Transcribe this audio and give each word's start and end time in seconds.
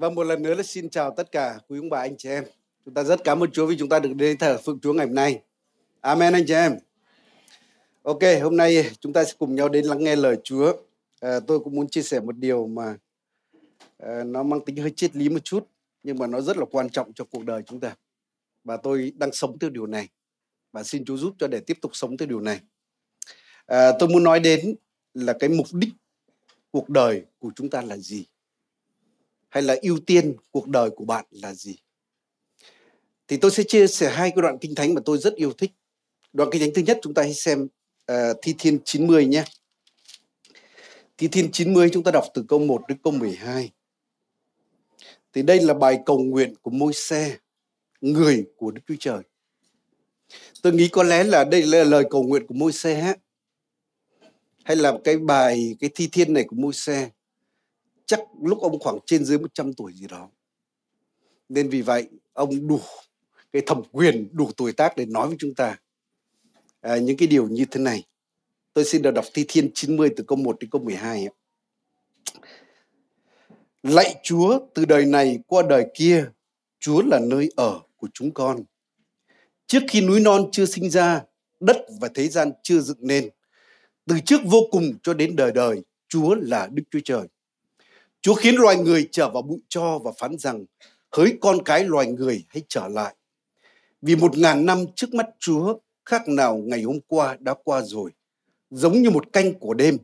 Và 0.00 0.10
một 0.10 0.24
lần 0.24 0.42
nữa 0.42 0.54
là 0.54 0.62
xin 0.62 0.90
chào 0.90 1.14
tất 1.16 1.32
cả 1.32 1.58
quý 1.68 1.78
ông 1.78 1.88
bà 1.90 2.00
anh 2.00 2.16
chị 2.16 2.28
em. 2.28 2.44
Chúng 2.84 2.94
ta 2.94 3.02
rất 3.02 3.24
cảm 3.24 3.42
ơn 3.42 3.50
Chúa 3.50 3.66
vì 3.66 3.76
chúng 3.78 3.88
ta 3.88 3.98
được 3.98 4.12
đến 4.14 4.38
thờ 4.38 4.58
phượng 4.64 4.80
Chúa 4.80 4.92
ngày 4.92 5.06
hôm 5.06 5.14
nay. 5.14 5.42
Amen 6.00 6.32
anh 6.32 6.44
chị 6.46 6.54
em. 6.54 6.78
Ok, 8.02 8.18
hôm 8.42 8.56
nay 8.56 8.90
chúng 9.00 9.12
ta 9.12 9.24
sẽ 9.24 9.32
cùng 9.38 9.54
nhau 9.54 9.68
đến 9.68 9.84
lắng 9.84 10.04
nghe 10.04 10.16
lời 10.16 10.36
Chúa. 10.44 10.72
À, 11.20 11.40
tôi 11.46 11.60
cũng 11.60 11.74
muốn 11.74 11.88
chia 11.88 12.02
sẻ 12.02 12.20
một 12.20 12.36
điều 12.36 12.66
mà 12.66 12.96
à, 13.98 14.24
nó 14.24 14.42
mang 14.42 14.64
tính 14.64 14.76
hơi 14.76 14.92
triết 14.96 15.16
lý 15.16 15.28
một 15.28 15.44
chút, 15.44 15.68
nhưng 16.02 16.18
mà 16.18 16.26
nó 16.26 16.40
rất 16.40 16.56
là 16.56 16.64
quan 16.70 16.90
trọng 16.90 17.12
cho 17.12 17.24
cuộc 17.24 17.44
đời 17.44 17.62
chúng 17.66 17.80
ta. 17.80 17.96
Và 18.64 18.76
tôi 18.76 19.12
đang 19.16 19.32
sống 19.32 19.58
theo 19.58 19.70
điều 19.70 19.86
này. 19.86 20.08
Và 20.72 20.82
xin 20.82 21.04
Chúa 21.04 21.16
giúp 21.16 21.34
cho 21.38 21.46
để 21.48 21.60
tiếp 21.60 21.78
tục 21.82 21.90
sống 21.94 22.16
theo 22.16 22.28
điều 22.28 22.40
này. 22.40 22.60
À, 23.66 23.92
tôi 23.98 24.08
muốn 24.08 24.22
nói 24.22 24.40
đến 24.40 24.74
là 25.14 25.32
cái 25.40 25.50
mục 25.50 25.66
đích 25.72 25.92
cuộc 26.70 26.88
đời 26.88 27.22
của 27.38 27.50
chúng 27.56 27.70
ta 27.70 27.82
là 27.82 27.96
gì 27.96 28.26
hay 29.50 29.62
là 29.62 29.76
ưu 29.82 29.98
tiên 30.06 30.36
cuộc 30.50 30.68
đời 30.68 30.90
của 30.90 31.04
bạn 31.04 31.24
là 31.30 31.54
gì? 31.54 31.76
Thì 33.28 33.36
tôi 33.36 33.50
sẽ 33.50 33.62
chia 33.62 33.86
sẻ 33.86 34.10
hai 34.10 34.30
cái 34.30 34.42
đoạn 34.42 34.58
kinh 34.60 34.74
thánh 34.74 34.94
mà 34.94 35.00
tôi 35.04 35.18
rất 35.18 35.34
yêu 35.34 35.52
thích. 35.52 35.70
Đoạn 36.32 36.48
kinh 36.52 36.60
thánh 36.60 36.70
thứ 36.74 36.82
nhất 36.82 36.98
chúng 37.02 37.14
ta 37.14 37.22
hãy 37.22 37.34
xem 37.34 37.68
uh, 38.12 38.16
thi 38.42 38.54
thiên 38.58 38.78
90 38.84 39.26
nhé. 39.26 39.44
Thi 41.18 41.28
thiên 41.28 41.52
90 41.52 41.90
chúng 41.92 42.04
ta 42.04 42.10
đọc 42.10 42.24
từ 42.34 42.44
câu 42.48 42.58
1 42.58 42.82
đến 42.88 42.98
câu 43.02 43.12
12 43.12 43.70
thì 45.32 45.42
đây 45.42 45.60
là 45.60 45.74
bài 45.74 45.98
cầu 46.06 46.18
nguyện 46.18 46.54
của 46.62 46.70
môi 46.70 46.92
xe 46.92 47.36
người 48.00 48.44
của 48.56 48.70
Đức 48.70 48.80
Chúa 48.88 48.94
Trời. 49.00 49.22
Tôi 50.62 50.72
nghĩ 50.72 50.88
có 50.88 51.02
lẽ 51.02 51.24
là 51.24 51.44
đây 51.44 51.62
là 51.62 51.84
lời 51.84 52.04
cầu 52.10 52.22
nguyện 52.22 52.46
của 52.46 52.54
môi 52.54 52.72
xe 52.72 53.14
hay 54.64 54.76
là 54.76 54.92
cái 55.04 55.16
bài 55.16 55.76
cái 55.80 55.90
thi 55.94 56.08
thiên 56.12 56.32
này 56.32 56.44
của 56.48 56.56
môi 56.56 56.72
xe 56.72 57.10
chắc 58.10 58.20
lúc 58.42 58.60
ông 58.60 58.78
khoảng 58.78 58.98
trên 59.06 59.24
dưới 59.24 59.38
100 59.38 59.72
tuổi 59.72 59.92
gì 59.92 60.06
đó. 60.06 60.30
Nên 61.48 61.68
vì 61.68 61.82
vậy 61.82 62.08
ông 62.32 62.68
đủ 62.68 62.80
cái 63.52 63.62
thẩm 63.66 63.82
quyền, 63.92 64.28
đủ 64.32 64.50
tuổi 64.56 64.72
tác 64.72 64.96
để 64.96 65.06
nói 65.06 65.28
với 65.28 65.36
chúng 65.38 65.54
ta 65.54 65.78
à, 66.80 66.96
những 66.96 67.16
cái 67.16 67.28
điều 67.28 67.48
như 67.48 67.64
thế 67.70 67.80
này. 67.80 68.04
Tôi 68.72 68.84
xin 68.84 69.02
được 69.02 69.10
đọc 69.10 69.24
Thi 69.34 69.44
Thiên 69.48 69.70
90 69.74 70.10
từ 70.16 70.24
câu 70.26 70.38
1 70.38 70.56
đến 70.60 70.70
câu 70.70 70.82
12. 70.82 71.28
Lạy 73.82 74.14
Chúa 74.22 74.60
từ 74.74 74.84
đời 74.84 75.04
này 75.06 75.38
qua 75.46 75.62
đời 75.68 75.86
kia, 75.94 76.30
Chúa 76.78 77.02
là 77.02 77.20
nơi 77.22 77.50
ở 77.56 77.80
của 77.96 78.08
chúng 78.14 78.34
con. 78.34 78.64
Trước 79.66 79.82
khi 79.88 80.00
núi 80.00 80.20
non 80.20 80.48
chưa 80.52 80.66
sinh 80.66 80.90
ra, 80.90 81.22
đất 81.60 81.76
và 82.00 82.08
thế 82.14 82.28
gian 82.28 82.52
chưa 82.62 82.80
dựng 82.80 82.98
nên, 83.00 83.28
từ 84.06 84.16
trước 84.26 84.40
vô 84.44 84.60
cùng 84.70 84.92
cho 85.02 85.14
đến 85.14 85.36
đời 85.36 85.52
đời, 85.52 85.82
Chúa 86.08 86.34
là 86.34 86.68
Đức 86.72 86.82
Chúa 86.90 87.00
Trời. 87.04 87.28
Chúa 88.22 88.34
khiến 88.34 88.54
loài 88.54 88.76
người 88.76 89.08
trở 89.12 89.30
vào 89.30 89.42
bụi 89.42 89.58
cho 89.68 89.98
và 89.98 90.12
phán 90.18 90.38
rằng 90.38 90.64
hỡi 91.10 91.38
con 91.40 91.64
cái 91.64 91.84
loài 91.84 92.06
người 92.06 92.44
hãy 92.48 92.62
trở 92.68 92.88
lại. 92.88 93.14
Vì 94.02 94.16
một 94.16 94.38
ngàn 94.38 94.66
năm 94.66 94.84
trước 94.96 95.14
mắt 95.14 95.26
Chúa 95.38 95.78
khác 96.04 96.28
nào 96.28 96.56
ngày 96.56 96.82
hôm 96.82 96.98
qua 97.06 97.36
đã 97.40 97.54
qua 97.64 97.82
rồi, 97.82 98.10
giống 98.70 99.02
như 99.02 99.10
một 99.10 99.32
canh 99.32 99.54
của 99.54 99.74
đêm. 99.74 99.98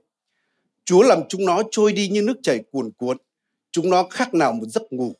Chúa 0.84 1.02
làm 1.02 1.22
chúng 1.28 1.44
nó 1.44 1.62
trôi 1.70 1.92
đi 1.92 2.08
như 2.08 2.22
nước 2.22 2.36
chảy 2.42 2.64
cuồn 2.70 2.90
cuộn, 2.90 3.16
chúng 3.70 3.90
nó 3.90 4.06
khác 4.10 4.34
nào 4.34 4.52
một 4.52 4.66
giấc 4.66 4.92
ngủ. 4.92 5.12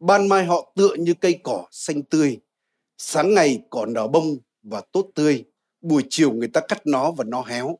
Ban 0.00 0.28
mai 0.28 0.44
họ 0.44 0.72
tựa 0.76 0.94
như 0.94 1.14
cây 1.14 1.38
cỏ 1.42 1.66
xanh 1.70 2.02
tươi, 2.02 2.38
sáng 2.98 3.34
ngày 3.34 3.62
cỏ 3.70 3.86
nở 3.86 4.06
bông 4.06 4.38
và 4.62 4.82
tốt 4.92 5.10
tươi, 5.14 5.44
buổi 5.80 6.02
chiều 6.10 6.32
người 6.32 6.48
ta 6.48 6.60
cắt 6.60 6.86
nó 6.86 7.10
và 7.10 7.24
nó 7.24 7.42
héo. 7.42 7.78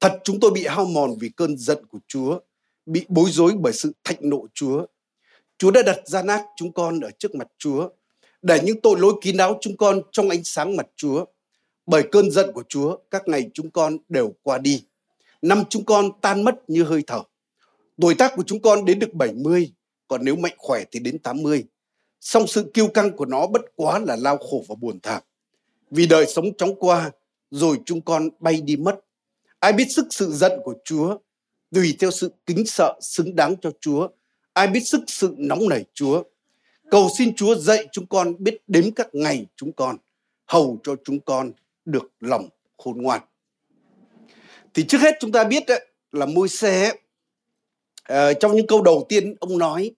Thật 0.00 0.20
chúng 0.24 0.40
tôi 0.40 0.50
bị 0.50 0.66
hao 0.66 0.84
mòn 0.84 1.10
vì 1.20 1.28
cơn 1.28 1.56
giận 1.58 1.86
của 1.86 1.98
Chúa, 2.08 2.38
bị 2.86 3.04
bối 3.08 3.30
rối 3.30 3.52
bởi 3.60 3.72
sự 3.72 3.92
thạnh 4.04 4.16
nộ 4.20 4.46
Chúa. 4.54 4.86
Chúa 5.58 5.70
đã 5.70 5.82
đặt 5.82 5.98
gian 6.06 6.26
ác 6.26 6.44
chúng 6.56 6.72
con 6.72 7.00
ở 7.00 7.10
trước 7.18 7.34
mặt 7.34 7.48
Chúa, 7.58 7.88
để 8.42 8.60
những 8.64 8.80
tội 8.80 9.00
lỗi 9.00 9.12
kín 9.22 9.36
đáo 9.36 9.58
chúng 9.60 9.76
con 9.76 10.02
trong 10.12 10.28
ánh 10.28 10.44
sáng 10.44 10.76
mặt 10.76 10.86
Chúa. 10.96 11.24
Bởi 11.86 12.02
cơn 12.12 12.30
giận 12.30 12.52
của 12.52 12.64
Chúa, 12.68 12.96
các 13.10 13.28
ngày 13.28 13.50
chúng 13.54 13.70
con 13.70 13.96
đều 14.08 14.34
qua 14.42 14.58
đi. 14.58 14.84
Năm 15.42 15.62
chúng 15.70 15.84
con 15.84 16.10
tan 16.20 16.42
mất 16.44 16.70
như 16.70 16.82
hơi 16.82 17.02
thở. 17.06 17.22
Tuổi 18.00 18.14
tác 18.14 18.32
của 18.36 18.42
chúng 18.46 18.62
con 18.62 18.84
đến 18.84 18.98
được 18.98 19.14
70, 19.14 19.72
còn 20.08 20.24
nếu 20.24 20.36
mạnh 20.36 20.54
khỏe 20.58 20.84
thì 20.90 21.00
đến 21.00 21.18
80. 21.18 21.64
Song 22.20 22.46
sự 22.46 22.70
kiêu 22.74 22.88
căng 22.88 23.16
của 23.16 23.24
nó 23.24 23.46
bất 23.46 23.62
quá 23.76 23.98
là 23.98 24.16
lao 24.16 24.36
khổ 24.38 24.64
và 24.68 24.74
buồn 24.74 25.00
thảm. 25.02 25.22
Vì 25.90 26.06
đời 26.06 26.26
sống 26.26 26.56
chóng 26.56 26.74
qua, 26.74 27.10
rồi 27.50 27.78
chúng 27.86 28.00
con 28.00 28.28
bay 28.38 28.60
đi 28.60 28.76
mất. 28.76 29.00
Ai 29.58 29.72
biết 29.72 29.86
sức 29.90 30.06
sự 30.10 30.32
giận 30.32 30.52
của 30.64 30.74
Chúa 30.84 31.16
tùy 31.74 31.96
theo 31.98 32.10
sự 32.10 32.32
kính 32.46 32.66
sợ 32.66 32.98
xứng 33.00 33.36
đáng 33.36 33.54
cho 33.62 33.70
Chúa. 33.80 34.08
Ai 34.52 34.66
biết 34.66 34.80
sức 34.80 35.00
sự 35.06 35.34
nóng 35.38 35.68
nảy 35.68 35.84
Chúa. 35.94 36.22
Cầu 36.90 37.08
xin 37.18 37.34
Chúa 37.34 37.54
dạy 37.54 37.86
chúng 37.92 38.06
con 38.06 38.34
biết 38.38 38.62
đếm 38.66 38.92
các 38.92 39.08
ngày 39.12 39.46
chúng 39.56 39.72
con, 39.72 39.96
hầu 40.46 40.80
cho 40.84 40.96
chúng 41.04 41.20
con 41.20 41.52
được 41.84 42.12
lòng 42.20 42.48
khôn 42.78 43.02
ngoan. 43.02 43.20
Thì 44.74 44.84
trước 44.88 44.98
hết 44.98 45.14
chúng 45.20 45.32
ta 45.32 45.44
biết 45.44 45.62
đấy, 45.66 45.86
là 46.12 46.26
môi 46.26 46.48
xe 46.48 46.90
uh, 46.92 46.98
ờ, 48.04 48.34
trong 48.34 48.56
những 48.56 48.66
câu 48.66 48.82
đầu 48.82 49.06
tiên 49.08 49.34
ông 49.40 49.58
nói 49.58 49.90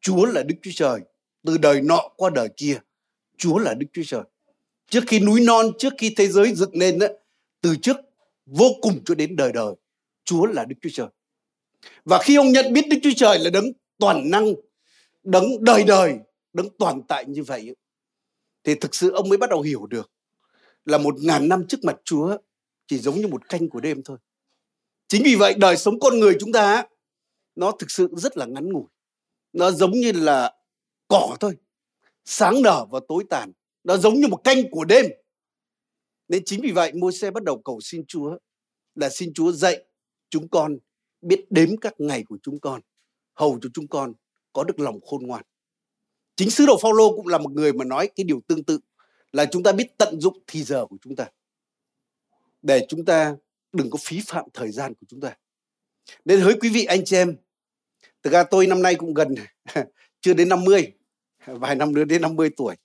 Chúa 0.00 0.26
là 0.26 0.42
Đức 0.42 0.54
Chúa 0.62 0.70
Trời 0.74 1.00
từ 1.44 1.58
đời 1.58 1.80
nọ 1.80 2.08
qua 2.16 2.30
đời 2.34 2.48
kia 2.56 2.78
Chúa 3.38 3.58
là 3.58 3.74
Đức 3.74 3.86
Chúa 3.92 4.02
Trời 4.06 4.22
trước 4.90 5.04
khi 5.06 5.20
núi 5.20 5.40
non 5.40 5.72
trước 5.78 5.92
khi 5.98 6.14
thế 6.16 6.28
giới 6.28 6.54
dựng 6.54 6.76
lên 6.76 6.98
đó, 6.98 7.06
từ 7.60 7.76
trước 7.82 7.96
vô 8.46 8.66
cùng 8.82 9.00
cho 9.04 9.14
đến 9.14 9.36
đời 9.36 9.52
đời 9.52 9.74
Chúa 10.26 10.46
là 10.46 10.64
Đức 10.64 10.76
Chúa 10.82 10.90
Trời. 10.92 11.08
Và 12.04 12.18
khi 12.22 12.36
ông 12.36 12.52
nhận 12.52 12.72
biết 12.72 12.84
Đức 12.90 12.96
Chúa 13.02 13.10
Trời 13.16 13.38
là 13.38 13.50
đấng 13.50 13.72
toàn 13.98 14.30
năng, 14.30 14.54
đấng 15.22 15.64
đời 15.64 15.84
đời, 15.84 16.18
đấng 16.52 16.68
toàn 16.78 17.02
tại 17.08 17.24
như 17.28 17.42
vậy, 17.42 17.76
thì 18.64 18.74
thực 18.74 18.94
sự 18.94 19.10
ông 19.10 19.28
mới 19.28 19.38
bắt 19.38 19.50
đầu 19.50 19.62
hiểu 19.62 19.86
được 19.86 20.12
là 20.84 20.98
một 20.98 21.14
ngàn 21.20 21.48
năm 21.48 21.66
trước 21.68 21.84
mặt 21.84 21.96
Chúa 22.04 22.36
chỉ 22.86 22.98
giống 22.98 23.14
như 23.14 23.26
một 23.26 23.48
canh 23.48 23.68
của 23.68 23.80
đêm 23.80 24.02
thôi. 24.04 24.18
Chính 25.08 25.22
vì 25.24 25.34
vậy 25.34 25.54
đời 25.58 25.76
sống 25.76 26.00
con 26.00 26.18
người 26.18 26.36
chúng 26.40 26.52
ta 26.52 26.86
nó 27.54 27.72
thực 27.78 27.90
sự 27.90 28.08
rất 28.16 28.36
là 28.36 28.46
ngắn 28.46 28.72
ngủi. 28.72 28.84
Nó 29.52 29.70
giống 29.70 29.90
như 29.90 30.12
là 30.12 30.54
cỏ 31.08 31.36
thôi, 31.40 31.56
sáng 32.24 32.62
nở 32.62 32.86
và 32.90 33.00
tối 33.08 33.24
tàn. 33.30 33.52
Nó 33.84 33.96
giống 33.96 34.14
như 34.14 34.28
một 34.28 34.44
canh 34.44 34.70
của 34.70 34.84
đêm. 34.84 35.06
Nên 36.28 36.42
chính 36.44 36.60
vì 36.62 36.72
vậy 36.72 36.92
môi 36.92 37.12
xe 37.12 37.30
bắt 37.30 37.42
đầu 37.42 37.62
cầu 37.64 37.80
xin 37.80 38.04
Chúa 38.08 38.38
là 38.94 39.08
xin 39.08 39.34
Chúa 39.34 39.52
dạy 39.52 39.84
chúng 40.30 40.48
con, 40.48 40.78
biết 41.22 41.44
đếm 41.50 41.76
các 41.76 41.94
ngày 41.98 42.24
của 42.28 42.38
chúng 42.42 42.60
con, 42.60 42.80
hầu 43.34 43.58
cho 43.62 43.68
chúng 43.74 43.88
con 43.88 44.12
có 44.52 44.64
được 44.64 44.80
lòng 44.80 45.00
khôn 45.00 45.26
ngoan. 45.26 45.44
Chính 46.36 46.50
sứ 46.50 46.66
đồ 46.66 46.78
Phaolô 46.82 47.16
cũng 47.16 47.26
là 47.26 47.38
một 47.38 47.52
người 47.52 47.72
mà 47.72 47.84
nói 47.84 48.10
cái 48.16 48.24
điều 48.24 48.40
tương 48.48 48.64
tự, 48.64 48.78
là 49.32 49.46
chúng 49.46 49.62
ta 49.62 49.72
biết 49.72 49.98
tận 49.98 50.20
dụng 50.20 50.38
thì 50.46 50.62
giờ 50.62 50.86
của 50.86 50.96
chúng 51.00 51.16
ta, 51.16 51.26
để 52.62 52.86
chúng 52.88 53.04
ta 53.04 53.36
đừng 53.72 53.90
có 53.90 53.98
phí 54.02 54.20
phạm 54.26 54.44
thời 54.54 54.70
gian 54.70 54.94
của 54.94 55.06
chúng 55.08 55.20
ta. 55.20 55.36
Nên 56.24 56.40
hỡi 56.40 56.56
quý 56.60 56.68
vị 56.68 56.84
anh 56.84 57.04
chị 57.04 57.16
em, 57.16 57.36
thực 58.22 58.32
ra 58.32 58.44
tôi 58.44 58.66
năm 58.66 58.82
nay 58.82 58.94
cũng 58.94 59.14
gần 59.14 59.34
chưa 60.20 60.34
đến 60.34 60.48
50 60.48 60.92
vài 61.46 61.74
năm 61.74 61.94
nữa 61.94 62.04
đến 62.04 62.22
50 62.22 62.50
tuổi, 62.56 62.76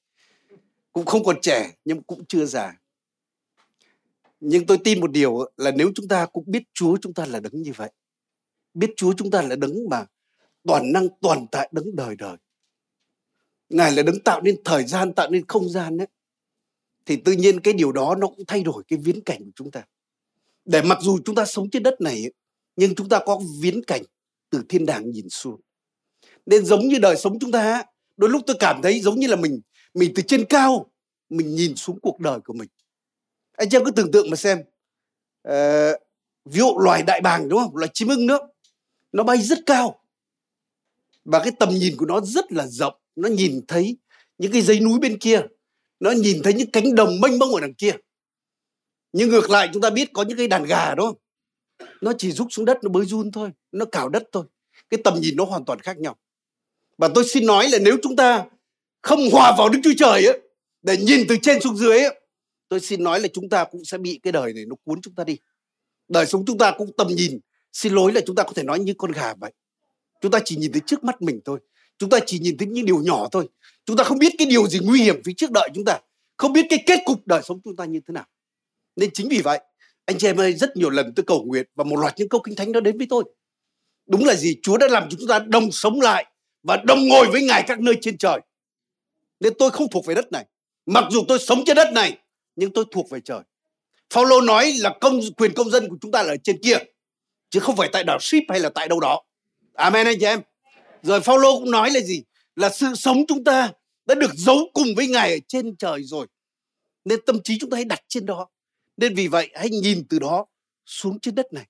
cũng 0.93 1.05
không 1.05 1.23
còn 1.23 1.41
trẻ 1.41 1.71
nhưng 1.85 2.03
cũng 2.03 2.25
chưa 2.25 2.45
già 2.45 2.80
nhưng 4.41 4.65
tôi 4.65 4.77
tin 4.83 4.99
một 4.99 5.11
điều 5.11 5.39
là 5.57 5.71
nếu 5.71 5.91
chúng 5.95 6.07
ta 6.07 6.25
cũng 6.25 6.43
biết 6.47 6.63
Chúa, 6.73 6.97
chúng 7.01 7.13
ta 7.13 7.25
là 7.25 7.39
đấng 7.39 7.61
như 7.61 7.71
vậy. 7.75 7.91
Biết 8.73 8.93
Chúa 8.97 9.13
chúng 9.17 9.31
ta 9.31 9.41
là 9.41 9.55
đấng 9.55 9.89
mà 9.89 10.05
toàn 10.63 10.91
năng, 10.91 11.07
toàn 11.21 11.45
tại 11.51 11.69
đấng 11.71 11.95
đời 11.95 12.15
đời. 12.15 12.37
Ngài 13.69 13.91
là 13.91 14.03
đấng 14.03 14.19
tạo 14.19 14.41
nên 14.41 14.61
thời 14.65 14.83
gian, 14.83 15.13
tạo 15.13 15.29
nên 15.29 15.45
không 15.47 15.69
gian 15.69 15.97
đấy 15.97 16.07
thì 17.05 17.15
tự 17.15 17.31
nhiên 17.31 17.59
cái 17.59 17.73
điều 17.73 17.91
đó 17.91 18.15
nó 18.15 18.27
cũng 18.27 18.45
thay 18.47 18.63
đổi 18.63 18.83
cái 18.87 18.99
viễn 19.03 19.21
cảnh 19.21 19.39
của 19.39 19.51
chúng 19.55 19.71
ta. 19.71 19.83
Để 20.65 20.81
mặc 20.81 20.97
dù 21.01 21.19
chúng 21.25 21.35
ta 21.35 21.45
sống 21.45 21.69
trên 21.69 21.83
đất 21.83 22.01
này 22.01 22.31
nhưng 22.75 22.95
chúng 22.95 23.09
ta 23.09 23.19
có 23.25 23.41
viễn 23.61 23.83
cảnh 23.83 24.01
từ 24.49 24.63
thiên 24.69 24.85
đàng 24.85 25.11
nhìn 25.11 25.29
xuống. 25.29 25.61
Nên 26.45 26.65
giống 26.65 26.87
như 26.87 26.99
đời 26.99 27.17
sống 27.17 27.39
chúng 27.39 27.51
ta 27.51 27.83
đôi 28.17 28.29
lúc 28.29 28.41
tôi 28.47 28.55
cảm 28.59 28.81
thấy 28.81 28.99
giống 28.99 29.19
như 29.19 29.27
là 29.27 29.35
mình 29.35 29.61
mình 29.93 30.11
từ 30.15 30.23
trên 30.27 30.45
cao, 30.45 30.91
mình 31.29 31.55
nhìn 31.55 31.75
xuống 31.75 31.99
cuộc 31.99 32.19
đời 32.19 32.39
của 32.45 32.53
mình 32.53 32.69
anh 33.61 33.69
chị 33.69 33.77
em 33.77 33.85
cứ 33.85 33.91
tưởng 33.91 34.11
tượng 34.11 34.29
mà 34.29 34.35
xem. 34.35 34.57
Uh, 35.47 36.01
ví 36.45 36.59
dụ 36.59 36.77
loài 36.79 37.03
đại 37.03 37.21
bàng 37.21 37.49
đúng 37.49 37.59
không? 37.59 37.77
Loài 37.77 37.91
chim 37.93 38.07
ưng 38.07 38.25
nữa. 38.25 38.39
Nó 39.11 39.23
bay 39.23 39.37
rất 39.41 39.59
cao. 39.65 40.01
Và 41.25 41.39
cái 41.39 41.51
tầm 41.59 41.69
nhìn 41.69 41.97
của 41.97 42.05
nó 42.05 42.21
rất 42.21 42.51
là 42.51 42.67
rộng. 42.67 42.93
Nó 43.15 43.29
nhìn 43.29 43.61
thấy 43.67 43.97
những 44.37 44.51
cái 44.51 44.61
dãy 44.61 44.79
núi 44.79 44.99
bên 44.99 45.19
kia. 45.19 45.41
Nó 45.99 46.11
nhìn 46.11 46.41
thấy 46.43 46.53
những 46.53 46.71
cánh 46.71 46.95
đồng 46.95 47.21
mênh 47.21 47.39
mông 47.39 47.53
ở 47.55 47.61
đằng 47.61 47.73
kia. 47.73 47.91
Nhưng 49.13 49.29
ngược 49.29 49.49
lại 49.49 49.69
chúng 49.73 49.81
ta 49.81 49.89
biết 49.89 50.09
có 50.13 50.23
những 50.23 50.37
cái 50.37 50.47
đàn 50.47 50.63
gà 50.63 50.95
đúng 50.95 51.05
không? 51.05 51.17
Nó 52.01 52.13
chỉ 52.17 52.31
rút 52.31 52.47
xuống 52.49 52.65
đất 52.65 52.77
nó 52.83 52.89
bới 52.89 53.05
run 53.05 53.31
thôi. 53.31 53.49
Nó 53.71 53.85
cào 53.85 54.09
đất 54.09 54.23
thôi. 54.31 54.45
Cái 54.89 54.99
tầm 55.03 55.21
nhìn 55.21 55.35
nó 55.35 55.45
hoàn 55.45 55.65
toàn 55.65 55.79
khác 55.79 55.97
nhau. 55.99 56.17
Và 56.97 57.09
tôi 57.15 57.23
xin 57.27 57.45
nói 57.45 57.67
là 57.69 57.79
nếu 57.79 57.97
chúng 58.03 58.15
ta 58.15 58.45
không 59.01 59.29
hòa 59.31 59.55
vào 59.57 59.69
đức 59.69 59.79
chúa 59.83 59.93
trời 59.97 60.25
ấy, 60.25 60.39
để 60.81 60.97
nhìn 60.97 61.25
từ 61.29 61.37
trên 61.41 61.61
xuống 61.61 61.77
dưới 61.77 61.99
ấy, 61.99 62.20
tôi 62.71 62.79
xin 62.79 63.03
nói 63.03 63.19
là 63.19 63.27
chúng 63.33 63.49
ta 63.49 63.63
cũng 63.63 63.85
sẽ 63.85 63.97
bị 63.97 64.19
cái 64.23 64.31
đời 64.31 64.53
này 64.53 64.65
nó 64.67 64.75
cuốn 64.83 65.01
chúng 65.01 65.15
ta 65.15 65.23
đi. 65.23 65.37
Đời 66.07 66.25
sống 66.25 66.43
chúng 66.47 66.57
ta 66.57 66.73
cũng 66.77 66.91
tầm 66.97 67.07
nhìn. 67.07 67.39
Xin 67.73 67.93
lỗi 67.93 68.13
là 68.13 68.21
chúng 68.25 68.35
ta 68.35 68.43
có 68.43 68.53
thể 68.55 68.63
nói 68.63 68.79
như 68.79 68.93
con 68.97 69.11
gà 69.11 69.33
vậy. 69.33 69.51
Chúng 70.21 70.31
ta 70.31 70.39
chỉ 70.45 70.55
nhìn 70.55 70.71
thấy 70.71 70.81
trước 70.85 71.03
mắt 71.03 71.21
mình 71.21 71.39
thôi. 71.45 71.59
Chúng 71.97 72.09
ta 72.09 72.19
chỉ 72.25 72.39
nhìn 72.39 72.57
thấy 72.57 72.67
những 72.67 72.85
điều 72.85 72.97
nhỏ 73.03 73.27
thôi. 73.31 73.49
Chúng 73.85 73.97
ta 73.97 74.03
không 74.03 74.19
biết 74.19 74.33
cái 74.37 74.47
điều 74.47 74.67
gì 74.67 74.79
nguy 74.79 75.01
hiểm 75.01 75.23
phía 75.25 75.31
trước 75.37 75.51
đợi 75.51 75.69
chúng 75.75 75.85
ta. 75.85 75.99
Không 76.37 76.53
biết 76.53 76.65
cái 76.69 76.83
kết 76.85 76.99
cục 77.05 77.27
đời 77.27 77.41
sống 77.43 77.59
chúng 77.63 77.75
ta 77.75 77.85
như 77.85 77.99
thế 78.07 78.11
nào. 78.11 78.25
Nên 78.95 79.09
chính 79.13 79.29
vì 79.29 79.41
vậy, 79.41 79.59
anh 80.05 80.17
chị 80.17 80.27
em 80.27 80.39
ơi, 80.39 80.53
rất 80.53 80.77
nhiều 80.77 80.89
lần 80.89 81.13
tôi 81.15 81.23
cầu 81.27 81.43
nguyện 81.43 81.65
và 81.75 81.83
một 81.83 81.99
loạt 81.99 82.13
những 82.17 82.29
câu 82.29 82.41
kinh 82.41 82.55
thánh 82.55 82.71
đó 82.71 82.79
đến 82.79 82.97
với 82.97 83.07
tôi. 83.09 83.23
Đúng 84.05 84.25
là 84.25 84.35
gì? 84.35 84.55
Chúa 84.63 84.77
đã 84.77 84.87
làm 84.87 85.09
chúng 85.09 85.27
ta 85.27 85.39
đồng 85.39 85.71
sống 85.71 86.01
lại 86.01 86.25
và 86.63 86.77
đồng 86.85 87.07
ngồi 87.07 87.27
với 87.31 87.41
ngài 87.41 87.63
các 87.67 87.79
nơi 87.79 87.95
trên 88.01 88.17
trời. 88.17 88.39
Nên 89.39 89.53
tôi 89.59 89.71
không 89.71 89.87
thuộc 89.91 90.05
về 90.05 90.15
đất 90.15 90.31
này. 90.31 90.45
Mặc 90.85 91.03
dù 91.11 91.23
tôi 91.27 91.39
sống 91.39 91.63
trên 91.65 91.75
đất 91.75 91.93
này 91.93 92.17
nhưng 92.55 92.73
tôi 92.73 92.85
thuộc 92.91 93.09
về 93.09 93.19
trời. 93.25 93.41
Phaolô 94.13 94.41
nói 94.41 94.73
là 94.77 94.97
công, 95.01 95.19
quyền 95.37 95.53
công 95.53 95.69
dân 95.69 95.89
của 95.89 95.97
chúng 96.01 96.11
ta 96.11 96.23
là 96.23 96.33
ở 96.33 96.37
trên 96.43 96.59
kia, 96.63 96.77
chứ 97.49 97.59
không 97.59 97.75
phải 97.75 97.89
tại 97.93 98.03
đảo 98.03 98.19
Ship 98.19 98.49
hay 98.49 98.59
là 98.59 98.69
tại 98.69 98.87
đâu 98.87 98.99
đó. 98.99 99.23
Amen 99.73 100.07
anh 100.07 100.17
chị 100.19 100.25
em. 100.25 100.41
Rồi 101.03 101.21
Phaolô 101.21 101.59
cũng 101.59 101.71
nói 101.71 101.91
là 101.91 101.99
gì? 101.99 102.23
Là 102.55 102.69
sự 102.69 102.87
sống 102.95 103.23
chúng 103.27 103.43
ta 103.43 103.71
đã 104.05 104.15
được 104.15 104.31
giấu 104.33 104.69
cùng 104.73 104.87
với 104.95 105.07
ngài 105.07 105.33
ở 105.33 105.37
trên 105.47 105.75
trời 105.75 106.03
rồi, 106.03 106.27
nên 107.05 107.19
tâm 107.25 107.43
trí 107.43 107.57
chúng 107.59 107.69
ta 107.69 107.75
hãy 107.75 107.85
đặt 107.85 107.99
trên 108.07 108.25
đó. 108.25 108.49
Nên 108.97 109.15
vì 109.15 109.27
vậy 109.27 109.51
hãy 109.53 109.69
nhìn 109.69 110.07
từ 110.09 110.19
đó 110.19 110.45
xuống 110.85 111.19
trên 111.19 111.35
đất 111.35 111.53
này. 111.53 111.67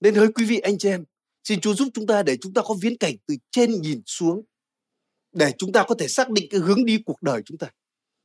Nên 0.00 0.14
hỡi 0.14 0.32
quý 0.32 0.44
vị 0.44 0.58
anh 0.58 0.78
chị 0.78 0.88
em, 0.88 1.04
xin 1.44 1.60
Chúa 1.60 1.74
giúp 1.74 1.88
chúng 1.94 2.06
ta 2.06 2.22
để 2.22 2.36
chúng 2.40 2.54
ta 2.54 2.62
có 2.62 2.74
viễn 2.80 2.96
cảnh 2.96 3.14
từ 3.26 3.34
trên 3.50 3.80
nhìn 3.80 4.02
xuống, 4.06 4.42
để 5.32 5.52
chúng 5.58 5.72
ta 5.72 5.84
có 5.88 5.94
thể 5.98 6.08
xác 6.08 6.30
định 6.30 6.46
cái 6.50 6.60
hướng 6.60 6.84
đi 6.84 6.98
cuộc 7.06 7.22
đời 7.22 7.42
chúng 7.44 7.58
ta 7.58 7.70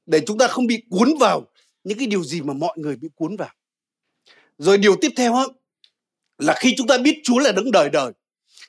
để 0.05 0.21
chúng 0.27 0.37
ta 0.37 0.47
không 0.47 0.67
bị 0.67 0.83
cuốn 0.89 1.09
vào 1.19 1.47
những 1.83 1.97
cái 1.97 2.07
điều 2.07 2.23
gì 2.23 2.41
mà 2.41 2.53
mọi 2.53 2.77
người 2.77 2.95
bị 2.95 3.09
cuốn 3.15 3.35
vào. 3.35 3.53
Rồi 4.57 4.77
điều 4.77 4.95
tiếp 5.01 5.09
theo 5.15 5.35
á, 5.35 5.43
là 6.37 6.55
khi 6.59 6.73
chúng 6.77 6.87
ta 6.87 6.97
biết 6.97 7.21
Chúa 7.23 7.39
là 7.39 7.51
đấng 7.51 7.71
đời 7.71 7.89
đời 7.89 8.13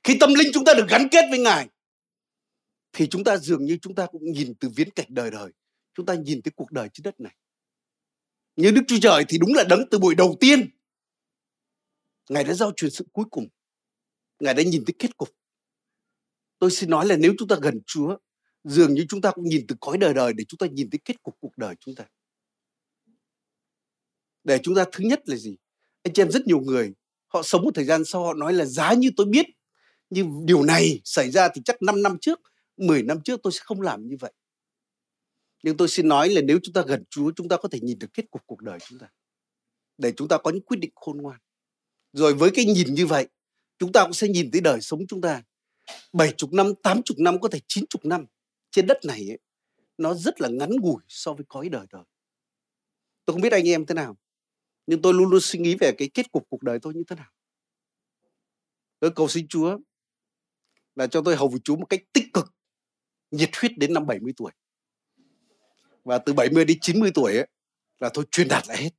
khi 0.04 0.16
tâm 0.20 0.34
linh 0.34 0.48
chúng 0.54 0.64
ta 0.64 0.74
được 0.74 0.86
gắn 0.88 1.08
kết 1.10 1.24
với 1.30 1.38
Ngài 1.38 1.68
thì 2.92 3.06
chúng 3.10 3.24
ta 3.24 3.36
dường 3.36 3.64
như 3.64 3.78
chúng 3.82 3.94
ta 3.94 4.06
cũng 4.06 4.32
nhìn 4.32 4.54
từ 4.54 4.68
viễn 4.76 4.90
cảnh 4.90 5.06
đời 5.08 5.30
đời. 5.30 5.52
Chúng 5.94 6.06
ta 6.06 6.14
nhìn 6.14 6.42
thấy 6.42 6.52
cuộc 6.56 6.72
đời 6.72 6.88
trên 6.92 7.02
đất 7.02 7.20
này. 7.20 7.36
Như 8.56 8.70
Đức 8.70 8.82
Chúa 8.88 8.98
Trời 9.02 9.24
thì 9.28 9.38
đúng 9.38 9.54
là 9.54 9.64
đấng 9.64 9.84
từ 9.90 9.98
buổi 9.98 10.14
đầu 10.14 10.36
tiên. 10.40 10.70
Ngài 12.28 12.44
đã 12.44 12.54
giao 12.54 12.72
truyền 12.76 12.90
sự 12.90 13.06
cuối 13.12 13.24
cùng. 13.30 13.48
Ngài 14.40 14.54
đã 14.54 14.62
nhìn 14.62 14.84
thấy 14.86 14.94
kết 14.98 15.16
cục. 15.16 15.28
Tôi 16.58 16.70
xin 16.70 16.90
nói 16.90 17.06
là 17.06 17.16
nếu 17.16 17.34
chúng 17.38 17.48
ta 17.48 17.56
gần 17.62 17.80
Chúa 17.86 18.16
dường 18.64 18.94
như 18.94 19.06
chúng 19.08 19.20
ta 19.20 19.30
cũng 19.30 19.44
nhìn 19.44 19.66
từ 19.68 19.76
cõi 19.80 19.98
đời 19.98 20.14
đời 20.14 20.32
để 20.32 20.44
chúng 20.48 20.58
ta 20.58 20.66
nhìn 20.66 20.90
thấy 20.90 21.00
kết 21.04 21.22
cục 21.22 21.36
cuộc 21.40 21.58
đời 21.58 21.74
chúng 21.80 21.94
ta. 21.94 22.04
Để 24.44 24.58
chúng 24.62 24.74
ta 24.74 24.84
thứ 24.92 25.04
nhất 25.04 25.20
là 25.26 25.36
gì? 25.36 25.56
Anh 26.02 26.12
chị 26.14 26.22
em 26.22 26.30
rất 26.30 26.46
nhiều 26.46 26.60
người 26.60 26.92
họ 27.26 27.42
sống 27.42 27.62
một 27.62 27.74
thời 27.74 27.84
gian 27.84 28.04
sau 28.04 28.24
họ 28.24 28.34
nói 28.34 28.52
là 28.52 28.64
giá 28.64 28.92
như 28.92 29.10
tôi 29.16 29.26
biết 29.26 29.46
nhưng 30.10 30.46
điều 30.46 30.62
này 30.62 31.00
xảy 31.04 31.30
ra 31.30 31.48
thì 31.54 31.62
chắc 31.64 31.82
5 31.82 32.02
năm 32.02 32.16
trước 32.20 32.40
10 32.76 33.02
năm 33.02 33.20
trước 33.24 33.40
tôi 33.42 33.52
sẽ 33.52 33.60
không 33.62 33.80
làm 33.80 34.08
như 34.08 34.16
vậy. 34.20 34.32
Nhưng 35.62 35.76
tôi 35.76 35.88
xin 35.88 36.08
nói 36.08 36.28
là 36.28 36.40
nếu 36.40 36.58
chúng 36.62 36.72
ta 36.72 36.82
gần 36.86 37.04
Chúa 37.10 37.32
chúng 37.36 37.48
ta 37.48 37.56
có 37.56 37.68
thể 37.68 37.80
nhìn 37.80 37.98
được 37.98 38.08
kết 38.14 38.30
cục 38.30 38.42
cuộc 38.46 38.62
đời 38.62 38.78
chúng 38.88 38.98
ta 38.98 39.08
để 39.98 40.12
chúng 40.16 40.28
ta 40.28 40.38
có 40.38 40.50
những 40.50 40.64
quyết 40.64 40.76
định 40.80 40.90
khôn 40.94 41.18
ngoan. 41.18 41.40
Rồi 42.12 42.34
với 42.34 42.50
cái 42.54 42.64
nhìn 42.64 42.94
như 42.94 43.06
vậy 43.06 43.28
chúng 43.78 43.92
ta 43.92 44.02
cũng 44.02 44.12
sẽ 44.12 44.28
nhìn 44.28 44.50
thấy 44.50 44.60
đời 44.60 44.80
sống 44.80 45.00
chúng 45.08 45.20
ta. 45.20 45.42
Bảy 46.12 46.32
chục 46.36 46.52
năm, 46.52 46.72
tám 46.82 47.02
chục 47.02 47.18
năm, 47.18 47.40
có 47.40 47.48
thể 47.48 47.60
chín 47.68 47.84
chục 47.86 48.04
năm 48.04 48.26
trên 48.72 48.86
đất 48.86 48.98
này 49.04 49.28
ấy, 49.28 49.38
nó 49.98 50.14
rất 50.14 50.40
là 50.40 50.48
ngắn 50.48 50.70
ngủi 50.70 51.02
so 51.08 51.32
với 51.32 51.44
cõi 51.48 51.68
đời 51.68 51.86
đời. 51.90 52.04
Tôi 53.24 53.34
không 53.34 53.40
biết 53.40 53.52
anh 53.52 53.68
em 53.68 53.86
thế 53.86 53.94
nào, 53.94 54.16
nhưng 54.86 55.02
tôi 55.02 55.14
luôn 55.14 55.30
luôn 55.30 55.40
suy 55.42 55.58
nghĩ 55.58 55.76
về 55.80 55.92
cái 55.98 56.10
kết 56.14 56.32
cục 56.32 56.46
cuộc 56.48 56.62
đời 56.62 56.78
tôi 56.82 56.94
như 56.94 57.02
thế 57.08 57.16
nào. 57.16 57.30
Tôi 58.98 59.10
cầu 59.10 59.28
xin 59.28 59.48
Chúa 59.48 59.78
là 60.94 61.06
cho 61.06 61.22
tôi 61.24 61.36
hầu 61.36 61.48
với 61.48 61.60
Chúa 61.64 61.76
một 61.76 61.86
cách 61.86 62.00
tích 62.12 62.26
cực, 62.32 62.54
nhiệt 63.30 63.50
huyết 63.56 63.72
đến 63.78 63.94
năm 63.94 64.06
70 64.06 64.32
tuổi. 64.36 64.52
Và 66.04 66.18
từ 66.18 66.32
70 66.32 66.64
đến 66.64 66.78
90 66.80 67.10
tuổi 67.14 67.36
ấy, 67.36 67.48
là 67.98 68.10
tôi 68.14 68.24
truyền 68.30 68.48
đạt 68.48 68.68
lại 68.68 68.82
hết. 68.82 68.90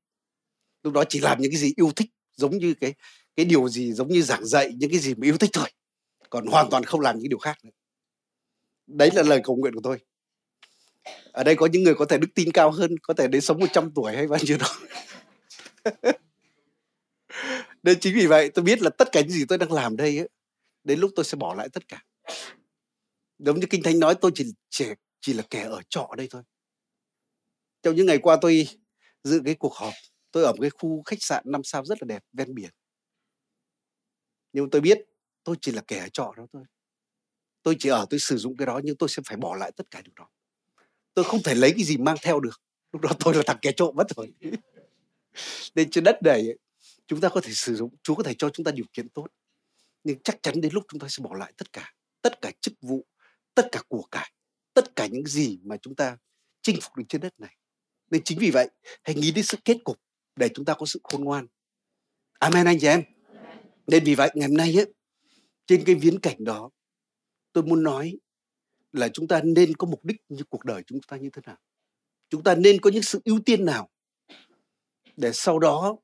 Lúc 0.83 0.93
đó 0.93 1.03
chỉ 1.09 1.19
làm 1.19 1.41
những 1.41 1.51
cái 1.51 1.59
gì 1.59 1.73
yêu 1.75 1.91
thích, 1.95 2.09
giống 2.35 2.57
như 2.57 2.73
cái 2.73 2.93
cái 3.35 3.45
điều 3.45 3.69
gì 3.69 3.93
giống 3.93 4.07
như 4.07 4.21
giảng 4.21 4.45
dạy 4.45 4.73
những 4.77 4.89
cái 4.89 4.99
gì 4.99 5.15
mà 5.15 5.27
yêu 5.27 5.37
thích 5.37 5.49
thôi 5.53 5.69
còn 6.29 6.47
hoàn 6.47 6.69
toàn 6.69 6.83
không 6.83 7.01
làm 7.01 7.19
những 7.19 7.29
điều 7.29 7.39
khác 7.39 7.57
nữa 7.63 7.71
đấy 8.87 9.09
là 9.13 9.23
lời 9.23 9.41
cầu 9.43 9.55
nguyện 9.55 9.73
của 9.73 9.81
tôi. 9.83 9.97
Ở 11.31 11.43
đây 11.43 11.55
có 11.55 11.65
những 11.65 11.83
người 11.83 11.95
có 11.95 12.05
thể 12.05 12.17
đức 12.17 12.27
tin 12.35 12.51
cao 12.51 12.71
hơn 12.71 12.95
có 13.01 13.13
thể 13.13 13.27
đến 13.27 13.41
sống 13.41 13.59
100 13.59 13.91
tuổi 13.95 14.15
hay 14.15 14.27
bao 14.27 14.39
nhiêu 14.43 14.57
đó. 14.57 14.67
Nên 17.83 17.99
chính 17.99 18.15
vì 18.15 18.27
vậy 18.27 18.49
tôi 18.53 18.65
biết 18.65 18.81
là 18.81 18.89
tất 18.89 19.07
cả 19.11 19.21
những 19.21 19.29
gì 19.29 19.45
tôi 19.45 19.57
đang 19.57 19.71
làm 19.71 19.97
đây 19.97 20.17
ấy, 20.17 20.29
đến 20.83 20.99
lúc 20.99 21.11
tôi 21.15 21.25
sẽ 21.25 21.35
bỏ 21.35 21.53
lại 21.53 21.69
tất 21.69 21.87
cả. 21.87 22.03
Giống 23.39 23.59
như 23.59 23.67
kinh 23.69 23.83
thánh 23.83 23.99
nói 23.99 24.15
tôi 24.21 24.31
chỉ 24.35 24.53
chỉ, 24.69 24.85
chỉ 25.21 25.33
là 25.33 25.43
kẻ 25.49 25.63
ở 25.63 25.81
trọ 25.89 26.09
đây 26.17 26.27
thôi. 26.31 26.43
Trong 27.81 27.95
những 27.95 28.05
ngày 28.05 28.17
qua 28.17 28.37
tôi 28.41 28.67
dự 29.23 29.41
cái 29.45 29.55
cuộc 29.55 29.73
họp 29.73 29.93
tôi 30.31 30.43
ở 30.43 30.51
một 30.51 30.61
cái 30.61 30.69
khu 30.69 31.03
khách 31.05 31.21
sạn 31.21 31.43
năm 31.47 31.61
sao 31.63 31.85
rất 31.85 31.97
là 32.01 32.05
đẹp 32.05 32.23
ven 32.33 32.55
biển. 32.55 32.69
Nhưng 34.53 34.69
tôi 34.69 34.81
biết 34.81 34.97
tôi 35.43 35.55
chỉ 35.61 35.71
là 35.71 35.81
kẻ 35.87 35.99
ở 35.99 36.09
trọ 36.09 36.33
đó 36.37 36.45
thôi 36.53 36.63
tôi 37.63 37.75
chỉ 37.79 37.89
ở 37.89 38.05
tôi 38.09 38.19
sử 38.19 38.37
dụng 38.37 38.57
cái 38.57 38.65
đó 38.65 38.81
nhưng 38.83 38.95
tôi 38.95 39.09
sẽ 39.09 39.21
phải 39.25 39.37
bỏ 39.37 39.55
lại 39.55 39.71
tất 39.71 39.91
cả 39.91 40.01
điều 40.01 40.13
đó. 40.15 40.29
Tôi 41.13 41.25
không 41.25 41.43
thể 41.43 41.55
lấy 41.55 41.71
cái 41.71 41.83
gì 41.83 41.97
mang 41.97 42.15
theo 42.21 42.39
được. 42.39 42.61
Lúc 42.91 43.01
đó 43.01 43.09
tôi 43.19 43.33
là 43.33 43.43
thằng 43.45 43.57
kẻ 43.61 43.71
trộm 43.71 43.95
mất 43.95 44.07
rồi. 44.15 44.33
Nên 45.75 45.89
trên 45.89 46.03
đất 46.03 46.23
này 46.23 46.47
chúng 47.07 47.21
ta 47.21 47.29
có 47.29 47.41
thể 47.41 47.53
sử 47.53 47.75
dụng 47.75 47.95
chúa 48.03 48.15
có 48.15 48.23
thể 48.23 48.33
cho 48.37 48.49
chúng 48.49 48.63
ta 48.63 48.71
điều 48.71 48.85
kiện 48.93 49.09
tốt. 49.09 49.27
Nhưng 50.03 50.19
chắc 50.23 50.43
chắn 50.43 50.61
đến 50.61 50.73
lúc 50.73 50.83
chúng 50.87 50.99
ta 50.99 51.07
sẽ 51.09 51.23
bỏ 51.23 51.35
lại 51.35 51.53
tất 51.57 51.73
cả 51.73 51.93
tất 52.21 52.41
cả 52.41 52.51
chức 52.61 52.73
vụ 52.81 53.05
tất 53.55 53.69
cả 53.71 53.81
của 53.87 54.03
cải 54.11 54.33
tất 54.73 54.95
cả 54.95 55.07
những 55.07 55.25
gì 55.25 55.59
mà 55.63 55.77
chúng 55.77 55.95
ta 55.95 56.17
chinh 56.61 56.77
phục 56.81 56.95
được 56.95 57.03
trên 57.09 57.21
đất 57.21 57.39
này. 57.39 57.55
Nên 58.11 58.23
chính 58.23 58.39
vì 58.39 58.51
vậy 58.51 58.69
hãy 59.03 59.15
nghĩ 59.15 59.31
đến 59.31 59.45
sự 59.45 59.57
kết 59.65 59.77
cục 59.83 59.99
để 60.35 60.49
chúng 60.53 60.65
ta 60.65 60.73
có 60.73 60.85
sự 60.85 60.99
khôn 61.03 61.23
ngoan. 61.23 61.47
Amen 62.39 62.65
anh 62.65 62.79
chị 62.79 62.87
em. 62.87 63.03
Nên 63.87 64.03
vì 64.03 64.15
vậy 64.15 64.29
ngày 64.35 64.47
hôm 64.47 64.57
nay 64.57 64.79
ấy, 64.79 64.93
trên 65.65 65.83
cái 65.85 65.95
viễn 65.95 66.19
cảnh 66.19 66.43
đó 66.43 66.69
tôi 67.53 67.63
muốn 67.63 67.83
nói 67.83 68.17
là 68.91 69.09
chúng 69.09 69.27
ta 69.27 69.41
nên 69.43 69.75
có 69.75 69.87
mục 69.87 70.05
đích 70.05 70.21
như 70.29 70.43
cuộc 70.49 70.65
đời 70.65 70.83
chúng 70.87 71.01
ta 71.01 71.17
như 71.17 71.29
thế 71.29 71.41
nào. 71.45 71.57
Chúng 72.29 72.43
ta 72.43 72.55
nên 72.55 72.81
có 72.81 72.89
những 72.89 73.03
sự 73.03 73.21
ưu 73.25 73.39
tiên 73.45 73.65
nào 73.65 73.89
để 75.17 75.31
sau 75.33 75.59
đó 75.59 75.97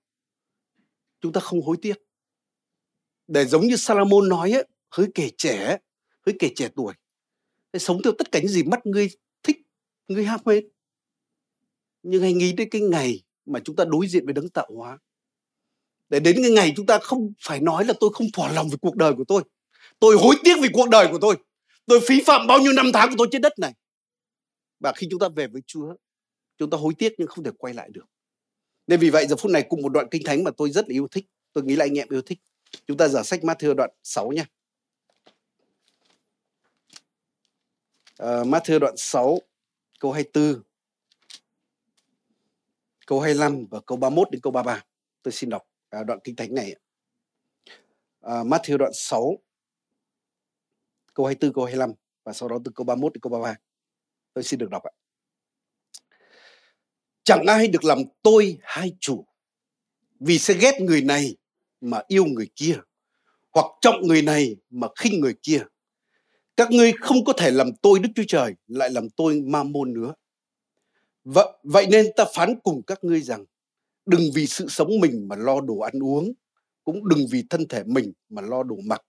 chúng 1.21 1.33
ta 1.33 1.41
không 1.41 1.61
hối 1.61 1.77
tiếc. 1.81 1.97
Để 3.27 3.45
giống 3.45 3.67
như 3.67 3.75
Salomon 3.75 4.29
nói 4.29 4.51
ấy, 4.51 4.67
hỡi 4.89 5.07
kẻ 5.15 5.29
trẻ 5.37 5.77
hỡi 6.25 6.35
kẻ 6.39 6.49
trẻ 6.55 6.69
tuổi 6.75 6.93
hãy 7.73 7.79
sống 7.79 8.01
theo 8.03 8.13
tất 8.17 8.31
cả 8.31 8.39
những 8.39 8.47
gì 8.47 8.63
mắt 8.63 8.85
ngươi 8.85 9.09
thích 9.43 9.57
ngươi 10.07 10.25
ham 10.25 10.39
mê. 10.45 10.61
Nhưng 12.03 12.21
hãy 12.21 12.33
nghĩ 12.33 12.53
đến 12.53 12.69
cái 12.69 12.81
ngày 12.81 13.23
mà 13.45 13.59
chúng 13.63 13.75
ta 13.75 13.85
đối 13.85 14.07
diện 14.07 14.25
với 14.25 14.33
đấng 14.33 14.49
tạo 14.49 14.67
hóa. 14.75 14.97
Để 16.09 16.19
đến 16.19 16.35
cái 16.41 16.51
ngày 16.51 16.73
chúng 16.75 16.85
ta 16.85 16.99
không 17.01 17.33
phải 17.41 17.59
nói 17.59 17.85
là 17.85 17.93
tôi 17.99 18.09
không 18.13 18.27
thỏa 18.33 18.51
lòng 18.51 18.69
với 18.69 18.77
cuộc 18.77 18.95
đời 18.95 19.13
của 19.13 19.23
tôi 19.27 19.43
tôi 19.99 20.15
hối 20.17 20.35
tiếc 20.43 20.55
vì 20.61 20.69
cuộc 20.73 20.89
đời 20.89 21.07
của 21.11 21.17
tôi. 21.21 21.35
Tôi 21.85 21.99
phí 22.07 22.21
phạm 22.25 22.47
bao 22.47 22.59
nhiêu 22.59 22.73
năm 22.73 22.91
tháng 22.93 23.09
của 23.09 23.15
tôi 23.17 23.27
trên 23.31 23.41
đất 23.41 23.59
này. 23.59 23.73
Và 24.79 24.93
khi 24.95 25.07
chúng 25.11 25.19
ta 25.19 25.27
về 25.35 25.47
với 25.47 25.61
Chúa 25.67 25.95
chúng 26.57 26.69
ta 26.69 26.77
hối 26.77 26.93
tiếc 26.97 27.13
nhưng 27.17 27.27
không 27.27 27.43
thể 27.43 27.51
quay 27.57 27.73
lại 27.73 27.89
được. 27.93 28.05
Nên 28.87 28.99
vì 28.99 29.09
vậy 29.09 29.27
giờ 29.27 29.35
phút 29.35 29.51
này 29.51 29.65
cùng 29.69 29.81
một 29.81 29.89
đoạn 29.89 30.07
kinh 30.11 30.23
thánh 30.25 30.43
mà 30.43 30.51
tôi 30.57 30.71
rất 30.71 30.89
là 30.89 30.93
yêu 30.93 31.07
thích. 31.07 31.25
Tôi 31.53 31.63
nghĩ 31.63 31.75
là 31.75 31.85
anh 31.85 31.97
em 31.97 32.07
yêu 32.09 32.21
thích. 32.21 32.39
Chúng 32.87 32.97
ta 32.97 33.07
giả 33.07 33.23
sách 33.23 33.39
Matthew 33.43 33.73
đoạn 33.73 33.89
6 34.03 34.31
nha 34.31 34.45
uh, 38.23 38.47
Matthew 38.47 38.79
đoạn 38.79 38.97
6 38.97 39.39
câu 39.99 40.11
24 40.11 40.63
câu 43.07 43.19
25 43.19 43.65
và 43.71 43.79
câu 43.85 43.97
31 43.97 44.31
đến 44.31 44.41
câu 44.41 44.51
33 44.51 44.83
tôi 45.21 45.31
xin 45.31 45.49
đọc 45.49 45.63
à, 45.89 46.03
đoạn 46.03 46.19
kinh 46.23 46.35
thánh 46.35 46.53
này 46.53 46.75
à, 48.21 48.43
Matthew 48.43 48.77
đoạn 48.77 48.91
6 48.93 49.37
câu 51.13 51.25
24 51.25 51.53
câu 51.53 51.65
25 51.65 51.91
và 52.23 52.33
sau 52.33 52.49
đó 52.49 52.57
từ 52.65 52.71
câu 52.75 52.85
31 52.85 53.13
đến 53.13 53.21
câu 53.21 53.31
33 53.31 53.55
tôi 54.33 54.43
xin 54.43 54.59
được 54.59 54.69
đọc 54.69 54.83
ạ. 54.83 54.91
Chẳng 57.23 57.45
ai 57.47 57.67
được 57.67 57.83
làm 57.83 57.97
tôi 58.21 58.57
hai 58.61 58.91
chủ 58.99 59.25
vì 60.19 60.39
sẽ 60.39 60.53
ghét 60.53 60.81
người 60.81 61.01
này 61.01 61.35
mà 61.81 62.01
yêu 62.07 62.25
người 62.25 62.49
kia 62.55 62.79
hoặc 63.51 63.65
trọng 63.81 64.07
người 64.07 64.21
này 64.21 64.55
mà 64.69 64.87
khinh 64.99 65.19
người 65.19 65.35
kia. 65.41 65.63
Các 66.57 66.71
ngươi 66.71 66.93
không 66.99 67.25
có 67.25 67.33
thể 67.33 67.51
làm 67.51 67.71
tôi 67.81 67.99
Đức 67.99 68.09
Chúa 68.15 68.23
Trời 68.27 68.53
lại 68.67 68.89
làm 68.89 69.09
tôi 69.09 69.41
ma 69.41 69.63
môn 69.63 69.93
nữa. 69.93 70.13
Vậy, 71.23 71.47
vậy 71.63 71.87
nên 71.87 72.05
ta 72.15 72.25
phán 72.35 72.59
cùng 72.63 72.81
các 72.87 73.03
ngươi 73.03 73.21
rằng 73.21 73.45
đừng 74.05 74.21
vì 74.35 74.47
sự 74.47 74.67
sống 74.69 74.89
mình 75.01 75.27
mà 75.27 75.35
lo 75.35 75.61
đồ 75.61 75.79
ăn 75.79 76.03
uống 76.03 76.33
cũng 76.83 77.07
đừng 77.07 77.19
vì 77.31 77.43
thân 77.49 77.67
thể 77.67 77.83
mình 77.83 78.13
mà 78.29 78.41
lo 78.41 78.63
đồ 78.63 78.75
mặc 78.85 79.01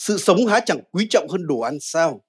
sự 0.00 0.18
sống 0.18 0.46
há 0.46 0.60
chẳng 0.66 0.80
quý 0.92 1.06
trọng 1.10 1.28
hơn 1.28 1.46
đồ 1.46 1.60
ăn 1.60 1.78
sao? 1.80 2.24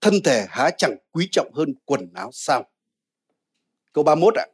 Thân 0.00 0.14
thể 0.24 0.46
há 0.48 0.70
chẳng 0.78 0.96
quý 1.12 1.28
trọng 1.32 1.52
hơn 1.54 1.74
quần 1.84 2.12
áo 2.14 2.30
sao? 2.32 2.70
Câu 3.92 4.04
31 4.04 4.34
ạ. 4.34 4.46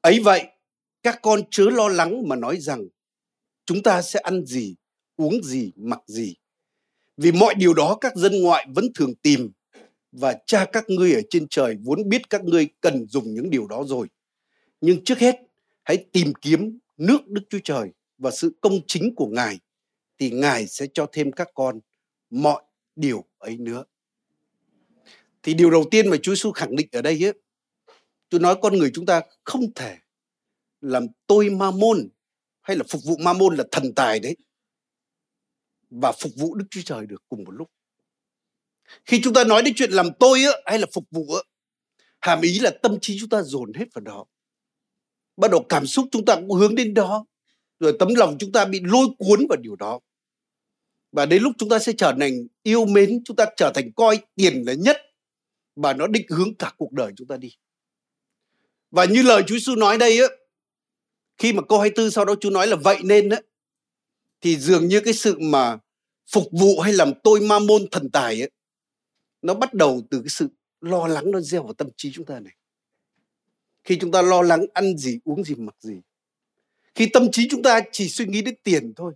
Ấy 0.00 0.20
vậy 0.20 0.44
các 1.02 1.18
con 1.22 1.40
chớ 1.50 1.64
lo 1.70 1.88
lắng 1.88 2.28
mà 2.28 2.36
nói 2.36 2.56
rằng 2.60 2.84
chúng 3.66 3.82
ta 3.82 4.02
sẽ 4.02 4.20
ăn 4.20 4.46
gì 4.46 4.74
uống 5.16 5.42
gì 5.42 5.72
mặc 5.76 6.00
gì. 6.06 6.34
Vì 7.16 7.32
mọi 7.32 7.54
điều 7.54 7.74
đó 7.74 7.98
các 8.00 8.16
dân 8.16 8.42
ngoại 8.42 8.66
vẫn 8.74 8.84
thường 8.94 9.14
tìm 9.14 9.52
và 10.12 10.36
cha 10.46 10.66
các 10.72 10.84
ngươi 10.88 11.14
ở 11.14 11.20
trên 11.30 11.46
trời 11.50 11.76
vốn 11.84 12.08
biết 12.08 12.30
các 12.30 12.44
ngươi 12.44 12.68
cần 12.80 13.06
dùng 13.08 13.34
những 13.34 13.50
điều 13.50 13.66
đó 13.66 13.84
rồi. 13.86 14.08
Nhưng 14.80 15.04
trước 15.04 15.18
hết, 15.18 15.36
hãy 15.82 16.04
tìm 16.12 16.32
kiếm 16.40 16.78
nước 16.96 17.26
Đức 17.26 17.42
Chúa 17.50 17.60
Trời 17.64 17.88
và 18.18 18.30
sự 18.30 18.52
công 18.60 18.80
chính 18.86 19.14
của 19.14 19.26
Ngài 19.26 19.58
thì 20.18 20.30
Ngài 20.30 20.66
sẽ 20.66 20.86
cho 20.94 21.06
thêm 21.12 21.32
các 21.32 21.48
con 21.54 21.80
mọi 22.30 22.62
điều 22.96 23.24
ấy 23.38 23.56
nữa. 23.56 23.84
Thì 25.42 25.54
điều 25.54 25.70
đầu 25.70 25.84
tiên 25.90 26.10
mà 26.10 26.16
Chúa 26.22 26.34
Giêsu 26.34 26.52
khẳng 26.52 26.76
định 26.76 26.88
ở 26.92 27.02
đây 27.02 27.24
ấy, 27.24 27.32
tôi 28.28 28.40
nói 28.40 28.56
con 28.62 28.78
người 28.78 28.90
chúng 28.94 29.06
ta 29.06 29.22
không 29.44 29.74
thể 29.74 29.96
làm 30.80 31.06
tôi 31.26 31.50
ma 31.50 31.70
môn 31.70 32.08
hay 32.60 32.76
là 32.76 32.84
phục 32.88 33.02
vụ 33.04 33.16
ma 33.16 33.32
môn 33.32 33.56
là 33.56 33.64
thần 33.70 33.94
tài 33.94 34.20
đấy 34.20 34.36
và 35.90 36.12
phục 36.12 36.32
vụ 36.36 36.54
Đức 36.54 36.64
Chúa 36.70 36.80
Trời 36.84 37.06
được 37.06 37.22
cùng 37.28 37.44
một 37.44 37.50
lúc. 37.50 37.70
Khi 39.04 39.20
chúng 39.24 39.34
ta 39.34 39.44
nói 39.44 39.62
đến 39.62 39.74
chuyện 39.76 39.90
làm 39.90 40.08
tôi 40.20 40.44
á, 40.44 40.52
hay 40.66 40.78
là 40.78 40.86
phục 40.94 41.04
vụ 41.10 41.34
á, 41.34 41.42
hàm 42.20 42.40
ý 42.40 42.58
là 42.58 42.70
tâm 42.82 42.98
trí 43.00 43.16
chúng 43.20 43.28
ta 43.28 43.42
dồn 43.42 43.72
hết 43.74 43.84
vào 43.94 44.00
đó. 44.00 44.24
Bắt 45.36 45.50
đầu 45.50 45.66
cảm 45.68 45.86
xúc 45.86 46.08
chúng 46.12 46.24
ta 46.24 46.36
cũng 46.36 46.50
hướng 46.50 46.74
đến 46.74 46.94
đó. 46.94 47.26
Rồi 47.84 47.96
tấm 47.98 48.14
lòng 48.14 48.36
chúng 48.38 48.52
ta 48.52 48.64
bị 48.64 48.80
lôi 48.84 49.06
cuốn 49.18 49.46
vào 49.48 49.56
điều 49.56 49.76
đó. 49.76 50.00
Và 51.12 51.26
đến 51.26 51.42
lúc 51.42 51.52
chúng 51.58 51.68
ta 51.68 51.78
sẽ 51.78 51.92
trở 51.92 52.14
thành 52.20 52.46
yêu 52.62 52.86
mến, 52.86 53.22
chúng 53.24 53.36
ta 53.36 53.46
trở 53.56 53.72
thành 53.74 53.92
coi 53.92 54.18
tiền 54.34 54.62
là 54.66 54.72
nhất 54.74 54.96
và 55.76 55.92
nó 55.92 56.06
định 56.06 56.26
hướng 56.28 56.54
cả 56.54 56.72
cuộc 56.76 56.92
đời 56.92 57.12
chúng 57.16 57.28
ta 57.28 57.36
đi. 57.36 57.52
Và 58.90 59.04
như 59.04 59.22
lời 59.22 59.42
Chúa 59.46 59.54
Giêsu 59.54 59.74
nói 59.74 59.98
đây 59.98 60.18
á, 60.18 60.26
khi 61.38 61.52
mà 61.52 61.62
câu 61.68 61.78
24 61.78 62.10
sau 62.10 62.24
đó 62.24 62.34
Chúa 62.40 62.50
nói 62.50 62.66
là 62.66 62.76
vậy 62.76 62.98
nên 63.04 63.28
á, 63.28 63.40
thì 64.40 64.56
dường 64.56 64.88
như 64.88 65.00
cái 65.00 65.14
sự 65.14 65.38
mà 65.38 65.78
phục 66.32 66.44
vụ 66.52 66.80
hay 66.80 66.92
làm 66.92 67.12
tôi 67.24 67.40
ma 67.40 67.58
môn 67.58 67.82
thần 67.90 68.10
tài 68.10 68.40
ấy, 68.40 68.50
nó 69.42 69.54
bắt 69.54 69.74
đầu 69.74 70.02
từ 70.10 70.20
cái 70.20 70.28
sự 70.28 70.48
lo 70.80 71.06
lắng 71.06 71.30
nó 71.30 71.40
gieo 71.40 71.62
vào 71.62 71.74
tâm 71.74 71.88
trí 71.96 72.12
chúng 72.12 72.24
ta 72.24 72.40
này 72.40 72.52
khi 73.84 73.98
chúng 74.00 74.12
ta 74.12 74.22
lo 74.22 74.42
lắng 74.42 74.66
ăn 74.74 74.96
gì 74.96 75.18
uống 75.24 75.44
gì 75.44 75.54
mặc 75.54 75.76
gì 75.80 76.00
khi 76.94 77.08
tâm 77.12 77.30
trí 77.32 77.48
chúng 77.50 77.62
ta 77.62 77.80
chỉ 77.92 78.08
suy 78.08 78.26
nghĩ 78.26 78.42
đến 78.42 78.54
tiền 78.62 78.92
thôi, 78.96 79.14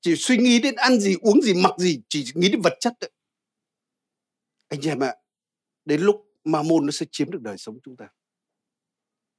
chỉ 0.00 0.14
suy 0.16 0.36
nghĩ 0.36 0.58
đến 0.58 0.74
ăn 0.74 1.00
gì, 1.00 1.16
uống 1.20 1.42
gì, 1.42 1.54
mặc 1.54 1.72
gì, 1.78 2.00
chỉ 2.08 2.24
nghĩ 2.34 2.48
đến 2.48 2.60
vật 2.60 2.74
chất 2.80 2.92
đấy 3.00 3.10
anh 4.68 4.80
chị 4.80 4.88
em 4.88 5.02
ạ, 5.02 5.14
đến 5.84 6.00
lúc 6.00 6.26
ma 6.44 6.62
môn 6.62 6.86
nó 6.86 6.90
sẽ 6.92 7.06
chiếm 7.10 7.30
được 7.30 7.42
đời 7.42 7.58
sống 7.58 7.78
chúng 7.84 7.96
ta. 7.96 8.08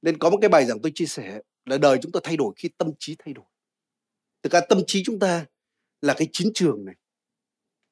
Nên 0.02 0.18
có 0.18 0.30
một 0.30 0.38
cái 0.40 0.48
bài 0.48 0.66
giảng 0.66 0.82
tôi 0.82 0.92
chia 0.94 1.06
sẻ 1.06 1.40
là 1.64 1.78
đời 1.78 1.98
chúng 2.02 2.12
ta 2.12 2.20
thay 2.24 2.36
đổi 2.36 2.54
khi 2.56 2.68
tâm 2.78 2.90
trí 2.98 3.16
thay 3.18 3.34
đổi. 3.34 3.44
Thực 4.42 4.52
ra 4.52 4.60
tâm 4.68 4.82
trí 4.86 5.02
chúng 5.04 5.18
ta 5.18 5.46
là 6.02 6.14
cái 6.18 6.28
chiến 6.32 6.50
trường 6.54 6.84
này. 6.84 6.94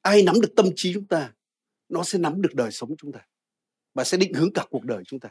Ai 0.01 0.23
nắm 0.23 0.41
được 0.41 0.53
tâm 0.55 0.65
trí 0.75 0.93
chúng 0.93 1.07
ta, 1.07 1.33
nó 1.89 2.03
sẽ 2.03 2.19
nắm 2.19 2.41
được 2.41 2.55
đời 2.55 2.71
sống 2.71 2.97
chúng 2.97 3.11
ta 3.11 3.19
và 3.93 4.03
sẽ 4.03 4.17
định 4.17 4.33
hướng 4.33 4.53
cả 4.53 4.65
cuộc 4.69 4.83
đời 4.83 5.03
chúng 5.07 5.19
ta. 5.19 5.29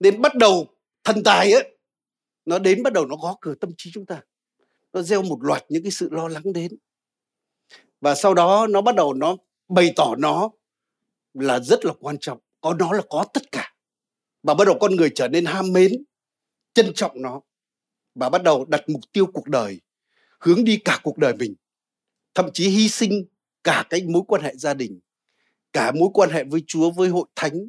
Nên 0.00 0.22
bắt 0.22 0.34
đầu 0.34 0.66
thần 1.04 1.22
tài 1.24 1.52
ấy 1.52 1.73
nó 2.44 2.58
đến 2.58 2.82
bắt 2.82 2.92
đầu 2.92 3.06
nó 3.06 3.16
gõ 3.16 3.36
cửa 3.40 3.54
tâm 3.54 3.70
trí 3.76 3.90
chúng 3.94 4.06
ta. 4.06 4.22
Nó 4.92 5.02
gieo 5.02 5.22
một 5.22 5.38
loạt 5.42 5.64
những 5.68 5.82
cái 5.82 5.92
sự 5.92 6.08
lo 6.12 6.28
lắng 6.28 6.52
đến. 6.52 6.72
Và 8.00 8.14
sau 8.14 8.34
đó 8.34 8.66
nó 8.66 8.80
bắt 8.80 8.94
đầu 8.94 9.14
nó 9.14 9.36
bày 9.68 9.92
tỏ 9.96 10.14
nó 10.18 10.50
là 11.34 11.60
rất 11.60 11.84
là 11.84 11.92
quan 12.00 12.16
trọng. 12.20 12.38
Có 12.60 12.74
nó 12.74 12.92
là 12.92 13.02
có 13.10 13.24
tất 13.34 13.52
cả. 13.52 13.74
Và 14.42 14.54
bắt 14.54 14.64
đầu 14.64 14.76
con 14.80 14.96
người 14.96 15.10
trở 15.14 15.28
nên 15.28 15.44
ham 15.44 15.72
mến, 15.72 15.92
trân 16.74 16.92
trọng 16.94 17.22
nó. 17.22 17.40
Và 18.14 18.28
bắt 18.28 18.42
đầu 18.42 18.64
đặt 18.64 18.88
mục 18.88 19.00
tiêu 19.12 19.26
cuộc 19.26 19.48
đời, 19.48 19.80
hướng 20.40 20.64
đi 20.64 20.76
cả 20.84 21.00
cuộc 21.02 21.18
đời 21.18 21.34
mình. 21.34 21.54
Thậm 22.34 22.50
chí 22.52 22.68
hy 22.68 22.88
sinh 22.88 23.24
cả 23.64 23.86
cái 23.90 24.02
mối 24.02 24.22
quan 24.28 24.42
hệ 24.42 24.56
gia 24.56 24.74
đình, 24.74 25.00
cả 25.72 25.92
mối 25.92 26.08
quan 26.14 26.30
hệ 26.30 26.44
với 26.44 26.64
Chúa, 26.66 26.90
với 26.90 27.08
hội 27.08 27.26
thánh. 27.34 27.68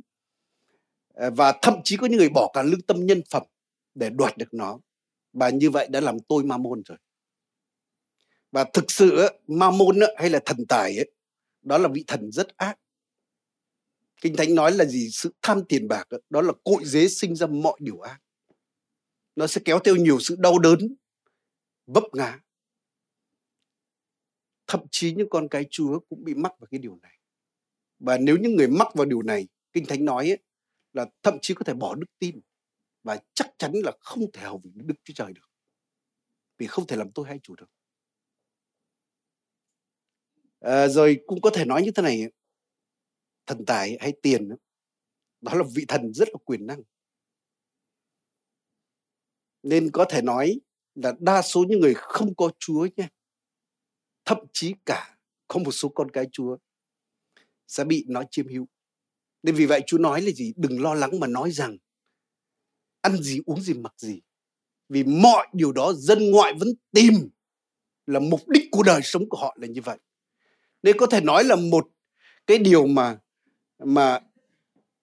Và 1.35 1.59
thậm 1.61 1.73
chí 1.83 1.97
có 1.97 2.07
những 2.07 2.17
người 2.17 2.29
bỏ 2.29 2.51
cả 2.53 2.63
lương 2.63 2.81
tâm 2.81 3.05
nhân 3.05 3.21
phẩm 3.29 3.43
để 3.95 4.09
đoạt 4.09 4.37
được 4.37 4.53
nó. 4.53 4.79
Và 5.33 5.49
như 5.49 5.69
vậy 5.69 5.87
đã 5.91 6.01
làm 6.01 6.17
tôi 6.29 6.43
ma 6.43 6.57
môn 6.57 6.81
rồi. 6.85 6.97
Và 8.51 8.65
thực 8.73 8.91
sự 8.91 9.27
ma 9.47 9.71
môn 9.71 9.99
hay 10.17 10.29
là 10.29 10.39
thần 10.45 10.65
tài 10.69 10.97
ấy, 10.97 11.11
đó 11.61 11.77
là 11.77 11.89
vị 11.93 12.03
thần 12.07 12.31
rất 12.31 12.57
ác. 12.57 12.79
Kinh 14.21 14.35
thánh 14.35 14.55
nói 14.55 14.71
là 14.71 14.85
gì? 14.85 15.09
Sự 15.11 15.33
tham 15.41 15.63
tiền 15.69 15.87
bạc 15.87 16.07
đó 16.29 16.41
là 16.41 16.53
cội 16.63 16.85
dế 16.85 17.07
sinh 17.07 17.35
ra 17.35 17.47
mọi 17.47 17.77
điều 17.79 17.99
ác. 17.99 18.19
Nó 19.35 19.47
sẽ 19.47 19.61
kéo 19.65 19.79
theo 19.79 19.95
nhiều 19.95 20.19
sự 20.19 20.35
đau 20.39 20.59
đớn 20.59 20.95
vấp 21.87 22.03
ngã. 22.13 22.39
Thậm 24.67 24.81
chí 24.91 25.13
những 25.13 25.29
con 25.29 25.47
cái 25.47 25.65
chúa 25.69 25.99
cũng 26.09 26.23
bị 26.23 26.33
mắc 26.33 26.51
vào 26.59 26.67
cái 26.71 26.79
điều 26.79 26.99
này. 27.01 27.17
Và 27.99 28.17
nếu 28.17 28.37
những 28.37 28.55
người 28.55 28.67
mắc 28.67 28.87
vào 28.93 29.05
điều 29.05 29.21
này 29.21 29.47
kinh 29.73 29.85
thánh 29.85 30.05
nói 30.05 30.29
ấy, 30.29 30.37
là 30.93 31.05
thậm 31.23 31.37
chí 31.41 31.53
có 31.53 31.63
thể 31.63 31.73
bỏ 31.73 31.95
đức 31.95 32.07
tin 32.19 32.41
và 33.05 33.19
chắc 33.33 33.47
chắn 33.57 33.71
là 33.83 33.91
không 33.99 34.31
thể 34.33 34.41
hầu 34.41 34.61
việc 34.63 34.71
đức 34.73 34.95
chúa 35.03 35.13
trời 35.13 35.33
được. 35.33 35.49
Vì 36.57 36.67
không 36.67 36.87
thể 36.87 36.95
làm 36.95 37.11
tôi 37.11 37.27
hay 37.27 37.39
chủ 37.43 37.55
được. 37.55 37.69
À, 40.59 40.87
rồi 40.87 41.17
cũng 41.27 41.41
có 41.41 41.49
thể 41.53 41.65
nói 41.65 41.83
như 41.83 41.91
thế 41.95 42.03
này. 42.03 42.21
Thần 43.45 43.65
tài 43.65 43.97
hay 43.99 44.13
tiền 44.21 44.49
đó 45.41 45.53
là 45.53 45.63
vị 45.75 45.85
thần 45.87 46.13
rất 46.13 46.27
là 46.27 46.37
quyền 46.45 46.67
năng. 46.67 46.81
Nên 49.63 49.91
có 49.91 50.05
thể 50.09 50.21
nói 50.21 50.59
là 50.95 51.13
đa 51.19 51.41
số 51.41 51.65
những 51.69 51.79
người 51.79 51.93
không 51.97 52.35
có 52.35 52.49
chúa 52.59 52.87
nha 52.95 53.09
thậm 54.25 54.37
chí 54.53 54.73
cả 54.85 55.17
có 55.47 55.59
một 55.59 55.71
số 55.71 55.89
con 55.89 56.11
cái 56.11 56.25
chúa 56.31 56.57
sẽ 57.67 57.83
bị 57.83 58.05
nó 58.07 58.23
chiếm 58.31 58.47
hữu. 58.47 58.67
Nên 59.43 59.55
vì 59.55 59.65
vậy 59.65 59.81
Chúa 59.87 59.97
nói 59.97 60.21
là 60.21 60.31
gì? 60.31 60.53
Đừng 60.55 60.81
lo 60.81 60.93
lắng 60.93 61.19
mà 61.19 61.27
nói 61.27 61.51
rằng 61.51 61.77
ăn 63.05 63.17
gì, 63.23 63.39
uống 63.45 63.61
gì, 63.61 63.73
mặc 63.73 63.93
gì. 63.97 64.21
Vì 64.89 65.03
mọi 65.03 65.47
điều 65.53 65.71
đó 65.71 65.93
dân 65.93 66.31
ngoại 66.31 66.53
vẫn 66.59 66.67
tìm 66.91 67.13
là 68.07 68.19
mục 68.19 68.49
đích 68.49 68.63
của 68.71 68.83
đời 68.83 69.01
sống 69.03 69.29
của 69.29 69.37
họ 69.37 69.57
là 69.59 69.67
như 69.67 69.81
vậy. 69.81 69.97
Nên 70.83 70.97
có 70.97 71.05
thể 71.05 71.21
nói 71.21 71.43
là 71.43 71.55
một 71.55 71.87
cái 72.47 72.57
điều 72.57 72.87
mà 72.87 73.17
mà 73.79 74.19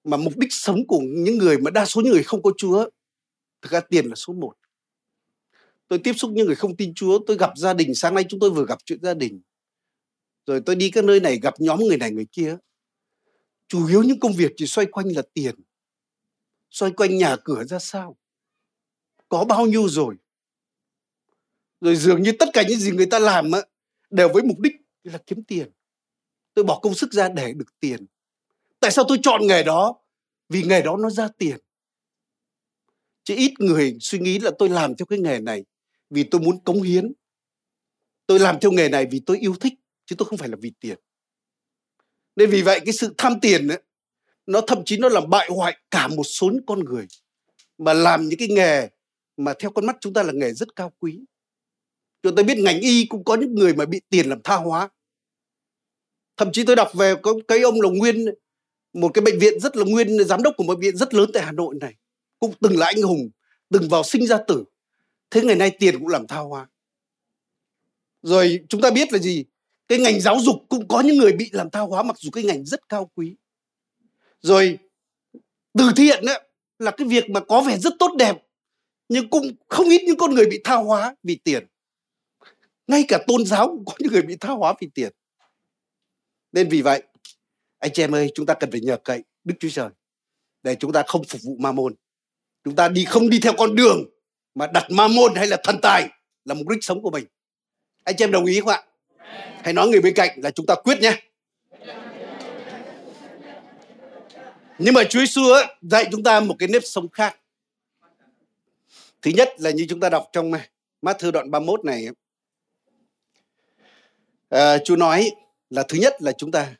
mà 0.04 0.16
mục 0.16 0.32
đích 0.36 0.52
sống 0.52 0.86
của 0.86 1.00
những 1.00 1.38
người 1.38 1.58
mà 1.58 1.70
đa 1.70 1.86
số 1.86 2.00
những 2.00 2.12
người 2.12 2.22
không 2.22 2.42
có 2.42 2.50
Chúa, 2.56 2.90
thực 3.62 3.72
ra 3.72 3.80
tiền 3.80 4.06
là 4.06 4.14
số 4.14 4.32
một. 4.32 4.54
Tôi 5.88 5.98
tiếp 5.98 6.12
xúc 6.12 6.30
những 6.34 6.46
người 6.46 6.56
không 6.56 6.76
tin 6.76 6.94
Chúa, 6.94 7.18
tôi 7.26 7.36
gặp 7.36 7.50
gia 7.56 7.74
đình, 7.74 7.94
sáng 7.94 8.14
nay 8.14 8.24
chúng 8.28 8.40
tôi 8.40 8.50
vừa 8.50 8.66
gặp 8.66 8.78
chuyện 8.84 8.98
gia 9.02 9.14
đình. 9.14 9.40
Rồi 10.46 10.60
tôi 10.66 10.76
đi 10.76 10.90
các 10.90 11.04
nơi 11.04 11.20
này, 11.20 11.38
gặp 11.42 11.54
nhóm 11.58 11.80
người 11.80 11.96
này, 11.96 12.10
người 12.10 12.26
kia. 12.32 12.56
Chủ 13.68 13.86
yếu 13.86 14.02
những 14.02 14.20
công 14.20 14.32
việc 14.32 14.52
chỉ 14.56 14.66
xoay 14.66 14.86
quanh 14.86 15.06
là 15.16 15.22
tiền 15.34 15.54
xoay 16.72 16.92
quanh 16.92 17.18
nhà 17.18 17.36
cửa 17.44 17.64
ra 17.64 17.78
sao? 17.78 18.16
Có 19.28 19.44
bao 19.44 19.66
nhiêu 19.66 19.88
rồi? 19.88 20.14
Rồi 21.80 21.96
dường 21.96 22.22
như 22.22 22.32
tất 22.38 22.48
cả 22.52 22.62
những 22.68 22.78
gì 22.78 22.90
người 22.90 23.06
ta 23.06 23.18
làm 23.18 23.52
á, 23.52 23.60
đều 24.10 24.28
với 24.32 24.42
mục 24.42 24.58
đích 24.58 24.72
là 25.04 25.18
kiếm 25.26 25.44
tiền. 25.44 25.70
Tôi 26.54 26.64
bỏ 26.64 26.78
công 26.82 26.94
sức 26.94 27.12
ra 27.12 27.28
để 27.28 27.52
được 27.52 27.80
tiền. 27.80 28.06
Tại 28.80 28.90
sao 28.90 29.04
tôi 29.08 29.18
chọn 29.22 29.46
nghề 29.46 29.62
đó? 29.62 29.98
Vì 30.48 30.62
nghề 30.62 30.82
đó 30.82 30.96
nó 30.96 31.10
ra 31.10 31.28
tiền. 31.38 31.56
Chứ 33.24 33.34
ít 33.36 33.54
người 33.58 33.96
suy 34.00 34.18
nghĩ 34.18 34.38
là 34.38 34.50
tôi 34.58 34.68
làm 34.68 34.96
theo 34.96 35.06
cái 35.06 35.18
nghề 35.18 35.40
này 35.40 35.64
vì 36.10 36.24
tôi 36.24 36.40
muốn 36.40 36.64
cống 36.64 36.82
hiến. 36.82 37.12
Tôi 38.26 38.38
làm 38.38 38.60
theo 38.60 38.72
nghề 38.72 38.88
này 38.88 39.06
vì 39.10 39.22
tôi 39.26 39.38
yêu 39.38 39.54
thích 39.60 39.74
chứ 40.04 40.16
tôi 40.18 40.28
không 40.28 40.38
phải 40.38 40.48
là 40.48 40.56
vì 40.60 40.72
tiền. 40.80 40.98
Nên 42.36 42.50
vì 42.50 42.62
vậy 42.62 42.80
cái 42.84 42.92
sự 42.92 43.14
tham 43.18 43.40
tiền 43.40 43.68
ấy, 43.68 43.82
nó 44.46 44.60
thậm 44.60 44.82
chí 44.84 44.96
nó 44.96 45.08
làm 45.08 45.30
bại 45.30 45.48
hoại 45.50 45.76
cả 45.90 46.08
một 46.08 46.24
số 46.24 46.46
những 46.46 46.66
con 46.66 46.84
người 46.84 47.06
mà 47.78 47.92
làm 47.92 48.28
những 48.28 48.38
cái 48.38 48.48
nghề 48.48 48.88
mà 49.36 49.54
theo 49.58 49.70
con 49.70 49.86
mắt 49.86 49.96
chúng 50.00 50.12
ta 50.12 50.22
là 50.22 50.32
nghề 50.32 50.52
rất 50.52 50.76
cao 50.76 50.92
quý. 50.98 51.20
Chúng 52.22 52.36
ta 52.36 52.42
biết 52.42 52.58
ngành 52.58 52.80
y 52.80 53.04
cũng 53.04 53.24
có 53.24 53.34
những 53.34 53.54
người 53.54 53.74
mà 53.74 53.84
bị 53.84 54.00
tiền 54.08 54.28
làm 54.28 54.42
tha 54.42 54.56
hóa. 54.56 54.88
Thậm 56.36 56.52
chí 56.52 56.64
tôi 56.64 56.76
đọc 56.76 56.88
về 56.94 57.14
có 57.22 57.34
cái 57.48 57.60
ông 57.60 57.80
là 57.80 57.88
nguyên, 57.90 58.24
một 58.92 59.10
cái 59.14 59.22
bệnh 59.22 59.38
viện 59.38 59.60
rất 59.60 59.76
là 59.76 59.84
nguyên, 59.84 60.24
giám 60.24 60.42
đốc 60.42 60.54
của 60.56 60.64
một 60.64 60.74
bệnh 60.74 60.80
viện 60.80 60.96
rất 60.96 61.14
lớn 61.14 61.30
tại 61.34 61.42
hà 61.42 61.52
nội 61.52 61.74
này. 61.80 61.94
Cũng 62.38 62.54
từng 62.60 62.78
là 62.78 62.86
anh 62.86 63.02
hùng, 63.02 63.30
từng 63.70 63.88
vào 63.88 64.02
sinh 64.02 64.26
ra 64.26 64.38
tử. 64.48 64.64
Thế 65.30 65.42
ngày 65.42 65.56
nay 65.56 65.70
tiền 65.78 65.98
cũng 65.98 66.08
làm 66.08 66.26
tha 66.26 66.38
hóa. 66.38 66.68
Rồi 68.22 68.60
chúng 68.68 68.80
ta 68.80 68.90
biết 68.90 69.12
là 69.12 69.18
gì? 69.18 69.44
Cái 69.88 69.98
ngành 69.98 70.20
giáo 70.20 70.36
dục 70.40 70.56
cũng 70.68 70.88
có 70.88 71.00
những 71.00 71.18
người 71.18 71.32
bị 71.32 71.50
làm 71.52 71.70
tha 71.70 71.80
hóa 71.80 72.02
mặc 72.02 72.16
dù 72.18 72.30
cái 72.30 72.44
ngành 72.44 72.64
rất 72.64 72.88
cao 72.88 73.10
quý 73.14 73.36
rồi 74.42 74.78
từ 75.78 75.92
thiện 75.96 76.24
ấy, 76.24 76.40
là 76.78 76.90
cái 76.90 77.08
việc 77.08 77.30
mà 77.30 77.40
có 77.40 77.60
vẻ 77.60 77.78
rất 77.78 77.92
tốt 77.98 78.14
đẹp 78.18 78.36
nhưng 79.08 79.30
cũng 79.30 79.52
không 79.68 79.88
ít 79.88 80.02
những 80.06 80.16
con 80.16 80.34
người 80.34 80.46
bị 80.46 80.60
tha 80.64 80.74
hóa 80.74 81.14
vì 81.22 81.36
tiền. 81.44 81.66
Ngay 82.86 83.04
cả 83.08 83.18
tôn 83.26 83.46
giáo 83.46 83.68
cũng 83.68 83.84
có 83.84 83.94
những 83.98 84.12
người 84.12 84.22
bị 84.22 84.36
tha 84.40 84.52
hóa 84.52 84.74
vì 84.80 84.88
tiền. 84.94 85.12
Nên 86.52 86.68
vì 86.68 86.82
vậy 86.82 87.02
anh 87.78 87.90
chị 87.94 88.02
em 88.02 88.14
ơi 88.14 88.30
chúng 88.34 88.46
ta 88.46 88.54
cần 88.54 88.70
phải 88.70 88.80
nhờ 88.80 88.96
cậy 89.04 89.22
đức 89.44 89.54
chúa 89.60 89.68
trời 89.68 89.88
để 90.62 90.74
chúng 90.74 90.92
ta 90.92 91.02
không 91.06 91.24
phục 91.24 91.40
vụ 91.44 91.56
ma 91.58 91.72
môn. 91.72 91.94
Chúng 92.64 92.76
ta 92.76 92.88
đi 92.88 93.04
không 93.04 93.30
đi 93.30 93.40
theo 93.40 93.52
con 93.58 93.74
đường 93.74 94.04
mà 94.54 94.66
đặt 94.66 94.90
ma 94.90 95.08
môn 95.08 95.34
hay 95.34 95.46
là 95.46 95.56
thần 95.64 95.76
tài 95.82 96.08
là 96.44 96.54
mục 96.54 96.68
đích 96.68 96.84
sống 96.84 97.02
của 97.02 97.10
mình. 97.10 97.24
Anh 98.04 98.16
chị 98.18 98.24
em 98.24 98.30
đồng 98.30 98.44
ý 98.44 98.60
không 98.60 98.68
ạ? 98.68 98.82
Hãy 99.64 99.72
nói 99.72 99.88
người 99.88 100.00
bên 100.00 100.14
cạnh 100.14 100.38
là 100.42 100.50
chúng 100.50 100.66
ta 100.66 100.74
quyết 100.74 101.00
nhé. 101.00 101.22
Nhưng 104.84 104.94
mà 104.94 105.02
Chúa 105.10 105.18
Giêsu 105.18 105.42
dạy 105.82 106.08
chúng 106.12 106.22
ta 106.22 106.40
một 106.40 106.56
cái 106.58 106.68
nếp 106.68 106.82
sống 106.84 107.08
khác. 107.08 107.36
Thứ 109.22 109.30
nhất 109.34 109.48
là 109.58 109.70
như 109.70 109.86
chúng 109.88 110.00
ta 110.00 110.08
đọc 110.08 110.28
trong 110.32 110.52
Matthew 111.02 111.30
đoạn 111.30 111.50
31 111.50 111.84
này. 111.84 112.06
À, 114.48 114.78
Chúa 114.84 114.96
nói 114.96 115.30
là 115.70 115.82
thứ 115.88 115.98
nhất 115.98 116.22
là 116.22 116.32
chúng 116.32 116.50
ta 116.50 116.74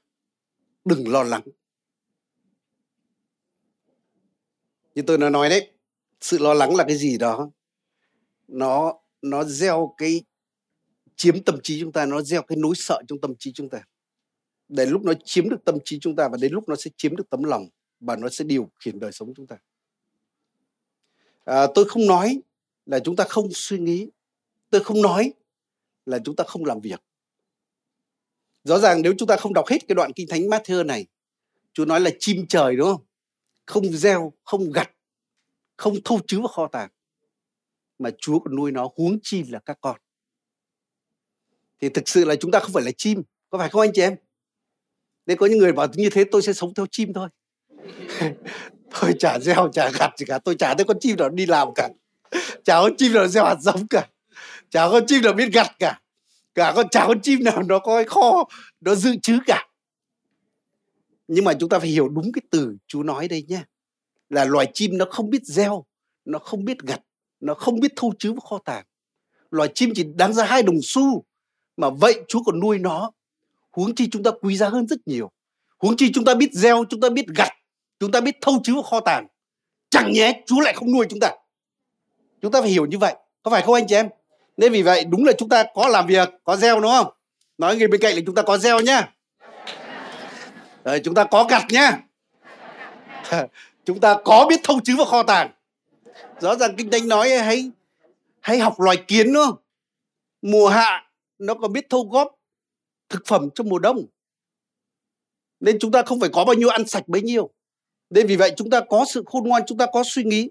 đừng 0.84 1.08
lo 1.08 1.22
lắng. 1.22 1.42
Như 4.94 5.02
tôi 5.06 5.18
đã 5.18 5.30
nói 5.30 5.48
đấy, 5.48 5.72
sự 6.20 6.38
lo 6.38 6.54
lắng 6.54 6.76
là 6.76 6.84
cái 6.88 6.96
gì 6.96 7.18
đó 7.18 7.50
nó 8.48 8.98
nó 9.22 9.44
gieo 9.44 9.94
cái 9.98 10.22
chiếm 11.16 11.42
tâm 11.42 11.58
trí 11.62 11.80
chúng 11.80 11.92
ta 11.92 12.06
nó 12.06 12.22
gieo 12.22 12.42
cái 12.42 12.58
nỗi 12.60 12.74
sợ 12.76 13.02
trong 13.08 13.20
tâm 13.20 13.34
trí 13.38 13.52
chúng 13.52 13.68
ta 13.68 13.82
đến 14.68 14.90
lúc 14.90 15.02
nó 15.04 15.12
chiếm 15.24 15.48
được 15.48 15.64
tâm 15.64 15.78
trí 15.84 15.98
chúng 15.98 16.16
ta 16.16 16.28
và 16.28 16.38
đến 16.40 16.52
lúc 16.52 16.68
nó 16.68 16.76
sẽ 16.76 16.90
chiếm 16.96 17.16
được 17.16 17.30
tấm 17.30 17.42
lòng 17.42 17.68
và 18.02 18.16
nó 18.16 18.28
sẽ 18.28 18.44
điều 18.44 18.70
khiển 18.80 19.00
đời 19.00 19.12
sống 19.12 19.34
chúng 19.36 19.46
ta. 19.46 19.56
À, 21.44 21.66
tôi 21.74 21.84
không 21.88 22.06
nói 22.06 22.40
là 22.86 22.98
chúng 22.98 23.16
ta 23.16 23.24
không 23.28 23.48
suy 23.52 23.78
nghĩ. 23.78 24.08
Tôi 24.70 24.84
không 24.84 25.02
nói 25.02 25.32
là 26.06 26.18
chúng 26.24 26.36
ta 26.36 26.44
không 26.44 26.64
làm 26.64 26.80
việc. 26.80 27.02
Rõ 28.64 28.78
ràng 28.78 29.02
nếu 29.02 29.12
chúng 29.18 29.28
ta 29.28 29.36
không 29.36 29.54
đọc 29.54 29.64
hết 29.68 29.78
cái 29.88 29.94
đoạn 29.94 30.12
kinh 30.12 30.28
thánh 30.28 30.42
Matthew 30.42 30.86
này 30.86 31.06
Chúa 31.72 31.84
nói 31.84 32.00
là 32.00 32.10
chim 32.18 32.46
trời 32.48 32.76
đúng 32.76 32.88
không? 32.92 33.04
Không 33.66 33.84
gieo 33.92 34.32
không 34.44 34.72
gặt 34.72 34.90
không 35.76 35.94
thâu 36.04 36.20
chứa 36.26 36.38
vào 36.38 36.48
kho 36.48 36.68
tàng 36.68 36.90
mà 37.98 38.10
Chúa 38.18 38.38
còn 38.38 38.56
nuôi 38.56 38.72
nó 38.72 38.88
huống 38.96 39.18
chi 39.22 39.42
là 39.42 39.58
các 39.58 39.78
con. 39.80 40.00
Thì 41.80 41.88
thực 41.88 42.08
sự 42.08 42.24
là 42.24 42.36
chúng 42.36 42.50
ta 42.50 42.60
không 42.60 42.72
phải 42.72 42.84
là 42.84 42.90
chim 42.96 43.22
có 43.50 43.58
phải 43.58 43.68
không 43.68 43.80
anh 43.80 43.90
chị 43.94 44.02
em? 44.02 44.16
Nên 45.26 45.38
có 45.38 45.46
những 45.46 45.58
người 45.58 45.72
bảo 45.72 45.86
như 45.94 46.08
thế 46.12 46.24
tôi 46.30 46.42
sẽ 46.42 46.52
sống 46.52 46.74
theo 46.74 46.86
chim 46.90 47.12
thôi. 47.12 47.28
tôi 49.00 49.14
chả 49.18 49.38
gieo, 49.38 49.68
chả 49.72 49.90
gặt 49.90 50.10
gì 50.18 50.24
cả. 50.26 50.38
Tôi 50.38 50.54
chả 50.54 50.74
thấy 50.74 50.84
con 50.84 50.96
chim 51.00 51.16
nào 51.16 51.28
đi 51.28 51.46
làm 51.46 51.68
cả. 51.74 51.88
Chả 52.64 52.80
có 52.80 52.90
chim 52.98 53.12
nào 53.12 53.26
gieo 53.26 53.44
hạt 53.44 53.56
giống 53.60 53.88
cả. 53.88 54.08
Chả 54.70 54.88
có 54.88 55.00
chim 55.06 55.22
nào 55.22 55.32
biết 55.32 55.52
gặt 55.52 55.72
cả. 55.78 56.00
Cả 56.54 56.72
con, 56.76 56.88
chả 56.88 57.06
có 57.06 57.14
chim 57.22 57.44
nào 57.44 57.62
nó 57.62 57.78
có 57.78 57.96
cái 57.96 58.04
kho, 58.04 58.44
nó 58.80 58.94
dự 58.94 59.16
trữ 59.22 59.38
cả. 59.46 59.68
Nhưng 61.28 61.44
mà 61.44 61.54
chúng 61.54 61.68
ta 61.68 61.78
phải 61.78 61.88
hiểu 61.88 62.08
đúng 62.08 62.32
cái 62.32 62.42
từ 62.50 62.76
chú 62.86 63.02
nói 63.02 63.28
đây 63.28 63.44
nhé 63.48 63.62
là 64.30 64.44
loài 64.44 64.66
chim 64.74 64.98
nó 64.98 65.04
không 65.10 65.30
biết 65.30 65.44
gieo, 65.44 65.84
nó 66.24 66.38
không 66.38 66.64
biết 66.64 66.78
gặt, 66.78 67.00
nó 67.40 67.54
không 67.54 67.80
biết 67.80 67.92
thu 67.96 68.12
chứ 68.18 68.32
vào 68.32 68.40
kho 68.40 68.58
tàng. 68.64 68.84
Loài 69.50 69.68
chim 69.74 69.92
chỉ 69.94 70.04
đáng 70.14 70.32
ra 70.32 70.44
hai 70.44 70.62
đồng 70.62 70.78
xu 70.82 71.24
mà 71.76 71.90
vậy 71.90 72.20
chú 72.28 72.42
còn 72.42 72.60
nuôi 72.60 72.78
nó. 72.78 73.12
Huống 73.70 73.94
chi 73.94 74.08
chúng 74.10 74.22
ta 74.22 74.30
quý 74.42 74.56
giá 74.56 74.68
hơn 74.68 74.88
rất 74.88 74.98
nhiều. 75.06 75.30
Huống 75.78 75.96
chi 75.96 76.12
chúng 76.14 76.24
ta 76.24 76.34
biết 76.34 76.52
gieo, 76.52 76.84
chúng 76.90 77.00
ta 77.00 77.10
biết 77.10 77.26
gặt 77.36 77.52
chúng 78.02 78.12
ta 78.12 78.20
biết 78.20 78.38
thâu 78.40 78.60
chứa 78.64 78.72
kho 78.84 79.00
tàng. 79.00 79.26
Chẳng 79.90 80.12
nhé 80.12 80.42
Chúa 80.46 80.60
lại 80.60 80.74
không 80.74 80.92
nuôi 80.92 81.06
chúng 81.10 81.20
ta. 81.20 81.30
Chúng 82.40 82.52
ta 82.52 82.60
phải 82.60 82.70
hiểu 82.70 82.86
như 82.86 82.98
vậy. 82.98 83.14
Có 83.42 83.50
phải 83.50 83.62
không 83.62 83.74
anh 83.74 83.86
chị 83.88 83.94
em? 83.94 84.08
Nên 84.56 84.72
vì 84.72 84.82
vậy 84.82 85.04
đúng 85.04 85.24
là 85.24 85.32
chúng 85.38 85.48
ta 85.48 85.64
có 85.74 85.88
làm 85.88 86.06
việc 86.06 86.28
có 86.44 86.56
gieo 86.56 86.80
đúng 86.80 86.90
không? 86.90 87.06
Nói 87.58 87.76
người 87.76 87.88
bên 87.88 88.00
cạnh 88.00 88.14
là 88.14 88.20
chúng 88.26 88.34
ta 88.34 88.42
có 88.42 88.58
gieo 88.58 88.80
nhá. 88.80 89.12
Rồi, 90.84 91.00
chúng 91.04 91.14
ta 91.14 91.24
có 91.24 91.44
gặt 91.44 91.64
nhá. 91.70 91.98
Chúng 93.84 94.00
ta 94.00 94.16
có 94.24 94.46
biết 94.48 94.60
thâu 94.64 94.80
chứa 94.84 94.94
vào 94.96 95.06
kho 95.06 95.22
tàng. 95.22 95.50
Rõ 96.40 96.56
ràng 96.56 96.74
kinh 96.76 96.90
thánh 96.90 97.08
nói 97.08 97.30
hãy 97.30 97.70
hãy 98.40 98.58
học 98.58 98.80
loài 98.80 98.96
kiến 98.96 99.32
đúng 99.32 99.44
không? 99.46 99.56
Mùa 100.42 100.68
hạ 100.68 101.10
nó 101.38 101.54
còn 101.54 101.72
biết 101.72 101.86
thâu 101.90 102.08
góp 102.10 102.38
thực 103.08 103.22
phẩm 103.26 103.48
trong 103.54 103.68
mùa 103.68 103.78
đông. 103.78 104.06
Nên 105.60 105.78
chúng 105.80 105.92
ta 105.92 106.02
không 106.02 106.20
phải 106.20 106.30
có 106.32 106.44
bao 106.44 106.54
nhiêu 106.54 106.68
ăn 106.68 106.86
sạch 106.86 107.08
bấy 107.08 107.22
nhiêu 107.22 107.50
nên 108.12 108.26
vì 108.26 108.36
vậy 108.36 108.52
chúng 108.56 108.70
ta 108.70 108.80
có 108.88 109.04
sự 109.08 109.22
khôn 109.26 109.48
ngoan, 109.48 109.62
chúng 109.66 109.78
ta 109.78 109.86
có 109.92 110.02
suy 110.06 110.24
nghĩ. 110.24 110.50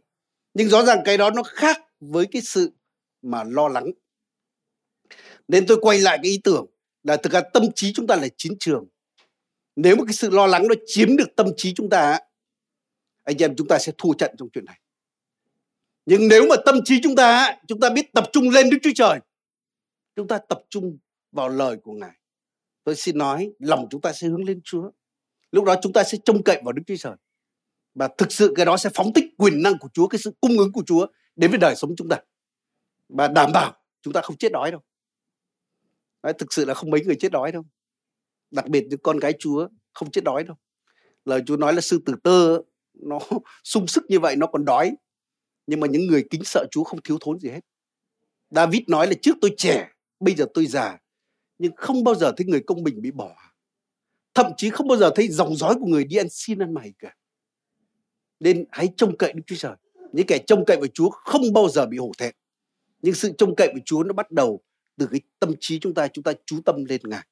Nhưng 0.54 0.70
rõ 0.70 0.84
ràng 0.84 1.02
cái 1.06 1.18
đó 1.18 1.30
nó 1.30 1.44
khác 1.44 1.82
với 2.00 2.26
cái 2.32 2.42
sự 2.42 2.72
mà 3.22 3.44
lo 3.44 3.68
lắng. 3.68 3.92
Nên 5.48 5.66
tôi 5.68 5.78
quay 5.82 6.00
lại 6.00 6.20
cái 6.24 6.32
ý 6.32 6.40
tưởng 6.44 6.66
là 7.04 7.18
thực 7.18 7.34
ra 7.34 7.42
tâm 7.54 7.64
trí 7.76 7.94
chúng 7.94 8.08
ta 8.08 8.16
là 8.16 8.28
chiến 8.38 8.54
trường. 8.60 8.88
Nếu 9.76 9.96
mà 9.96 10.04
cái 10.06 10.14
sự 10.14 10.30
lo 10.30 10.48
lắng 10.48 10.68
nó 10.68 10.76
chiếm 10.86 11.18
được 11.18 11.36
tâm 11.36 11.48
trí 11.58 11.74
chúng 11.74 11.90
ta, 11.90 12.20
anh 13.24 13.38
em 13.40 13.56
chúng 13.56 13.68
ta 13.68 13.80
sẽ 13.80 13.92
thua 13.98 14.14
trận 14.14 14.36
trong 14.38 14.50
chuyện 14.54 14.66
này. 14.66 14.80
Nhưng 16.06 16.28
nếu 16.28 16.46
mà 16.50 16.56
tâm 16.66 16.76
trí 16.86 17.00
chúng 17.04 17.16
ta 17.16 17.58
chúng 17.68 17.80
ta 17.80 17.90
biết 17.90 18.14
tập 18.14 18.24
trung 18.34 18.50
lên 18.50 18.70
đức 18.70 18.78
chúa 18.84 18.92
trời, 18.96 19.20
chúng 20.16 20.28
ta 20.28 20.40
tập 20.50 20.62
trung 20.70 20.98
vào 21.32 21.50
lời 21.50 21.78
của 21.84 21.94
ngài. 21.94 22.16
Tôi 22.84 22.96
xin 22.96 23.18
nói, 23.18 23.52
lòng 23.60 23.88
chúng 23.92 24.02
ta 24.02 24.14
sẽ 24.14 24.28
hướng 24.28 24.44
lên 24.44 24.62
chúa. 24.64 24.92
Lúc 25.52 25.64
đó 25.66 25.76
chúng 25.82 25.94
ta 25.94 26.04
sẽ 26.04 26.18
trông 26.26 26.44
cậy 26.44 26.62
vào 26.64 26.74
đức 26.74 26.82
chúa 26.88 26.96
trời 26.96 27.16
và 27.96 28.10
thực 28.18 28.32
sự 28.32 28.54
cái 28.56 28.66
đó 28.66 28.78
sẽ 28.78 28.90
phóng 28.94 29.14
tích 29.14 29.26
quyền 29.38 29.64
năng 29.64 29.78
của 29.80 29.90
chúa 29.94 30.08
cái 30.08 30.20
sự 30.20 30.34
cung 30.42 30.58
ứng 30.58 30.72
của 30.72 30.84
chúa 30.86 31.08
đến 31.36 31.52
với 31.52 31.60
đời 31.60 31.76
sống 31.76 31.92
chúng 31.98 32.10
ta. 32.10 32.18
Và 33.10 33.28
đảm 33.28 33.52
bảo 33.54 33.76
chúng 34.02 34.14
ta 34.14 34.22
không 34.22 34.38
chết 34.38 34.52
đói 34.52 34.72
đâu. 34.72 34.82
Đấy, 36.24 36.34
thực 36.40 36.54
sự 36.54 36.66
là 36.66 36.74
không 36.74 36.90
mấy 36.90 37.02
người 37.06 37.16
chết 37.20 37.32
đói 37.32 37.52
đâu. 37.52 37.64
Đặc 38.52 38.68
biệt 38.68 38.86
những 38.90 39.00
con 39.04 39.20
gái 39.20 39.34
chúa 39.40 39.68
không 39.94 40.12
chết 40.12 40.24
đói 40.24 40.44
đâu. 40.44 40.56
Lời 41.26 41.42
chúa 41.46 41.58
nói 41.58 41.74
là 41.74 41.82
sư 41.82 42.00
tử 42.06 42.14
tơ 42.24 42.58
nó 42.94 43.20
sung 43.64 43.88
sức 43.88 44.04
như 44.10 44.20
vậy 44.20 44.36
nó 44.36 44.48
còn 44.48 44.66
đói. 44.66 44.92
Nhưng 45.68 45.80
mà 45.80 45.88
những 45.88 46.08
người 46.08 46.26
kính 46.30 46.44
sợ 46.44 46.66
chúa 46.72 46.84
không 46.84 47.02
thiếu 47.02 47.18
thốn 47.22 47.40
gì 47.40 47.50
hết. 47.50 47.62
David 48.50 48.82
nói 48.88 49.08
là 49.08 49.14
trước 49.22 49.38
tôi 49.42 49.54
trẻ 49.58 49.90
bây 50.20 50.36
giờ 50.36 50.46
tôi 50.54 50.66
già. 50.66 50.98
Nhưng 51.58 51.72
không 51.76 52.04
bao 52.04 52.16
giờ 52.16 52.32
thấy 52.38 52.46
người 52.48 52.64
công 52.68 52.84
bình 52.84 53.02
bị 53.02 53.12
bỏ. 53.12 53.36
Thậm 54.34 54.52
chí 54.58 54.70
không 54.70 54.88
bao 54.88 54.98
giờ 54.98 55.12
thấy 55.16 55.28
dòng 55.28 55.56
dõi 55.56 55.76
của 55.80 55.86
người 55.86 56.04
đi 56.04 56.18
ăn 56.18 56.28
xin 56.30 56.60
ăn 56.60 56.74
mày 56.74 56.94
cả 57.00 57.16
nên 58.42 58.66
hãy 58.72 58.90
trông 58.98 59.18
cậy 59.18 59.34
đức 59.34 59.42
chúa 59.48 59.56
trời. 59.56 59.76
Những 60.14 60.28
kẻ 60.28 60.38
trông 60.48 60.66
cậy 60.66 60.78
vào 60.78 60.88
chúa 60.88 61.10
không 61.10 61.54
bao 61.54 61.70
giờ 61.70 61.86
bị 61.86 61.98
hổ 61.98 62.12
thẹn. 62.18 62.36
Nhưng 63.02 63.14
sự 63.14 63.32
trông 63.38 63.56
cậy 63.56 63.68
vào 63.68 63.80
chúa 63.86 64.04
nó 64.04 64.14
bắt 64.14 64.32
đầu 64.32 64.62
từ 64.98 65.08
cái 65.12 65.22
tâm 65.40 65.54
trí 65.60 65.80
chúng 65.80 65.94
ta 65.94 66.08
chúng 66.08 66.24
ta 66.24 66.34
chú 66.46 66.62
tâm 66.66 66.86
lên 66.86 67.02
ngài. 67.04 67.28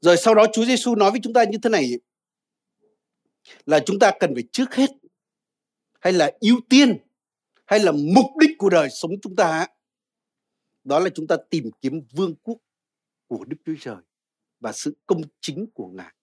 Rồi 0.00 0.16
sau 0.16 0.34
đó 0.34 0.46
chúa 0.52 0.64
giêsu 0.64 0.94
nói 0.94 1.10
với 1.10 1.20
chúng 1.22 1.32
ta 1.32 1.44
như 1.44 1.58
thế 1.62 1.70
này. 1.70 1.90
Là 3.66 3.80
chúng 3.86 3.98
ta 3.98 4.12
cần 4.20 4.34
phải 4.34 4.44
trước 4.52 4.74
hết 4.74 4.90
hay 6.00 6.12
là 6.12 6.30
ưu 6.40 6.60
tiên 6.68 6.96
hay 7.66 7.80
là 7.80 7.92
mục 7.92 8.26
đích 8.40 8.50
của 8.58 8.70
đời 8.70 8.88
sống 8.90 9.10
chúng 9.22 9.36
ta 9.36 9.66
đó 10.84 10.98
là 10.98 11.10
chúng 11.14 11.26
ta 11.26 11.36
tìm 11.50 11.70
kiếm 11.80 12.02
vương 12.12 12.34
quốc 12.34 12.58
của 13.26 13.44
Đức 13.44 13.56
Chúa 13.66 13.74
Trời 13.80 13.96
và 14.60 14.72
sự 14.72 14.96
công 15.06 15.22
chính 15.40 15.66
của 15.74 15.86
Ngài. 15.86 16.14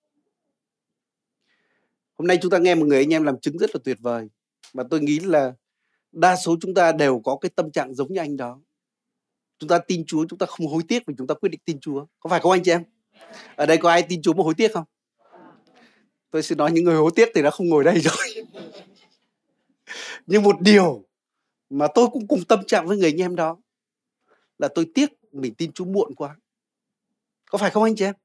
Hôm 2.19 2.27
nay 2.27 2.37
chúng 2.41 2.51
ta 2.51 2.57
nghe 2.57 2.75
một 2.75 2.85
người 2.85 2.97
anh 2.97 3.13
em 3.13 3.23
làm 3.23 3.39
chứng 3.39 3.57
rất 3.57 3.69
là 3.73 3.79
tuyệt 3.83 3.97
vời 4.01 4.29
mà 4.73 4.83
tôi 4.89 4.99
nghĩ 5.01 5.19
là 5.19 5.53
đa 6.11 6.35
số 6.35 6.57
chúng 6.61 6.73
ta 6.73 6.91
đều 6.91 7.21
có 7.23 7.37
cái 7.41 7.49
tâm 7.55 7.71
trạng 7.71 7.93
giống 7.93 8.13
như 8.13 8.19
anh 8.19 8.37
đó. 8.37 8.61
Chúng 9.59 9.67
ta 9.67 9.79
tin 9.79 10.05
Chúa, 10.07 10.25
chúng 10.29 10.39
ta 10.39 10.45
không 10.45 10.67
hối 10.67 10.81
tiếc 10.87 11.03
vì 11.07 11.13
chúng 11.17 11.27
ta 11.27 11.35
quyết 11.35 11.49
định 11.49 11.61
tin 11.65 11.79
Chúa. 11.79 12.05
Có 12.19 12.29
phải 12.29 12.39
không 12.39 12.51
anh 12.51 12.63
chị 12.63 12.71
em? 12.71 12.83
Ở 13.55 13.65
đây 13.65 13.77
có 13.77 13.89
ai 13.89 14.03
tin 14.09 14.21
Chúa 14.21 14.33
mà 14.33 14.43
hối 14.43 14.53
tiếc 14.53 14.73
không? 14.73 14.83
Tôi 16.31 16.43
xin 16.43 16.57
nói 16.57 16.71
những 16.71 16.83
người 16.83 16.95
hối 16.95 17.11
tiếc 17.15 17.29
thì 17.35 17.41
đã 17.41 17.49
không 17.49 17.69
ngồi 17.69 17.83
đây 17.83 17.99
rồi. 17.99 18.45
Nhưng 20.27 20.43
một 20.43 20.61
điều 20.61 21.05
mà 21.69 21.87
tôi 21.95 22.07
cũng 22.11 22.27
cùng 22.27 22.45
tâm 22.47 22.65
trạng 22.67 22.87
với 22.87 22.97
người 22.97 23.09
anh 23.09 23.21
em 23.21 23.35
đó 23.35 23.57
là 24.57 24.67
tôi 24.75 24.91
tiếc 24.95 25.09
mình 25.31 25.53
tin 25.55 25.71
Chúa 25.71 25.85
muộn 25.85 26.15
quá. 26.15 26.35
Có 27.51 27.57
phải 27.57 27.71
không 27.71 27.83
anh 27.83 27.95
chị 27.95 28.05
em? 28.05 28.15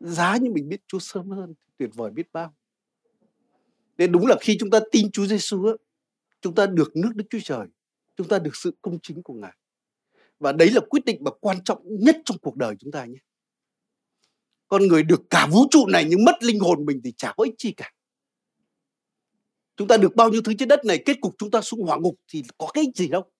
Giá 0.00 0.36
như 0.36 0.50
mình 0.50 0.68
biết 0.68 0.80
Chúa 0.86 0.98
sớm 0.98 1.30
hơn 1.30 1.54
tuyệt 1.78 1.90
vời 1.94 2.10
biết 2.10 2.32
bao 2.32 2.54
thế 4.02 4.06
đúng 4.06 4.26
là 4.26 4.36
khi 4.40 4.56
chúng 4.60 4.70
ta 4.70 4.80
tin 4.92 5.10
Chúa 5.10 5.26
Giêsu 5.26 5.76
chúng 6.40 6.54
ta 6.54 6.66
được 6.66 6.96
nước 6.96 7.10
Đức 7.14 7.24
Chúa 7.30 7.38
Trời, 7.44 7.66
chúng 8.16 8.28
ta 8.28 8.38
được 8.38 8.56
sự 8.56 8.76
công 8.82 8.98
chính 9.02 9.22
của 9.22 9.34
Ngài. 9.34 9.56
Và 10.38 10.52
đấy 10.52 10.70
là 10.70 10.80
quyết 10.90 11.04
định 11.04 11.24
mà 11.24 11.30
quan 11.40 11.64
trọng 11.64 11.82
nhất 11.84 12.16
trong 12.24 12.38
cuộc 12.38 12.56
đời 12.56 12.74
chúng 12.78 12.92
ta 12.92 13.04
nhé. 13.04 13.18
Con 14.68 14.86
người 14.86 15.02
được 15.02 15.22
cả 15.30 15.48
vũ 15.52 15.66
trụ 15.70 15.86
này 15.86 16.04
nhưng 16.08 16.24
mất 16.24 16.42
linh 16.42 16.60
hồn 16.60 16.86
mình 16.86 17.00
thì 17.04 17.12
chả 17.16 17.34
có 17.36 17.44
ích 17.44 17.54
chi 17.58 17.72
cả. 17.76 17.92
Chúng 19.76 19.88
ta 19.88 19.96
được 19.96 20.16
bao 20.16 20.30
nhiêu 20.30 20.42
thứ 20.42 20.52
trên 20.58 20.68
đất 20.68 20.84
này 20.84 21.02
kết 21.06 21.16
cục 21.20 21.34
chúng 21.38 21.50
ta 21.50 21.60
xuống 21.60 21.80
hỏa 21.80 21.96
ngục 21.96 22.14
thì 22.28 22.42
có 22.58 22.70
cái 22.74 22.84
ích 22.84 22.96
gì 22.96 23.08
đâu. 23.08 23.30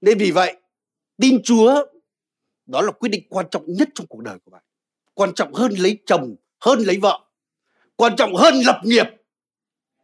Nên 0.00 0.18
vì 0.18 0.30
vậy, 0.30 0.56
tin 1.16 1.42
Chúa 1.42 1.86
đó 2.66 2.82
là 2.82 2.92
quyết 2.92 3.08
định 3.08 3.26
quan 3.28 3.46
trọng 3.50 3.64
nhất 3.66 3.88
trong 3.94 4.06
cuộc 4.06 4.20
đời 4.20 4.38
của 4.44 4.50
bạn. 4.50 4.64
Quan 5.14 5.34
trọng 5.34 5.54
hơn 5.54 5.72
lấy 5.72 5.98
chồng, 6.06 6.36
hơn 6.60 6.78
lấy 6.78 6.98
vợ. 7.02 7.25
Quan 7.96 8.16
trọng 8.16 8.34
hơn 8.34 8.54
lập 8.54 8.80
nghiệp. 8.84 9.06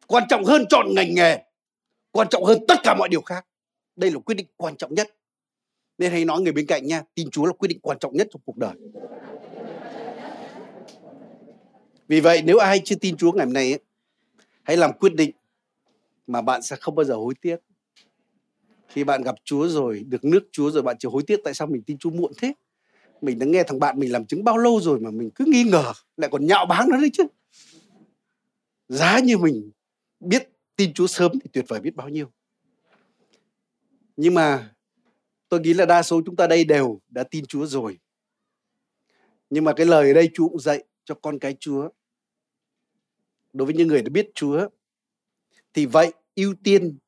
Quan 0.07 0.25
trọng 0.29 0.45
hơn 0.45 0.65
chọn 0.69 0.87
ngành 0.95 1.15
nghề. 1.15 1.39
Quan 2.11 2.29
trọng 2.29 2.45
hơn 2.45 2.59
tất 2.69 2.75
cả 2.83 2.95
mọi 2.99 3.09
điều 3.09 3.21
khác. 3.21 3.47
Đây 3.97 4.11
là 4.11 4.19
quyết 4.19 4.35
định 4.35 4.47
quan 4.57 4.77
trọng 4.77 4.95
nhất. 4.95 5.09
Nên 5.99 6.13
hãy 6.13 6.25
nói 6.25 6.41
người 6.41 6.53
bên 6.53 6.67
cạnh 6.67 6.87
nha, 6.87 7.03
tin 7.15 7.31
Chúa 7.31 7.45
là 7.45 7.53
quyết 7.53 7.69
định 7.69 7.81
quan 7.83 7.99
trọng 7.99 8.17
nhất 8.17 8.29
trong 8.31 8.43
cuộc 8.45 8.57
đời. 8.57 8.75
Vì 12.09 12.21
vậy 12.21 12.43
nếu 12.45 12.59
ai 12.59 12.81
chưa 12.85 12.97
tin 12.97 13.17
Chúa 13.17 13.33
ngày 13.33 13.47
hôm 13.47 13.53
nay 13.53 13.73
ấy, 13.73 13.81
hãy 14.63 14.77
làm 14.77 14.93
quyết 14.93 15.15
định 15.15 15.31
mà 16.27 16.43
bạn 16.43 16.63
sẽ 16.63 16.77
không 16.81 16.95
bao 16.95 17.05
giờ 17.05 17.15
hối 17.15 17.35
tiếc 17.41 17.57
khi 18.89 19.05
bạn 19.05 19.23
gặp 19.23 19.35
Chúa 19.45 19.69
rồi 19.69 20.05
được 20.09 20.25
nước 20.25 20.49
Chúa 20.53 20.71
rồi 20.71 20.83
bạn 20.83 20.97
chỉ 20.99 21.09
hối 21.13 21.23
tiếc 21.27 21.41
tại 21.45 21.55
sao 21.55 21.67
mình 21.67 21.83
tin 21.83 21.99
Chúa 21.99 22.11
muộn 22.11 22.33
thế 22.39 22.53
mình 23.21 23.39
đã 23.39 23.47
nghe 23.47 23.63
thằng 23.63 23.79
bạn 23.81 23.99
mình 23.99 24.13
làm 24.13 24.27
chứng 24.27 24.45
bao 24.45 24.59
lâu 24.59 24.81
rồi 24.81 25.01
mà 25.01 25.11
mình 25.11 25.31
cứ 25.35 25.45
nghi 25.49 25.65
ngờ 25.65 25.93
lại 26.17 26.31
còn 26.33 26.47
nhạo 26.47 26.67
báng 26.67 26.89
nó 26.89 26.97
đấy 26.97 27.11
chứ 27.13 27.23
giá 28.93 29.19
như 29.21 29.39
mình 29.39 29.71
biết 30.21 30.49
tin 30.77 30.95
Chúa 30.95 31.07
sớm 31.07 31.33
thì 31.33 31.51
tuyệt 31.53 31.65
vời 31.69 31.81
biết 31.81 31.95
bao 31.95 32.09
nhiêu. 32.09 32.33
Nhưng 34.17 34.35
mà 34.35 34.75
tôi 35.49 35.61
nghĩ 35.61 35.75
là 35.75 35.87
đa 35.87 36.03
số 36.03 36.23
chúng 36.27 36.37
ta 36.37 36.47
đây 36.47 36.65
đều 36.65 37.01
đã 37.09 37.25
tin 37.31 37.47
Chúa 37.47 37.67
rồi. 37.67 37.99
Nhưng 39.51 39.65
mà 39.65 39.73
cái 39.77 39.87
lời 39.87 40.09
ở 40.09 40.15
đây 40.15 40.31
Chúa 40.35 40.49
cũng 40.49 40.61
dạy 40.61 40.85
cho 41.05 41.15
con 41.23 41.39
cái 41.39 41.57
Chúa. 41.61 41.89
Đối 43.53 43.67
với 43.67 43.75
những 43.75 43.89
người 43.89 44.03
đã 44.03 44.11
biết 44.11 44.31
Chúa, 44.35 44.69
thì 45.73 45.87
vậy 45.87 46.13
ưu 46.35 46.55
tiên 46.65 46.99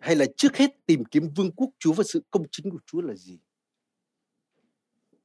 hay 0.00 0.16
là 0.16 0.26
trước 0.36 0.56
hết 0.56 0.86
tìm 0.86 1.04
kiếm 1.04 1.28
vương 1.36 1.52
quốc 1.52 1.70
Chúa 1.78 1.92
và 1.92 2.04
sự 2.06 2.22
công 2.30 2.44
chính 2.50 2.70
của 2.70 2.80
Chúa 2.86 3.00
là 3.00 3.14
gì? 3.14 3.38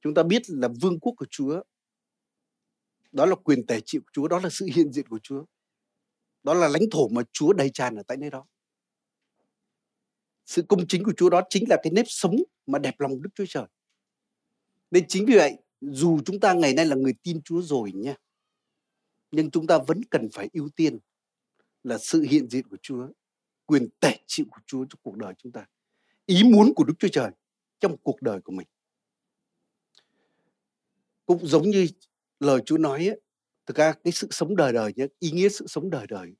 Chúng 0.02 0.14
ta 0.14 0.24
biết 0.24 0.42
là 0.48 0.70
vương 0.82 1.00
quốc 1.00 1.14
của 1.18 1.26
Chúa 1.30 1.62
đó 3.16 3.26
là 3.26 3.36
quyền 3.36 3.66
tể 3.66 3.82
trị 3.86 3.98
của 4.00 4.10
Chúa, 4.14 4.28
đó 4.28 4.40
là 4.40 4.50
sự 4.52 4.66
hiện 4.76 4.92
diện 4.92 5.08
của 5.08 5.20
Chúa. 5.24 5.46
Đó 6.44 6.54
là 6.54 6.68
lãnh 6.68 6.90
thổ 6.92 7.08
mà 7.08 7.22
Chúa 7.32 7.54
đầy 7.54 7.70
tràn 7.70 7.96
ở 7.96 8.04
tại 8.08 8.18
nơi 8.18 8.30
đó. 8.30 8.46
Sự 10.46 10.62
công 10.70 10.88
chính 10.88 11.04
của 11.04 11.14
Chúa 11.18 11.30
đó 11.30 11.42
chính 11.50 11.70
là 11.70 11.78
cái 11.84 11.92
nếp 11.94 12.06
sống 12.08 12.36
mà 12.66 12.80
đẹp 12.80 13.00
lòng 13.00 13.22
Đức 13.22 13.30
Chúa 13.36 13.46
Trời. 13.48 13.66
Nên 14.92 15.06
chính 15.08 15.26
vì 15.26 15.36
vậy, 15.36 15.58
dù 15.82 16.20
chúng 16.26 16.40
ta 16.40 16.54
ngày 16.54 16.74
nay 16.74 16.86
là 16.86 16.96
người 16.96 17.14
tin 17.24 17.42
Chúa 17.42 17.62
rồi 17.62 17.92
nha, 17.92 18.16
nhưng 19.32 19.52
chúng 19.52 19.68
ta 19.68 19.80
vẫn 19.88 20.02
cần 20.10 20.30
phải 20.34 20.50
ưu 20.54 20.70
tiên 20.76 21.00
là 21.84 21.98
sự 21.98 22.22
hiện 22.22 22.50
diện 22.50 22.68
của 22.68 22.78
Chúa, 22.82 23.08
quyền 23.66 23.90
tể 24.00 24.20
chịu 24.28 24.46
của 24.52 24.62
Chúa 24.66 24.86
trong 24.86 25.00
cuộc 25.04 25.18
đời 25.18 25.34
chúng 25.38 25.52
ta. 25.52 25.66
Ý 26.26 26.44
muốn 26.44 26.74
của 26.76 26.84
Đức 26.84 26.94
Chúa 27.00 27.08
Trời 27.12 27.32
trong 27.80 27.98
cuộc 27.98 28.22
đời 28.22 28.42
của 28.42 28.52
mình. 28.52 28.68
Cũng 31.26 31.48
giống 31.48 31.70
như 31.70 31.88
lời 32.40 32.62
Chúa 32.66 32.78
nói 32.78 33.08
ấy, 33.08 33.22
thực 33.66 33.78
ra 33.78 33.94
cái 34.04 34.14
sự 34.14 34.28
sống 34.32 34.56
đời 34.56 34.74
đời 34.74 34.94
nhé, 34.96 35.08
ý 35.20 35.32
nghĩa 35.32 35.50
sự 35.50 35.68
sống 35.68 35.90
đời 35.90 36.06
đời 36.10 36.32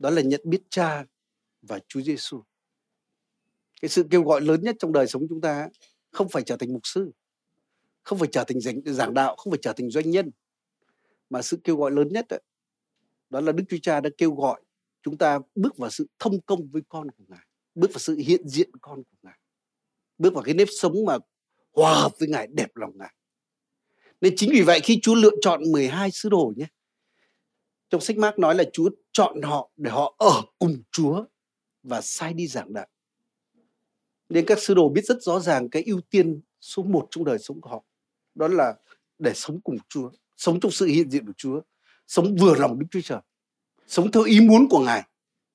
đó 0.00 0.10
là 0.10 0.22
nhận 0.22 0.40
biết 0.44 0.62
Cha 0.70 1.04
và 1.62 1.78
Chúa 1.88 2.00
Giêsu. 2.00 2.42
Cái 3.82 3.88
sự 3.88 4.04
kêu 4.10 4.22
gọi 4.22 4.40
lớn 4.40 4.60
nhất 4.62 4.76
trong 4.78 4.92
đời 4.92 5.06
sống 5.06 5.22
chúng 5.28 5.40
ta 5.40 5.68
không 6.10 6.28
phải 6.28 6.42
trở 6.42 6.56
thành 6.56 6.72
mục 6.72 6.82
sư, 6.84 7.10
không 8.02 8.18
phải 8.18 8.28
trở 8.32 8.44
thành 8.44 8.60
giảng, 8.60 8.80
giảng 8.84 9.14
đạo, 9.14 9.36
không 9.36 9.50
phải 9.50 9.58
trở 9.62 9.72
thành 9.72 9.90
doanh 9.90 10.10
nhân, 10.10 10.30
mà 11.30 11.42
sự 11.42 11.58
kêu 11.64 11.76
gọi 11.76 11.90
lớn 11.90 12.08
nhất 12.08 12.28
ấy, 12.28 12.42
đó 13.30 13.40
là 13.40 13.52
Đức 13.52 13.64
Chúa 13.68 13.76
Cha 13.82 14.00
đã 14.00 14.10
kêu 14.18 14.34
gọi 14.34 14.60
chúng 15.02 15.18
ta 15.18 15.38
bước 15.54 15.76
vào 15.76 15.90
sự 15.90 16.06
thông 16.18 16.40
công 16.40 16.68
với 16.68 16.82
con 16.88 17.10
của 17.10 17.24
Ngài, 17.28 17.46
bước 17.74 17.90
vào 17.92 17.98
sự 17.98 18.16
hiện 18.16 18.48
diện 18.48 18.70
con 18.80 19.02
của 19.02 19.16
Ngài, 19.22 19.38
bước 20.18 20.34
vào 20.34 20.42
cái 20.42 20.54
nếp 20.54 20.68
sống 20.70 21.04
mà 21.06 21.18
hòa 21.72 21.94
hợp 21.94 22.12
với 22.18 22.28
Ngài, 22.28 22.46
đẹp 22.46 22.76
lòng 22.76 22.92
Ngài. 22.98 23.14
Nên 24.20 24.34
chính 24.36 24.50
vì 24.52 24.62
vậy 24.62 24.80
khi 24.80 25.00
Chúa 25.02 25.14
lựa 25.14 25.30
chọn 25.42 25.72
12 25.72 26.10
sứ 26.10 26.28
đồ 26.28 26.52
nhé, 26.56 26.66
trong 27.90 28.00
sách 28.00 28.16
Mark 28.16 28.38
nói 28.38 28.54
là 28.54 28.64
Chúa 28.72 28.90
chọn 29.12 29.42
họ 29.42 29.70
để 29.76 29.90
họ 29.90 30.14
ở 30.18 30.42
cùng 30.58 30.82
Chúa 30.92 31.24
và 31.82 32.00
sai 32.00 32.34
đi 32.34 32.46
giảng 32.46 32.72
đạo. 32.72 32.86
Nên 34.28 34.46
các 34.46 34.58
sứ 34.58 34.74
đồ 34.74 34.88
biết 34.88 35.04
rất 35.04 35.22
rõ 35.22 35.40
ràng 35.40 35.70
cái 35.70 35.82
ưu 35.82 36.00
tiên 36.10 36.40
số 36.60 36.82
một 36.82 37.08
trong 37.10 37.24
đời 37.24 37.38
sống 37.38 37.60
của 37.60 37.70
họ. 37.70 37.84
Đó 38.34 38.48
là 38.48 38.74
để 39.18 39.32
sống 39.34 39.60
cùng 39.60 39.76
Chúa, 39.88 40.10
sống 40.36 40.60
trong 40.60 40.72
sự 40.72 40.86
hiện 40.86 41.10
diện 41.10 41.26
của 41.26 41.32
Chúa, 41.36 41.60
sống 42.06 42.36
vừa 42.36 42.54
lòng 42.54 42.78
Đức 42.78 42.86
Chúa 42.90 43.00
Trời, 43.00 43.20
sống 43.86 44.12
theo 44.12 44.22
ý 44.22 44.40
muốn 44.40 44.68
của 44.68 44.78
Ngài, 44.78 45.02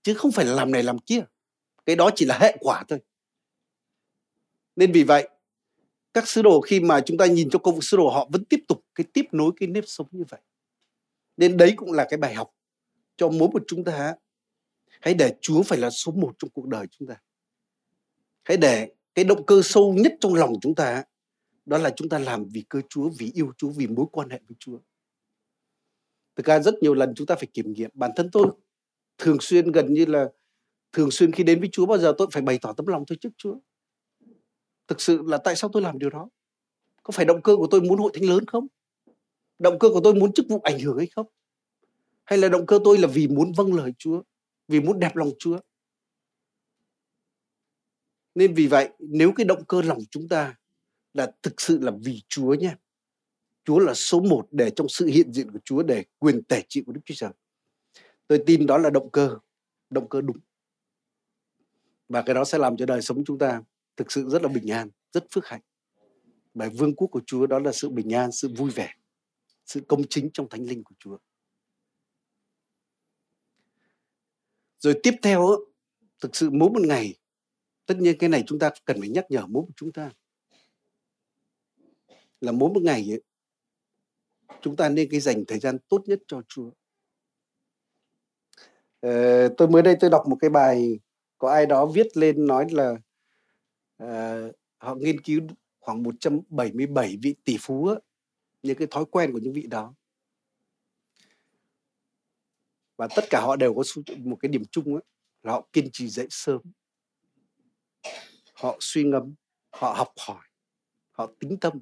chứ 0.03 0.13
không 0.13 0.31
phải 0.31 0.45
là 0.45 0.53
làm 0.53 0.71
này 0.71 0.83
làm 0.83 0.99
kia. 0.99 1.21
Cái 1.85 1.95
đó 1.95 2.09
chỉ 2.15 2.25
là 2.25 2.37
hệ 2.39 2.57
quả 2.59 2.83
thôi. 2.87 2.99
Nên 4.75 4.91
vì 4.91 5.03
vậy, 5.03 5.29
các 6.15 6.27
sứ 6.27 6.41
đồ 6.41 6.61
khi 6.61 6.79
mà 6.79 7.01
chúng 7.05 7.17
ta 7.17 7.25
nhìn 7.25 7.49
cho 7.49 7.59
công 7.59 7.75
vụ 7.75 7.81
sứ 7.81 7.97
đồ 7.97 8.09
họ 8.09 8.29
vẫn 8.31 8.45
tiếp 8.45 8.59
tục 8.67 8.85
cái 8.95 9.05
tiếp 9.13 9.25
nối 9.31 9.51
cái 9.55 9.67
nếp 9.67 9.83
sống 9.87 10.07
như 10.11 10.23
vậy. 10.29 10.41
Nên 11.37 11.57
đấy 11.57 11.73
cũng 11.75 11.91
là 11.91 12.07
cái 12.09 12.17
bài 12.17 12.33
học 12.33 12.51
cho 13.17 13.29
mỗi 13.29 13.49
một 13.53 13.63
chúng 13.67 13.83
ta. 13.83 14.15
Hãy 15.01 15.13
để 15.13 15.35
Chúa 15.41 15.63
phải 15.63 15.79
là 15.79 15.89
số 15.89 16.11
một 16.11 16.35
trong 16.39 16.49
cuộc 16.49 16.67
đời 16.67 16.87
chúng 16.91 17.07
ta. 17.07 17.15
Hãy 18.43 18.57
để 18.57 18.93
cái 19.15 19.25
động 19.25 19.45
cơ 19.45 19.61
sâu 19.63 19.93
nhất 19.93 20.13
trong 20.19 20.33
lòng 20.33 20.53
chúng 20.61 20.75
ta 20.75 21.03
đó 21.65 21.77
là 21.77 21.93
chúng 21.95 22.09
ta 22.09 22.19
làm 22.19 22.45
vì 22.53 22.63
cơ 22.69 22.81
Chúa, 22.89 23.09
vì 23.19 23.31
yêu 23.33 23.51
Chúa, 23.57 23.69
vì 23.69 23.87
mối 23.87 24.05
quan 24.11 24.29
hệ 24.29 24.39
với 24.47 24.55
Chúa. 24.59 24.79
Thực 26.35 26.45
ra 26.45 26.59
rất 26.59 26.73
nhiều 26.81 26.93
lần 26.93 27.13
chúng 27.15 27.27
ta 27.27 27.35
phải 27.35 27.47
kiểm 27.53 27.73
nghiệm 27.73 27.89
bản 27.93 28.11
thân 28.15 28.29
tôi 28.31 28.47
thường 29.17 29.37
xuyên 29.41 29.71
gần 29.71 29.93
như 29.93 30.05
là 30.05 30.29
thường 30.93 31.11
xuyên 31.11 31.31
khi 31.31 31.43
đến 31.43 31.59
với 31.59 31.69
Chúa 31.71 31.85
bao 31.85 31.97
giờ 31.97 32.13
tôi 32.17 32.27
phải 32.31 32.41
bày 32.41 32.59
tỏ 32.61 32.73
tấm 32.77 32.87
lòng 32.87 33.03
tôi 33.07 33.17
trước 33.21 33.33
Chúa. 33.37 33.55
Thực 34.87 35.01
sự 35.01 35.21
là 35.25 35.37
tại 35.37 35.55
sao 35.55 35.69
tôi 35.73 35.81
làm 35.81 35.99
điều 35.99 36.09
đó? 36.09 36.29
Có 37.03 37.11
phải 37.11 37.25
động 37.25 37.41
cơ 37.41 37.55
của 37.55 37.67
tôi 37.71 37.81
muốn 37.81 37.99
hội 37.99 38.11
thánh 38.13 38.29
lớn 38.29 38.45
không? 38.45 38.67
Động 39.59 39.79
cơ 39.79 39.89
của 39.89 40.01
tôi 40.03 40.13
muốn 40.13 40.33
chức 40.33 40.45
vụ 40.49 40.59
ảnh 40.63 40.79
hưởng 40.79 40.97
hay 40.97 41.07
không? 41.07 41.27
Hay 42.25 42.39
là 42.39 42.49
động 42.49 42.65
cơ 42.65 42.79
tôi 42.83 42.97
là 42.97 43.07
vì 43.07 43.27
muốn 43.27 43.51
vâng 43.57 43.73
lời 43.73 43.93
Chúa, 43.97 44.21
vì 44.67 44.79
muốn 44.79 44.99
đẹp 44.99 45.15
lòng 45.15 45.29
Chúa? 45.39 45.59
Nên 48.35 48.53
vì 48.53 48.67
vậy, 48.67 48.89
nếu 48.99 49.31
cái 49.35 49.45
động 49.45 49.65
cơ 49.67 49.81
lòng 49.81 49.99
chúng 50.11 50.27
ta 50.27 50.55
là 51.13 51.31
thực 51.43 51.61
sự 51.61 51.79
là 51.79 51.91
vì 52.01 52.21
Chúa 52.27 52.53
nhé, 52.53 52.75
Chúa 53.63 53.79
là 53.79 53.93
số 53.93 54.19
một 54.19 54.47
để 54.51 54.69
trong 54.75 54.89
sự 54.89 55.05
hiện 55.05 55.33
diện 55.33 55.51
của 55.51 55.59
Chúa 55.65 55.83
để 55.83 56.03
quyền 56.19 56.43
tể 56.43 56.63
trị 56.69 56.83
của 56.85 56.91
Đức 56.91 57.01
Chúa 57.05 57.15
Trời. 57.17 57.31
Tôi 58.27 58.43
tin 58.45 58.65
đó 58.65 58.77
là 58.77 58.89
động 58.89 59.11
cơ, 59.11 59.37
động 59.89 60.09
cơ 60.09 60.21
đúng. 60.21 60.37
Và 62.09 62.21
cái 62.21 62.35
đó 62.35 62.43
sẽ 62.45 62.57
làm 62.57 62.77
cho 62.77 62.85
đời 62.85 63.01
sống 63.01 63.23
chúng 63.25 63.37
ta 63.37 63.61
thực 63.97 64.11
sự 64.11 64.29
rất 64.29 64.41
là 64.41 64.47
bình 64.47 64.71
an, 64.71 64.89
rất 65.13 65.25
phước 65.31 65.45
hạnh. 65.45 65.61
Bởi 66.53 66.69
vương 66.69 66.95
quốc 66.95 67.07
của 67.11 67.21
Chúa 67.25 67.47
đó 67.47 67.59
là 67.59 67.71
sự 67.71 67.89
bình 67.89 68.13
an, 68.13 68.31
sự 68.31 68.53
vui 68.57 68.71
vẻ, 68.71 68.93
sự 69.65 69.81
công 69.87 70.01
chính 70.09 70.29
trong 70.33 70.49
thánh 70.49 70.63
linh 70.63 70.83
của 70.83 70.95
Chúa. 70.99 71.17
Rồi 74.79 74.99
tiếp 75.03 75.13
theo, 75.23 75.47
thực 76.21 76.35
sự 76.35 76.49
mỗi 76.49 76.69
một 76.69 76.81
ngày, 76.81 77.15
tất 77.85 77.97
nhiên 77.97 78.17
cái 78.19 78.29
này 78.29 78.43
chúng 78.47 78.59
ta 78.59 78.71
cần 78.85 78.99
phải 78.99 79.09
nhắc 79.09 79.25
nhở 79.29 79.41
mỗi 79.41 79.63
một 79.63 79.73
chúng 79.75 79.91
ta. 79.91 80.11
Là 82.41 82.51
mỗi 82.51 82.69
một 82.73 82.81
ngày 82.83 83.11
ấy, 83.11 83.21
chúng 84.61 84.75
ta 84.75 84.89
nên 84.89 85.07
cái 85.11 85.19
dành 85.19 85.43
thời 85.47 85.59
gian 85.59 85.77
tốt 85.89 86.03
nhất 86.05 86.19
cho 86.27 86.41
Chúa. 86.47 86.71
Ờ, 88.99 89.49
tôi 89.57 89.67
mới 89.67 89.81
đây 89.81 89.95
tôi 89.99 90.09
đọc 90.09 90.23
một 90.29 90.37
cái 90.39 90.49
bài 90.49 90.99
có 91.37 91.51
ai 91.51 91.65
đó 91.65 91.85
viết 91.85 92.17
lên 92.17 92.47
nói 92.47 92.67
là 92.71 92.95
uh, 94.03 94.55
họ 94.77 94.95
nghiên 94.95 95.21
cứu 95.21 95.41
khoảng 95.79 96.03
177 96.03 97.17
vị 97.21 97.35
tỷ 97.43 97.57
phú 97.59 97.87
á, 97.87 97.95
những 98.63 98.77
cái 98.77 98.87
thói 98.91 99.05
quen 99.11 99.31
của 99.33 99.39
những 99.39 99.53
vị 99.53 99.67
đó. 99.67 99.93
Và 102.97 103.07
tất 103.15 103.23
cả 103.29 103.41
họ 103.41 103.55
đều 103.55 103.73
có 103.73 103.83
một 104.17 104.37
cái 104.39 104.49
điểm 104.49 104.63
chung 104.71 104.95
á, 104.95 105.01
là 105.43 105.51
họ 105.51 105.67
kiên 105.73 105.89
trì 105.91 106.07
dậy 106.07 106.27
sớm. 106.29 106.61
Họ 108.53 108.77
suy 108.79 109.03
ngẫm 109.03 109.33
họ 109.71 109.93
học 109.93 110.13
hỏi 110.27 110.45
họ 111.11 111.31
tính 111.39 111.57
tâm. 111.61 111.73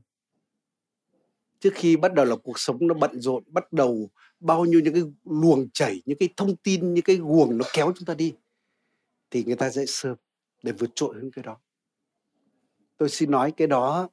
Trước 1.59 1.73
khi 1.75 1.97
bắt 1.97 2.13
đầu 2.13 2.25
là 2.25 2.35
cuộc 2.43 2.59
sống 2.59 2.77
nó 2.87 2.93
bận 2.93 3.21
rộn 3.21 3.43
bắt 3.47 3.73
đầu 3.73 4.09
bao 4.39 4.65
nhiêu 4.65 4.81
những 4.83 4.93
cái 4.93 5.03
luồng 5.23 5.69
chảy 5.73 6.01
những 6.05 6.17
cái 6.17 6.29
thông 6.37 6.55
tin 6.57 6.93
những 6.93 7.03
cái 7.03 7.15
guồng 7.15 7.57
nó 7.57 7.65
kéo 7.73 7.93
chúng 7.95 8.05
ta 8.05 8.13
đi 8.13 8.33
thì 9.31 9.43
người 9.43 9.55
ta 9.55 9.69
dậy 9.69 9.85
sớm 9.87 10.17
để 10.63 10.71
vượt 10.71 10.89
trội 10.95 11.15
hơn 11.15 11.31
cái 11.31 11.43
đó 11.43 11.57
tôi 13.03 13.09
xin 13.09 13.31
nói 13.31 13.53
cái 13.57 13.67
đó, 13.67 14.09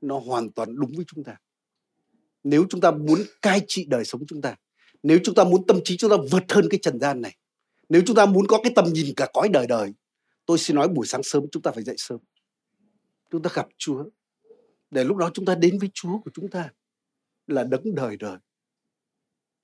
nó 0.00 0.18
hoàn 0.18 0.50
toàn 0.52 0.76
đúng 0.76 0.92
với 0.96 1.04
chúng 1.08 1.24
ta. 1.24 1.36
Nếu 2.44 2.66
chúng 2.70 2.80
ta 2.80 2.90
muốn 2.90 3.18
cai 3.42 3.60
trị 3.68 3.86
đời 3.88 4.04
sống 4.04 4.26
chúng 4.28 4.42
ta, 4.42 4.56
nếu 5.02 5.18
chúng 5.24 5.34
ta 5.34 5.44
muốn 5.44 5.66
tâm 5.66 5.80
trí 5.84 5.96
chúng 5.96 6.10
ta 6.10 6.16
vượt 6.30 6.52
hơn 6.52 6.66
cái 6.70 6.80
trần 6.82 7.00
gian 7.00 7.20
này, 7.20 7.36
nếu 7.88 8.02
chúng 8.06 8.16
ta 8.16 8.26
muốn 8.26 8.46
có 8.46 8.60
cái 8.62 8.72
tầm 8.76 8.84
nhìn 8.92 9.14
cả 9.16 9.28
cõi 9.34 9.48
đời 9.48 9.66
đời, 9.66 9.92
tôi 10.46 10.58
xin 10.58 10.76
nói 10.76 10.88
buổi 10.88 11.06
sáng 11.06 11.22
sớm 11.22 11.44
chúng 11.52 11.62
ta 11.62 11.70
phải 11.70 11.84
dậy 11.84 11.94
sớm. 11.98 12.20
Chúng 13.30 13.42
ta 13.42 13.50
gặp 13.54 13.68
chúa. 13.78 14.04
Để 14.90 15.04
lúc 15.04 15.16
đó 15.16 15.30
chúng 15.34 15.44
ta 15.44 15.54
đến 15.54 15.78
với 15.78 15.90
chúa 15.94 16.18
của 16.18 16.30
chúng 16.34 16.48
ta 16.48 16.70
là 17.46 17.64
đấng 17.64 17.94
đời 17.94 18.16
đời, 18.16 18.38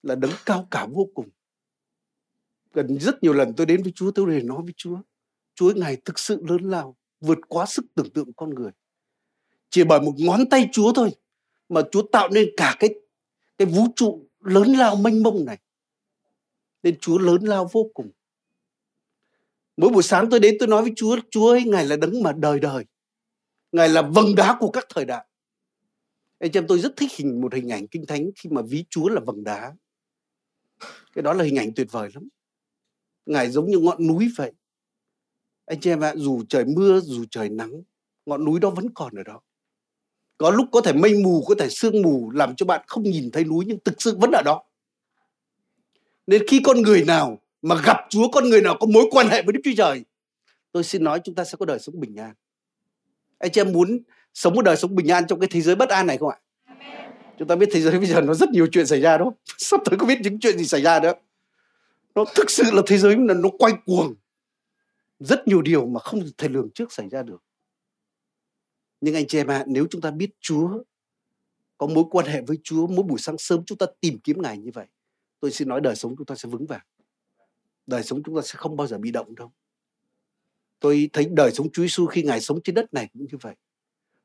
là 0.02 0.14
đấng 0.14 0.32
cao 0.44 0.68
cả 0.70 0.86
vô 0.92 1.08
cùng. 1.14 1.28
Gần 2.72 2.98
rất 3.00 3.22
nhiều 3.22 3.32
lần 3.32 3.54
tôi 3.56 3.66
đến 3.66 3.82
với 3.82 3.92
chúa, 3.96 4.10
tôi 4.10 4.30
để 4.30 4.42
nói 4.42 4.62
với 4.62 4.74
chúa 4.76 4.98
chúa 5.54 5.72
ngài 5.76 5.96
thực 6.04 6.18
sự 6.18 6.42
lớn 6.48 6.62
lao 6.62 6.96
vượt 7.20 7.38
quá 7.48 7.66
sức 7.66 7.86
tưởng 7.94 8.10
tượng 8.10 8.32
con 8.32 8.54
người. 8.54 8.70
Chỉ 9.70 9.84
bởi 9.84 10.00
một 10.00 10.14
ngón 10.18 10.48
tay 10.50 10.68
chúa 10.72 10.92
thôi 10.92 11.10
mà 11.68 11.82
chúa 11.90 12.02
tạo 12.12 12.28
nên 12.28 12.48
cả 12.56 12.76
cái 12.78 12.94
cái 13.58 13.66
vũ 13.66 13.86
trụ 13.96 14.28
lớn 14.40 14.72
lao 14.72 14.96
mênh 14.96 15.22
mông 15.22 15.44
này. 15.44 15.58
Nên 16.82 16.98
chúa 17.00 17.18
lớn 17.18 17.42
lao 17.42 17.68
vô 17.72 17.90
cùng. 17.94 18.10
Mỗi 19.76 19.90
buổi 19.90 20.02
sáng 20.02 20.30
tôi 20.30 20.40
đến 20.40 20.56
tôi 20.60 20.68
nói 20.68 20.82
với 20.82 20.92
chúa 20.96 21.18
chúa 21.30 21.50
ấy 21.50 21.64
ngài 21.64 21.86
là 21.86 21.96
đấng 21.96 22.22
mà 22.22 22.32
đời 22.32 22.60
đời. 22.60 22.84
Ngài 23.72 23.88
là 23.88 24.02
vầng 24.02 24.34
đá 24.34 24.56
của 24.60 24.70
các 24.70 24.86
thời 24.88 25.04
đại. 25.04 25.26
Anh 26.38 26.50
em, 26.54 26.66
tôi 26.66 26.78
rất 26.78 26.96
thích 26.96 27.10
hình, 27.16 27.40
một 27.40 27.54
hình 27.54 27.72
ảnh 27.72 27.86
kinh 27.86 28.06
thánh 28.06 28.30
khi 28.36 28.50
mà 28.50 28.62
ví 28.62 28.84
chúa 28.90 29.08
là 29.08 29.20
vầng 29.20 29.44
đá. 29.44 29.74
Cái 31.12 31.22
đó 31.22 31.32
là 31.32 31.44
hình 31.44 31.58
ảnh 31.58 31.70
tuyệt 31.76 31.86
vời 31.90 32.10
lắm. 32.14 32.28
Ngài 33.26 33.50
giống 33.50 33.70
như 33.70 33.78
ngọn 33.78 34.06
núi 34.06 34.28
vậy 34.36 34.52
anh 35.66 35.80
chị 35.80 35.90
em 35.90 36.00
ạ 36.00 36.12
dù 36.16 36.42
trời 36.48 36.64
mưa 36.64 37.00
dù 37.00 37.24
trời 37.30 37.48
nắng 37.48 37.82
ngọn 38.26 38.44
núi 38.44 38.60
đó 38.60 38.70
vẫn 38.70 38.90
còn 38.94 39.14
ở 39.14 39.22
đó. 39.22 39.40
Có 40.38 40.50
lúc 40.50 40.66
có 40.72 40.80
thể 40.80 40.92
mây 40.92 41.14
mù 41.14 41.44
có 41.48 41.54
thể 41.58 41.68
sương 41.68 42.02
mù 42.02 42.30
làm 42.30 42.56
cho 42.56 42.66
bạn 42.66 42.80
không 42.86 43.02
nhìn 43.02 43.30
thấy 43.30 43.44
núi 43.44 43.64
nhưng 43.68 43.78
thực 43.84 44.02
sự 44.02 44.16
vẫn 44.20 44.30
ở 44.30 44.42
đó. 44.44 44.62
Nên 46.26 46.42
khi 46.48 46.60
con 46.64 46.82
người 46.82 47.04
nào 47.04 47.38
mà 47.62 47.76
gặp 47.84 47.96
Chúa 48.08 48.28
con 48.28 48.48
người 48.48 48.60
nào 48.60 48.76
có 48.80 48.86
mối 48.86 49.04
quan 49.10 49.28
hệ 49.28 49.42
với 49.42 49.52
Đức 49.52 49.60
Chúa 49.64 49.70
Trời 49.76 50.04
tôi 50.72 50.84
xin 50.84 51.04
nói 51.04 51.20
chúng 51.24 51.34
ta 51.34 51.44
sẽ 51.44 51.56
có 51.58 51.66
đời 51.66 51.78
sống 51.78 52.00
bình 52.00 52.16
an. 52.16 52.34
Anh 53.38 53.50
chị 53.52 53.60
em 53.60 53.72
muốn 53.72 53.98
sống 54.34 54.54
một 54.54 54.62
đời 54.62 54.76
sống 54.76 54.94
bình 54.94 55.10
an 55.10 55.26
trong 55.26 55.40
cái 55.40 55.48
thế 55.52 55.60
giới 55.60 55.74
bất 55.74 55.88
an 55.88 56.06
này 56.06 56.18
không 56.18 56.28
ạ? 56.28 56.38
Chúng 57.38 57.48
ta 57.48 57.56
biết 57.56 57.68
thế 57.72 57.80
giới 57.80 57.98
bây 57.98 58.06
giờ 58.06 58.20
nó 58.20 58.34
rất 58.34 58.50
nhiều 58.50 58.66
chuyện 58.72 58.86
xảy 58.86 59.00
ra 59.00 59.18
đúng 59.18 59.28
không 59.28 59.36
sắp 59.58 59.80
tới 59.84 59.98
có 59.98 60.06
biết 60.06 60.18
những 60.20 60.40
chuyện 60.40 60.58
gì 60.58 60.64
xảy 60.64 60.82
ra 60.82 61.00
nữa. 61.00 61.12
Nó 62.14 62.24
thực 62.34 62.50
sự 62.50 62.64
là 62.72 62.82
thế 62.86 62.98
giới 62.98 63.16
là 63.18 63.34
nó 63.34 63.48
quay 63.58 63.72
cuồng 63.86 64.14
rất 65.18 65.48
nhiều 65.48 65.62
điều 65.62 65.86
mà 65.86 66.00
không 66.00 66.20
thể 66.38 66.48
lường 66.48 66.70
trước 66.74 66.92
xảy 66.92 67.08
ra 67.08 67.22
được. 67.22 67.42
Nhưng 69.00 69.14
anh 69.14 69.26
chị 69.26 69.38
em 69.38 69.46
ạ, 69.46 69.64
nếu 69.66 69.86
chúng 69.90 70.00
ta 70.00 70.10
biết 70.10 70.30
Chúa 70.40 70.82
có 71.78 71.86
mối 71.86 72.04
quan 72.10 72.26
hệ 72.26 72.42
với 72.42 72.58
Chúa, 72.62 72.86
mỗi 72.86 73.02
buổi 73.02 73.18
sáng 73.18 73.38
sớm 73.38 73.64
chúng 73.64 73.78
ta 73.78 73.86
tìm 74.00 74.18
kiếm 74.18 74.42
Ngài 74.42 74.58
như 74.58 74.70
vậy, 74.74 74.86
tôi 75.40 75.50
xin 75.50 75.68
nói 75.68 75.80
đời 75.80 75.96
sống 75.96 76.14
chúng 76.18 76.26
ta 76.26 76.34
sẽ 76.34 76.48
vững 76.48 76.66
vàng. 76.66 76.86
Đời 77.86 78.02
sống 78.02 78.22
chúng 78.22 78.36
ta 78.36 78.42
sẽ 78.42 78.54
không 78.56 78.76
bao 78.76 78.86
giờ 78.86 78.98
bị 78.98 79.10
động 79.10 79.34
đâu. 79.34 79.52
Tôi 80.80 81.10
thấy 81.12 81.28
đời 81.30 81.52
sống 81.52 81.72
Chúa 81.72 81.82
Giêsu 81.82 82.06
khi 82.06 82.22
Ngài 82.22 82.40
sống 82.40 82.62
trên 82.64 82.74
đất 82.74 82.94
này 82.94 83.08
cũng 83.12 83.26
như 83.30 83.38
vậy. 83.40 83.54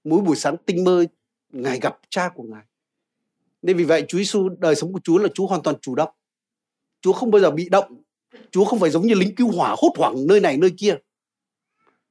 Mỗi 0.03 0.21
buổi 0.21 0.35
sáng 0.35 0.55
tinh 0.65 0.83
mơ, 0.83 1.05
Ngài 1.49 1.79
gặp 1.79 1.99
cha 2.09 2.29
của 2.35 2.43
Ngài. 2.43 2.65
Nên 3.61 3.77
vì 3.77 3.83
vậy 3.83 4.05
Chúa 4.07 4.17
Giêsu 4.17 4.49
đời 4.49 4.75
sống 4.75 4.93
của 4.93 4.99
Chúa 5.03 5.17
là 5.17 5.29
Chúa 5.33 5.47
hoàn 5.47 5.63
toàn 5.63 5.75
chủ 5.81 5.95
động. 5.95 6.09
Chúa 7.01 7.13
không 7.13 7.31
bao 7.31 7.41
giờ 7.41 7.51
bị 7.51 7.69
động. 7.69 8.01
Chúa 8.51 8.65
không 8.65 8.79
phải 8.79 8.89
giống 8.89 9.07
như 9.07 9.13
lính 9.13 9.35
cứu 9.35 9.51
hỏa 9.51 9.75
hốt 9.77 9.91
hoảng 9.97 10.27
nơi 10.27 10.39
này 10.39 10.57
nơi 10.57 10.71
kia. 10.77 10.95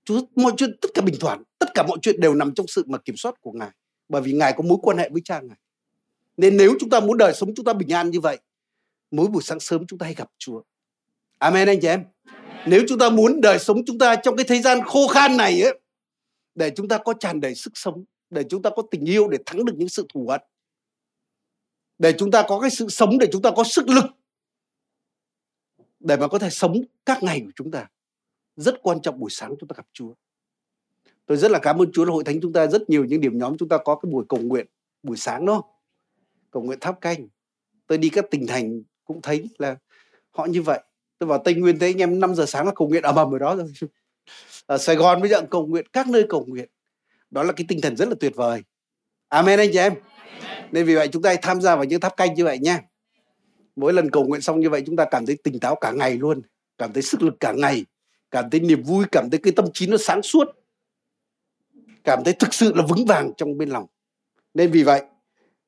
Chúa 0.05 0.21
mọi 0.37 0.53
chuyện 0.57 0.77
tất 0.81 0.89
cả 0.95 1.03
bình 1.03 1.15
thản 1.21 1.43
tất 1.59 1.69
cả 1.75 1.83
mọi 1.83 1.99
chuyện 2.03 2.21
đều 2.21 2.35
nằm 2.35 2.55
trong 2.55 2.67
sự 2.67 2.85
mà 2.87 2.99
kiểm 2.99 3.17
soát 3.17 3.35
của 3.41 3.53
Ngài. 3.53 3.71
Bởi 4.09 4.23
vì 4.23 4.33
Ngài 4.33 4.53
có 4.57 4.63
mối 4.63 4.79
quan 4.83 4.99
hệ 4.99 5.09
với 5.09 5.23
cha 5.25 5.41
Ngài. 5.41 5.59
Nên 6.37 6.57
nếu 6.57 6.75
chúng 6.81 6.91
ta 6.91 7.01
muốn 7.01 7.19
đời 7.19 7.33
sống 7.35 7.55
chúng 7.57 7.65
ta 7.65 7.73
bình 7.73 7.89
an 7.89 8.11
như 8.11 8.21
vậy 8.21 8.39
mỗi 9.11 9.27
buổi 9.27 9.43
sáng 9.43 9.61
sớm 9.61 9.87
chúng 9.87 9.99
ta 9.99 10.05
hãy 10.05 10.15
gặp 10.15 10.31
Chúa. 10.39 10.63
Amen 11.39 11.69
anh 11.69 11.81
chị 11.81 11.89
em. 11.89 12.05
Nếu 12.67 12.83
chúng 12.89 12.99
ta 12.99 13.11
muốn 13.11 13.41
đời 13.41 13.59
sống 13.59 13.85
chúng 13.87 13.99
ta 13.99 14.17
trong 14.17 14.37
cái 14.37 14.45
thế 14.49 14.63
gian 14.63 14.81
khô 14.85 15.09
khan 15.09 15.37
này 15.37 15.63
ấy, 15.63 15.81
để 16.55 16.71
chúng 16.77 16.89
ta 16.89 16.99
có 16.99 17.15
tràn 17.21 17.41
đầy 17.41 17.55
sức 17.55 17.71
sống 17.75 18.05
để 18.31 18.43
chúng 18.49 18.63
ta 18.63 18.71
có 18.77 18.83
tình 18.91 19.05
yêu 19.05 19.29
để 19.29 19.39
thắng 19.47 19.65
được 19.65 19.73
những 19.77 19.89
sự 19.89 20.07
thù 20.15 20.29
hận 20.29 20.41
để 21.99 22.15
chúng 22.19 22.31
ta 22.31 22.43
có 22.49 22.61
cái 22.61 22.71
sự 22.71 22.89
sống 22.89 23.19
để 23.19 23.27
chúng 23.33 23.43
ta 23.43 23.51
có 23.57 23.65
sức 23.65 23.89
lực 23.89 24.05
để 26.01 26.17
mà 26.17 26.29
có 26.29 26.39
thể 26.39 26.51
sống 26.51 26.75
các 27.07 27.23
ngày 27.23 27.41
của 27.41 27.53
chúng 27.57 27.71
ta. 27.71 27.87
Rất 28.57 28.75
quan 28.83 29.03
trọng 29.03 29.21
buổi 29.21 29.31
sáng 29.31 29.55
chúng 29.61 29.69
ta 29.69 29.75
gặp 29.77 29.87
Chúa. 29.93 30.13
Tôi 31.27 31.37
rất 31.37 31.51
là 31.51 31.59
cảm 31.59 31.79
ơn 31.79 31.93
Chúa 31.93 32.05
là 32.05 32.13
hội 32.13 32.25
thánh 32.25 32.41
chúng 32.41 32.53
ta 32.53 32.67
rất 32.67 32.91
nhiều 32.91 33.05
những 33.05 33.21
điểm 33.21 33.39
nhóm 33.39 33.57
chúng 33.59 33.69
ta 33.69 33.79
có 33.79 33.95
cái 33.95 34.11
buổi 34.11 34.25
cầu 34.29 34.41
nguyện 34.41 34.67
buổi 35.03 35.17
sáng 35.17 35.47
đó. 35.47 35.63
Cầu 36.51 36.63
nguyện 36.63 36.81
tháp 36.81 37.01
canh. 37.01 37.29
Tôi 37.87 37.99
đi 37.99 38.09
các 38.09 38.25
tỉnh 38.31 38.47
thành 38.47 38.83
cũng 39.05 39.23
thấy 39.23 39.49
là 39.59 39.77
họ 40.31 40.45
như 40.45 40.63
vậy. 40.63 40.81
Tôi 41.19 41.29
vào 41.29 41.43
tây 41.45 41.55
nguyên 41.55 41.79
thấy 41.79 41.89
anh 41.89 41.99
em 41.99 42.21
5 42.21 42.35
giờ 42.35 42.47
sáng 42.47 42.67
là 42.67 42.73
cầu 42.77 42.89
nguyện 42.89 43.03
ầm 43.03 43.15
ầm 43.15 43.35
ở 43.35 43.39
đó 43.39 43.57
rồi. 43.57 43.73
Ở 44.67 44.79
sài 44.79 44.97
gòn 44.97 45.21
bây 45.21 45.31
giờ 45.31 45.43
cầu 45.51 45.67
nguyện 45.67 45.87
các 45.93 46.09
nơi 46.09 46.27
cầu 46.29 46.45
nguyện. 46.49 46.69
Đó 47.31 47.43
là 47.43 47.53
cái 47.53 47.65
tinh 47.69 47.81
thần 47.81 47.97
rất 47.97 48.09
là 48.09 48.15
tuyệt 48.21 48.37
vời. 48.37 48.63
Amen 49.29 49.59
anh 49.59 49.71
chị 49.73 49.79
em. 49.79 49.95
Nên 50.73 50.87
vì 50.87 50.95
vậy 50.95 51.09
chúng 51.09 51.23
ta 51.23 51.35
tham 51.43 51.61
gia 51.61 51.77
vào 51.77 51.85
những 51.85 52.01
tháp 52.01 52.17
canh 52.17 52.35
như 52.35 52.45
vậy 52.45 52.59
nha 52.59 52.81
mỗi 53.77 53.93
lần 53.93 54.11
cầu 54.11 54.27
nguyện 54.27 54.41
xong 54.41 54.61
như 54.61 54.71
vậy, 54.71 54.83
chúng 54.87 54.97
ta 54.97 55.05
cảm 55.11 55.27
thấy 55.27 55.37
tỉnh 55.45 55.61
táo 55.61 55.77
cả 55.81 55.93
ngày 55.93 56.17
luôn, 56.17 56.43
cảm 56.79 56.93
thấy 56.93 57.03
sức 57.03 57.23
lực 57.23 57.35
cả 57.41 57.53
ngày, 57.53 57.85
cảm 58.31 58.51
thấy 58.51 58.61
niềm 58.61 58.83
vui, 58.83 59.05
cảm 59.13 59.31
thấy 59.31 59.41
cái 59.43 59.53
tâm 59.57 59.67
trí 59.75 59.87
nó 59.87 59.97
sáng 59.97 60.23
suốt, 60.23 60.45
cảm 62.05 62.25
thấy 62.25 62.35
thực 62.35 62.55
sự 62.55 62.73
là 62.75 62.87
vững 62.89 63.07
vàng 63.07 63.33
trong 63.37 63.59
bên 63.59 63.69
lòng. 63.69 63.87
Nên 64.55 64.71
vì 64.71 64.83
vậy 64.83 65.03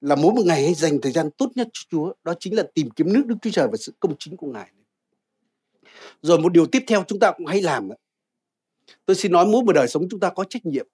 là 0.01 0.17
mỗi 0.17 0.33
một 0.35 0.43
ngày 0.47 0.63
hãy 0.65 0.75
dành 0.75 1.01
thời 1.03 1.13
gian 1.13 1.31
tốt 1.31 1.51
nhất 1.55 1.69
cho 1.73 1.83
Chúa, 1.91 2.13
đó 2.25 2.35
chính 2.41 2.57
là 2.57 2.63
tìm 2.75 2.91
kiếm 2.91 3.13
nước 3.13 3.23
Đức 3.27 3.37
Chúa 3.43 3.51
Trời 3.51 3.69
và 3.69 3.77
sự 3.77 3.93
công 4.01 4.15
chính 4.19 4.37
của 4.37 4.47
Ngài. 4.47 4.71
Rồi 6.23 6.39
một 6.39 6.53
điều 6.53 6.67
tiếp 6.67 6.85
theo 6.87 7.05
chúng 7.09 7.19
ta 7.19 7.33
cũng 7.33 7.47
hay 7.47 7.63
làm 7.63 7.89
tôi 9.07 9.17
xin 9.17 9.33
nói 9.33 9.47
mỗi 9.47 9.65
một 9.65 9.73
đời 9.73 9.89
sống 9.89 10.09
chúng 10.11 10.21
ta 10.21 10.31
có 10.31 10.45
trách 10.45 10.67
nhiệm. 10.67 10.87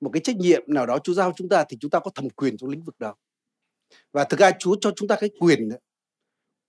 Một 0.00 0.10
cái 0.12 0.20
trách 0.20 0.36
nhiệm 0.36 0.62
nào 0.66 0.86
đó 0.86 0.98
Chúa 0.98 1.12
giao 1.12 1.32
chúng 1.36 1.48
ta 1.48 1.64
thì 1.68 1.76
chúng 1.80 1.90
ta 1.90 1.98
có 1.98 2.10
thẩm 2.14 2.30
quyền 2.30 2.56
trong 2.56 2.70
lĩnh 2.70 2.82
vực 2.82 2.98
đó. 2.98 3.14
Và 4.12 4.24
thực 4.24 4.40
ra 4.40 4.50
Chúa 4.58 4.76
cho 4.80 4.92
chúng 4.96 5.08
ta 5.08 5.16
cái 5.20 5.30
quyền 5.40 5.68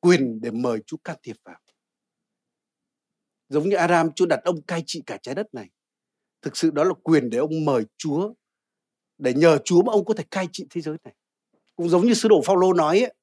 quyền 0.03 0.41
để 0.41 0.51
mời 0.51 0.79
Chúa 0.85 0.97
can 0.97 1.17
thiệp 1.23 1.35
vào. 1.43 1.59
Giống 3.49 3.69
như 3.69 3.75
Adam 3.75 4.11
Chúa 4.11 4.25
đặt 4.25 4.39
ông 4.43 4.61
cai 4.61 4.83
trị 4.85 5.03
cả 5.05 5.17
trái 5.21 5.35
đất 5.35 5.53
này. 5.53 5.69
Thực 6.41 6.57
sự 6.57 6.71
đó 6.71 6.83
là 6.83 6.93
quyền 7.03 7.29
để 7.29 7.37
ông 7.37 7.65
mời 7.65 7.83
Chúa 7.97 8.33
để 9.17 9.33
nhờ 9.33 9.57
Chúa 9.65 9.81
mà 9.81 9.91
ông 9.91 10.05
có 10.05 10.13
thể 10.13 10.23
cai 10.31 10.47
trị 10.51 10.67
thế 10.69 10.81
giới 10.81 10.97
này. 11.03 11.13
Cũng 11.75 11.89
giống 11.89 12.05
như 12.05 12.13
sứ 12.13 12.29
đồ 12.29 12.41
Phaolô 12.45 12.73
nói 12.73 12.99
ấy, 12.99 13.13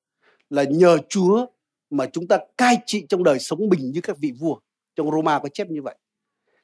là 0.51 0.65
nhờ 0.65 0.99
Chúa 1.09 1.47
mà 1.91 2.07
chúng 2.13 2.29
ta 2.29 2.39
cai 2.59 2.79
trị 2.87 3.07
trong 3.09 3.25
đời 3.25 3.39
sống 3.39 3.69
bình 3.69 3.93
như 3.93 4.01
các 4.01 4.19
vị 4.19 4.33
vua. 4.39 4.59
Trong 4.97 5.11
Roma 5.11 5.39
có 5.39 5.49
chép 5.49 5.71
như 5.71 5.83
vậy. 5.83 5.99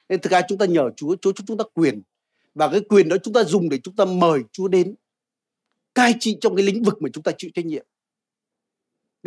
Nên 0.09 0.21
thực 0.21 0.31
ra 0.31 0.41
chúng 0.47 0.57
ta 0.57 0.65
nhờ 0.65 0.89
Chúa 0.95 1.15
Chúa 1.21 1.31
cho 1.31 1.43
chúng 1.47 1.57
ta 1.57 1.63
quyền. 1.73 2.01
Và 2.53 2.69
cái 2.71 2.81
quyền 2.89 3.09
đó 3.09 3.17
chúng 3.23 3.33
ta 3.33 3.43
dùng 3.43 3.69
để 3.69 3.79
chúng 3.83 3.95
ta 3.95 4.05
mời 4.05 4.41
Chúa 4.51 4.67
đến 4.67 4.95
cai 5.95 6.15
trị 6.19 6.37
trong 6.41 6.55
cái 6.55 6.65
lĩnh 6.65 6.83
vực 6.83 7.01
mà 7.01 7.09
chúng 7.13 7.23
ta 7.23 7.31
chịu 7.37 7.51
trách 7.53 7.65
nhiệm 7.65 7.85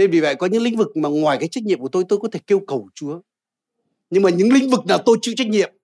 nên 0.00 0.10
vì 0.10 0.20
vậy 0.20 0.34
có 0.38 0.46
những 0.46 0.62
lĩnh 0.62 0.76
vực 0.76 0.96
mà 0.96 1.08
ngoài 1.08 1.36
cái 1.40 1.48
trách 1.48 1.64
nhiệm 1.64 1.80
của 1.80 1.88
tôi 1.88 2.04
tôi 2.08 2.18
có 2.22 2.28
thể 2.32 2.40
kêu 2.46 2.60
cầu 2.66 2.88
Chúa. 2.94 3.20
Nhưng 4.10 4.22
mà 4.22 4.30
những 4.30 4.52
lĩnh 4.52 4.70
vực 4.70 4.86
nào 4.86 4.98
tôi 5.06 5.18
chịu 5.22 5.34
trách 5.36 5.48
nhiệm, 5.48 5.74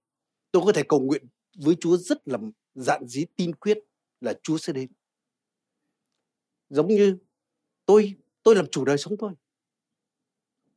tôi 0.50 0.62
có 0.66 0.72
thể 0.72 0.82
cầu 0.88 1.00
nguyện 1.00 1.26
với 1.56 1.76
Chúa 1.80 1.96
rất 1.96 2.28
là 2.28 2.38
dạn 2.74 3.06
dí 3.06 3.24
tin 3.36 3.54
quyết 3.54 3.78
là 4.20 4.34
Chúa 4.42 4.58
sẽ 4.58 4.72
đến. 4.72 4.90
Giống 6.70 6.88
như 6.88 7.16
tôi 7.86 8.14
tôi 8.42 8.56
làm 8.56 8.66
chủ 8.70 8.84
đời 8.84 8.98
sống 8.98 9.16
tôi. 9.18 9.32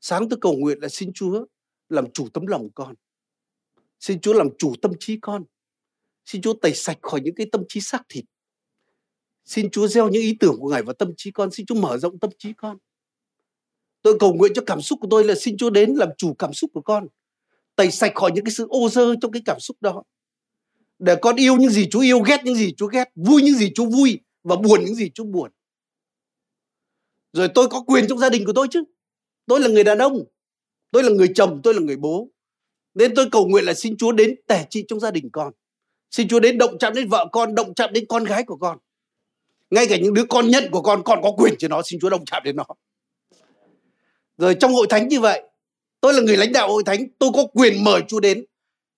Sáng 0.01 0.29
tôi 0.29 0.39
cầu 0.41 0.57
nguyện 0.57 0.79
là 0.81 0.89
xin 0.89 1.13
Chúa 1.13 1.45
làm 1.89 2.11
chủ 2.11 2.27
tấm 2.33 2.47
lòng 2.47 2.69
con. 2.75 2.95
Xin 3.99 4.21
Chúa 4.21 4.33
làm 4.33 4.47
chủ 4.57 4.73
tâm 4.81 4.91
trí 4.99 5.17
con. 5.21 5.43
Xin 6.25 6.41
Chúa 6.41 6.53
tẩy 6.53 6.73
sạch 6.73 6.97
khỏi 7.01 7.21
những 7.21 7.35
cái 7.35 7.47
tâm 7.51 7.63
trí 7.69 7.81
xác 7.81 8.01
thịt. 8.09 8.25
Xin 9.45 9.69
Chúa 9.69 9.87
gieo 9.87 10.09
những 10.09 10.21
ý 10.21 10.37
tưởng 10.39 10.55
của 10.59 10.69
Ngài 10.69 10.83
vào 10.83 10.93
tâm 10.93 11.13
trí 11.17 11.31
con. 11.31 11.51
Xin 11.51 11.65
Chúa 11.65 11.75
mở 11.75 11.97
rộng 11.97 12.19
tâm 12.19 12.29
trí 12.37 12.53
con 12.53 12.77
tôi 14.01 14.17
cầu 14.19 14.33
nguyện 14.33 14.51
cho 14.55 14.61
cảm 14.65 14.81
xúc 14.81 14.99
của 15.01 15.07
tôi 15.11 15.23
là 15.23 15.35
xin 15.35 15.57
Chúa 15.57 15.69
đến 15.69 15.93
làm 15.93 16.09
chủ 16.17 16.33
cảm 16.33 16.53
xúc 16.53 16.71
của 16.73 16.81
con. 16.81 17.07
Tẩy 17.75 17.91
sạch 17.91 18.11
khỏi 18.15 18.31
những 18.35 18.45
cái 18.45 18.51
sự 18.51 18.67
ô 18.69 18.89
dơ 18.89 19.15
trong 19.21 19.31
cái 19.31 19.41
cảm 19.45 19.59
xúc 19.59 19.77
đó. 19.81 20.03
Để 20.99 21.15
con 21.21 21.35
yêu 21.35 21.57
những 21.57 21.69
gì 21.69 21.87
Chúa 21.91 21.99
yêu, 21.99 22.19
ghét 22.19 22.41
những 22.43 22.55
gì 22.55 22.73
Chúa 22.77 22.87
ghét, 22.87 23.11
vui 23.15 23.41
những 23.41 23.55
gì 23.55 23.71
Chúa 23.75 23.85
vui 23.85 24.19
và 24.43 24.55
buồn 24.55 24.85
những 24.85 24.95
gì 24.95 25.09
Chúa 25.13 25.23
buồn. 25.23 25.51
Rồi 27.33 27.47
tôi 27.55 27.67
có 27.67 27.81
quyền 27.81 28.07
trong 28.07 28.17
gia 28.17 28.29
đình 28.29 28.45
của 28.45 28.53
tôi 28.53 28.67
chứ. 28.71 28.83
Tôi 29.45 29.59
là 29.59 29.67
người 29.67 29.83
đàn 29.83 29.97
ông, 29.97 30.23
tôi 30.91 31.03
là 31.03 31.09
người 31.09 31.27
chồng, 31.35 31.61
tôi 31.63 31.73
là 31.73 31.79
người 31.79 31.97
bố. 31.97 32.29
Nên 32.93 33.15
tôi 33.15 33.29
cầu 33.31 33.47
nguyện 33.47 33.65
là 33.65 33.73
xin 33.73 33.97
Chúa 33.97 34.11
đến 34.11 34.35
tẻ 34.47 34.65
trị 34.69 34.85
trong 34.87 34.99
gia 34.99 35.11
đình 35.11 35.29
con. 35.31 35.53
Xin 36.11 36.27
Chúa 36.27 36.39
đến 36.39 36.57
động 36.57 36.77
chạm 36.79 36.93
đến 36.93 37.09
vợ 37.09 37.29
con, 37.31 37.55
động 37.55 37.73
chạm 37.73 37.93
đến 37.93 38.05
con 38.09 38.23
gái 38.23 38.43
của 38.43 38.57
con. 38.57 38.77
Ngay 39.69 39.85
cả 39.89 39.97
những 39.97 40.13
đứa 40.13 40.25
con 40.29 40.47
nhận 40.47 40.63
của 40.71 40.81
con 40.81 41.03
con 41.03 41.19
có 41.23 41.31
quyền 41.37 41.53
cho 41.59 41.67
nó, 41.67 41.81
xin 41.85 41.99
Chúa 41.99 42.09
động 42.09 42.25
chạm 42.25 42.43
đến 42.45 42.55
nó 42.55 42.65
rồi 44.39 44.55
trong 44.59 44.73
hội 44.73 44.87
thánh 44.89 45.07
như 45.07 45.19
vậy, 45.19 45.43
tôi 46.01 46.13
là 46.13 46.21
người 46.21 46.37
lãnh 46.37 46.51
đạo 46.51 46.67
hội 46.67 46.83
thánh, 46.85 47.07
tôi 47.19 47.31
có 47.33 47.45
quyền 47.53 47.83
mời 47.83 48.01
Chúa 48.07 48.19
đến. 48.19 48.45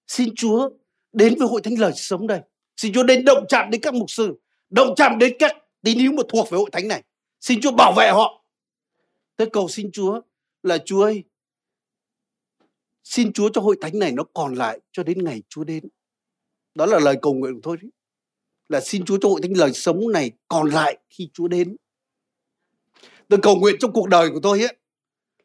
Xin 0.08 0.30
Chúa 0.36 0.69
đến 1.13 1.36
với 1.39 1.47
hội 1.47 1.62
thánh 1.62 1.80
lời 1.80 1.91
sống 1.95 2.27
đây. 2.27 2.41
Xin 2.77 2.93
Chúa 2.93 3.04
đến 3.04 3.25
động 3.25 3.45
chạm 3.49 3.69
đến 3.71 3.82
các 3.82 3.93
mục 3.93 4.12
sư, 4.12 4.39
động 4.69 4.93
chạm 4.95 5.19
đến 5.19 5.36
các 5.39 5.56
tín 5.82 5.99
hữu 5.99 6.12
mà 6.12 6.23
thuộc 6.30 6.49
về 6.49 6.58
hội 6.58 6.69
thánh 6.71 6.88
này. 6.88 7.04
Xin 7.39 7.62
Chúa 7.62 7.71
bảo 7.71 7.93
vệ 7.97 8.10
họ. 8.10 8.45
Tôi 9.36 9.49
cầu 9.54 9.67
xin 9.67 9.91
Chúa 9.91 10.21
là 10.63 10.77
Chúa 10.86 11.04
ơi, 11.04 11.23
xin 13.04 13.34
Chúa 13.34 13.49
cho 13.54 13.62
hội 13.62 13.77
thánh 13.82 13.99
này 13.99 14.12
nó 14.12 14.23
còn 14.34 14.54
lại 14.54 14.80
cho 14.91 15.04
đến 15.04 15.23
ngày 15.23 15.41
Chúa 15.49 15.63
đến. 15.63 15.84
Đó 16.75 16.86
là 16.86 16.99
lời 16.99 17.15
cầu 17.21 17.34
nguyện 17.34 17.54
của 17.54 17.62
tôi 17.63 17.77
đấy. 17.77 17.91
Là 18.69 18.80
xin 18.80 19.06
Chúa 19.06 19.17
cho 19.21 19.30
hội 19.30 19.41
thánh 19.41 19.58
lời 19.58 19.73
sống 19.73 20.12
này 20.12 20.32
còn 20.47 20.69
lại 20.69 20.97
khi 21.10 21.30
Chúa 21.34 21.47
đến. 21.47 21.75
Tôi 23.27 23.39
cầu 23.43 23.56
nguyện 23.56 23.75
trong 23.80 23.91
cuộc 23.93 24.08
đời 24.10 24.30
của 24.30 24.39
tôi 24.43 24.62
ấy 24.62 24.75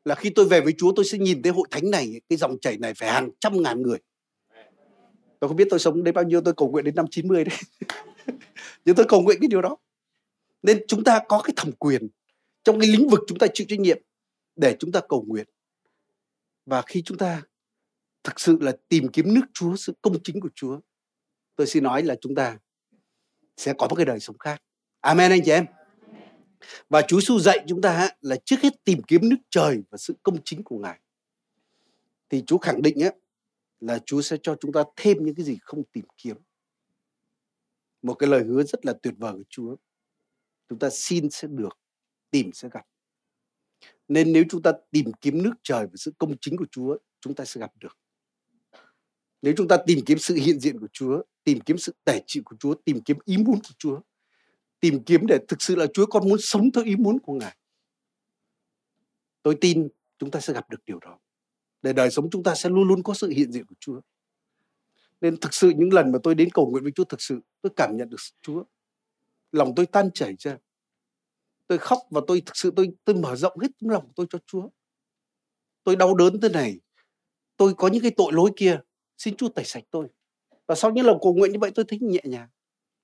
là 0.06 0.14
khi 0.14 0.30
tôi 0.30 0.48
về 0.48 0.60
với 0.60 0.74
Chúa, 0.78 0.92
tôi 0.96 1.04
sẽ 1.04 1.18
nhìn 1.18 1.42
thấy 1.42 1.52
hội 1.52 1.68
thánh 1.70 1.90
này, 1.90 2.20
cái 2.28 2.36
dòng 2.36 2.58
chảy 2.60 2.78
này 2.78 2.94
phải 2.94 3.12
hàng 3.12 3.30
trăm 3.40 3.62
ngàn 3.62 3.82
người. 3.82 3.98
Tôi 5.40 5.48
không 5.48 5.56
biết 5.56 5.66
tôi 5.70 5.78
sống 5.78 6.04
đến 6.04 6.14
bao 6.14 6.24
nhiêu, 6.24 6.40
tôi 6.40 6.54
cầu 6.56 6.70
nguyện 6.70 6.84
đến 6.84 6.94
năm 6.94 7.06
90 7.10 7.44
đấy. 7.44 7.58
Nhưng 8.84 8.96
tôi 8.96 9.06
cầu 9.08 9.22
nguyện 9.22 9.38
cái 9.40 9.48
điều 9.48 9.62
đó. 9.62 9.76
Nên 10.62 10.84
chúng 10.88 11.04
ta 11.04 11.20
có 11.28 11.42
cái 11.44 11.52
thẩm 11.56 11.72
quyền 11.72 12.08
trong 12.64 12.80
cái 12.80 12.88
lĩnh 12.88 13.08
vực 13.08 13.20
chúng 13.26 13.38
ta 13.38 13.46
chịu 13.54 13.66
trách 13.70 13.80
nhiệm 13.80 13.98
để 14.56 14.76
chúng 14.78 14.92
ta 14.92 15.00
cầu 15.08 15.24
nguyện. 15.28 15.46
Và 16.66 16.82
khi 16.82 17.02
chúng 17.02 17.18
ta 17.18 17.42
thực 18.24 18.40
sự 18.40 18.58
là 18.60 18.72
tìm 18.88 19.08
kiếm 19.08 19.34
nước 19.34 19.44
Chúa, 19.54 19.76
sự 19.76 19.92
công 20.02 20.22
chính 20.24 20.40
của 20.40 20.50
Chúa, 20.54 20.80
tôi 21.56 21.66
xin 21.66 21.84
nói 21.84 22.02
là 22.02 22.16
chúng 22.20 22.34
ta 22.34 22.58
sẽ 23.56 23.72
có 23.78 23.88
một 23.88 23.94
cái 23.94 24.06
đời 24.06 24.20
sống 24.20 24.38
khác. 24.38 24.62
Amen 25.00 25.30
anh 25.30 25.40
chị 25.44 25.50
em 25.50 25.66
và 26.88 27.02
Chúa 27.02 27.20
Giêsu 27.20 27.38
dạy 27.38 27.64
chúng 27.68 27.82
ta 27.82 28.10
là 28.20 28.36
trước 28.44 28.56
hết 28.62 28.84
tìm 28.84 29.02
kiếm 29.02 29.28
nước 29.28 29.36
trời 29.50 29.82
và 29.90 29.98
sự 29.98 30.14
công 30.22 30.36
chính 30.44 30.62
của 30.62 30.78
Ngài 30.78 31.00
thì 32.28 32.42
Chúa 32.46 32.58
khẳng 32.58 32.82
định 32.82 33.00
á 33.00 33.10
là 33.80 33.98
Chúa 34.06 34.22
sẽ 34.22 34.36
cho 34.42 34.56
chúng 34.60 34.72
ta 34.72 34.84
thêm 34.96 35.16
những 35.24 35.34
cái 35.34 35.44
gì 35.44 35.58
không 35.62 35.84
tìm 35.92 36.04
kiếm. 36.16 36.36
Một 38.02 38.14
cái 38.14 38.28
lời 38.28 38.44
hứa 38.44 38.62
rất 38.62 38.86
là 38.86 38.92
tuyệt 39.02 39.14
vời 39.18 39.32
của 39.32 39.44
Chúa. 39.48 39.76
Chúng 40.68 40.78
ta 40.78 40.88
xin 40.92 41.30
sẽ 41.30 41.48
được, 41.48 41.78
tìm 42.30 42.50
sẽ 42.52 42.68
gặp. 42.72 42.86
Nên 44.08 44.32
nếu 44.32 44.44
chúng 44.50 44.62
ta 44.62 44.72
tìm 44.90 45.12
kiếm 45.20 45.42
nước 45.42 45.52
trời 45.62 45.86
và 45.86 45.92
sự 45.94 46.12
công 46.18 46.34
chính 46.40 46.56
của 46.56 46.66
Chúa, 46.70 46.96
chúng 47.20 47.34
ta 47.34 47.44
sẽ 47.44 47.60
gặp 47.60 47.72
được. 47.80 47.98
Nếu 49.42 49.54
chúng 49.56 49.68
ta 49.68 49.76
tìm 49.86 49.98
kiếm 50.06 50.18
sự 50.18 50.34
hiện 50.34 50.60
diện 50.60 50.80
của 50.80 50.88
Chúa, 50.92 51.22
tìm 51.44 51.60
kiếm 51.60 51.78
sự 51.78 51.94
tể 52.04 52.20
trị 52.26 52.40
của 52.44 52.56
Chúa, 52.56 52.74
tìm 52.74 53.00
kiếm 53.04 53.16
ý 53.24 53.36
muốn 53.36 53.56
của 53.56 53.74
Chúa, 53.78 54.00
tìm 54.80 55.04
kiếm 55.04 55.26
để 55.26 55.38
thực 55.48 55.62
sự 55.62 55.76
là 55.76 55.86
Chúa 55.94 56.06
con 56.06 56.28
muốn 56.28 56.38
sống 56.40 56.72
theo 56.72 56.84
ý 56.84 56.96
muốn 56.96 57.18
của 57.18 57.32
Ngài. 57.32 57.56
Tôi 59.42 59.56
tin 59.60 59.88
chúng 60.18 60.30
ta 60.30 60.40
sẽ 60.40 60.52
gặp 60.52 60.70
được 60.70 60.84
điều 60.86 60.98
đó. 60.98 61.18
Để 61.82 61.92
đời 61.92 62.10
sống 62.10 62.30
chúng 62.30 62.42
ta 62.42 62.54
sẽ 62.54 62.68
luôn 62.68 62.88
luôn 62.88 63.02
có 63.02 63.14
sự 63.14 63.28
hiện 63.28 63.52
diện 63.52 63.66
của 63.66 63.74
Chúa. 63.80 64.00
Nên 65.20 65.40
thực 65.40 65.54
sự 65.54 65.72
những 65.76 65.92
lần 65.92 66.12
mà 66.12 66.18
tôi 66.22 66.34
đến 66.34 66.48
cầu 66.54 66.70
nguyện 66.70 66.82
với 66.82 66.92
Chúa 66.92 67.04
thực 67.04 67.20
sự 67.20 67.40
tôi 67.62 67.72
cảm 67.76 67.96
nhận 67.96 68.08
được 68.08 68.16
Chúa. 68.42 68.64
Lòng 69.52 69.72
tôi 69.76 69.86
tan 69.86 70.10
chảy 70.14 70.34
ra. 70.38 70.58
Tôi 71.66 71.78
khóc 71.78 71.98
và 72.10 72.20
tôi 72.26 72.42
thực 72.46 72.56
sự 72.56 72.72
tôi 72.76 72.88
tôi 73.04 73.16
mở 73.16 73.36
rộng 73.36 73.58
hết 73.58 73.68
tấm 73.80 73.88
lòng 73.88 74.12
tôi 74.16 74.26
cho 74.30 74.38
Chúa. 74.46 74.68
Tôi 75.84 75.96
đau 75.96 76.14
đớn 76.14 76.40
thế 76.40 76.48
này. 76.48 76.80
Tôi 77.56 77.74
có 77.74 77.88
những 77.88 78.02
cái 78.02 78.12
tội 78.16 78.32
lỗi 78.32 78.50
kia. 78.56 78.80
Xin 79.18 79.36
Chúa 79.36 79.48
tẩy 79.48 79.64
sạch 79.64 79.84
tôi. 79.90 80.08
Và 80.66 80.74
sau 80.74 80.90
những 80.90 81.06
lần 81.06 81.16
cầu 81.22 81.34
nguyện 81.34 81.52
như 81.52 81.58
vậy 81.58 81.70
tôi 81.74 81.84
thấy 81.88 81.98
nhẹ 82.02 82.20
nhàng. 82.24 82.48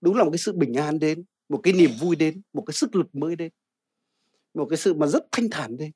Đúng 0.00 0.16
là 0.16 0.24
một 0.24 0.30
cái 0.30 0.38
sự 0.38 0.52
bình 0.52 0.74
an 0.74 0.98
đến, 0.98 1.24
một 1.48 1.60
cái 1.62 1.72
niềm 1.72 1.90
vui 2.00 2.16
đến, 2.16 2.42
một 2.52 2.62
cái 2.66 2.74
sức 2.74 2.96
lực 2.96 3.14
mới 3.14 3.36
đến. 3.36 3.52
Một 4.54 4.66
cái 4.70 4.76
sự 4.76 4.94
mà 4.94 5.06
rất 5.06 5.24
thanh 5.32 5.50
thản 5.50 5.76
đến. 5.76 5.92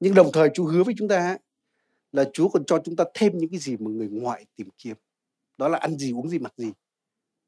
Nhưng 0.00 0.14
đồng 0.14 0.30
thời 0.32 0.50
Chúa 0.54 0.64
hứa 0.64 0.84
với 0.84 0.94
chúng 0.98 1.08
ta 1.08 1.38
là 2.12 2.30
Chúa 2.32 2.48
còn 2.48 2.64
cho 2.64 2.82
chúng 2.84 2.96
ta 2.96 3.04
thêm 3.14 3.38
những 3.38 3.50
cái 3.50 3.60
gì 3.60 3.76
mà 3.76 3.90
người 3.90 4.08
ngoại 4.08 4.46
tìm 4.56 4.68
kiếm. 4.78 4.96
Đó 5.58 5.68
là 5.68 5.78
ăn 5.78 5.98
gì, 5.98 6.12
uống 6.12 6.28
gì, 6.28 6.38
mặc 6.38 6.52
gì. 6.56 6.72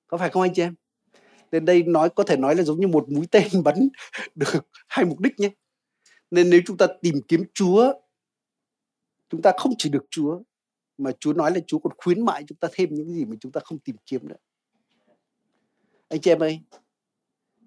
Có 0.07 0.19
phải 0.19 0.31
không 0.31 0.43
anh 0.43 0.55
chị 0.55 0.63
em? 0.63 0.75
Nên 1.53 1.65
đây 1.65 1.83
nói 1.83 2.11
có 2.11 2.25
thể 2.25 2.37
nói 2.37 2.55
là 2.57 2.63
giống 2.63 2.81
như 2.81 2.89
một 2.89 3.09
mũi 3.09 3.27
tên 3.31 3.49
bắn 3.65 3.89
được 4.35 4.67
hai 4.89 5.05
mục 5.05 5.21
đích 5.21 5.41
nhé. 5.41 5.51
Nên 6.31 6.51
nếu 6.51 6.61
chúng 6.67 6.77
ta 6.77 6.87
tìm 7.03 7.15
kiếm 7.29 7.45
Chúa, 7.55 7.93
chúng 9.29 9.43
ta 9.43 9.53
không 9.57 9.73
chỉ 9.79 9.91
được 9.91 10.05
Chúa, 10.11 10.41
mà 10.99 11.11
Chúa 11.21 11.33
nói 11.33 11.51
là 11.55 11.61
Chúa 11.67 11.79
còn 11.79 11.93
khuyến 11.97 12.25
mại 12.25 12.45
chúng 12.49 12.59
ta 12.59 12.69
thêm 12.73 12.95
những 12.95 13.15
gì 13.15 13.25
mà 13.25 13.37
chúng 13.41 13.53
ta 13.53 13.61
không 13.65 13.79
tìm 13.79 13.97
kiếm 14.07 14.29
nữa. 14.29 14.37
Anh 16.09 16.21
chị 16.21 16.31
em 16.31 16.43
ơi, 16.43 16.61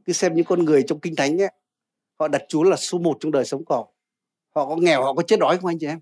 cứ 0.08 0.14
xem 0.14 0.36
những 0.36 0.46
con 0.46 0.66
người 0.66 0.84
trong 0.88 1.00
kinh 1.00 1.16
thánh 1.16 1.42
ấy, 1.42 1.52
họ 2.20 2.28
đặt 2.28 2.42
Chúa 2.50 2.64
là 2.64 2.76
số 2.76 2.98
một 2.98 3.18
trong 3.20 3.32
đời 3.32 3.46
sống 3.46 3.66
của 3.66 3.76
họ. 3.76 3.92
Họ 4.56 4.66
có 4.66 4.76
nghèo, 4.76 5.04
họ 5.04 5.14
có 5.14 5.24
chết 5.24 5.40
đói 5.40 5.58
không 5.58 5.66
anh 5.68 5.80
chị 5.80 5.88
em? 5.88 6.00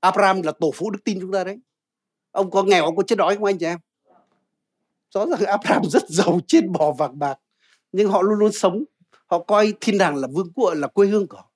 Abraham 0.00 0.42
là 0.42 0.52
tổ 0.52 0.70
phụ 0.74 0.90
đức 0.90 0.98
tin 1.04 1.20
chúng 1.20 1.32
ta 1.32 1.44
đấy. 1.44 1.58
Ông 2.30 2.50
có 2.50 2.62
nghèo, 2.62 2.84
ông 2.84 2.96
có 2.96 3.02
chết 3.02 3.18
đói 3.18 3.36
không 3.36 3.44
anh 3.44 3.58
chị 3.58 3.66
em? 3.66 3.78
Rõ 5.10 5.26
ràng 5.26 5.40
Abraham 5.46 5.82
rất 5.84 6.08
giàu 6.08 6.40
trên 6.46 6.72
bò 6.72 6.92
vàng 6.92 7.18
bạc. 7.18 7.38
Nhưng 7.92 8.10
họ 8.10 8.22
luôn 8.22 8.38
luôn 8.38 8.52
sống. 8.52 8.84
Họ 9.26 9.38
coi 9.38 9.74
thiên 9.80 9.98
đàng 9.98 10.16
là 10.16 10.28
vương 10.32 10.52
quốc, 10.54 10.74
là 10.74 10.88
quê 10.88 11.06
hương 11.06 11.28
của 11.28 11.36
họ. 11.36 11.50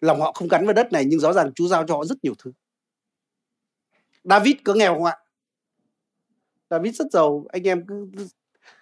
Lòng 0.00 0.20
họ 0.20 0.32
không 0.32 0.48
gắn 0.48 0.64
với 0.64 0.74
đất 0.74 0.92
này 0.92 1.04
nhưng 1.06 1.20
rõ 1.20 1.32
ràng 1.32 1.52
Chúa 1.54 1.68
giao 1.68 1.86
cho 1.86 1.96
họ 1.96 2.04
rất 2.04 2.18
nhiều 2.22 2.34
thứ. 2.38 2.52
David 4.24 4.54
có 4.64 4.74
nghèo 4.74 4.94
không 4.94 5.04
ạ? 5.04 5.16
David 6.70 6.96
rất 6.96 7.06
giàu. 7.12 7.44
Anh 7.48 7.62
em 7.62 7.86
cứ 7.86 8.10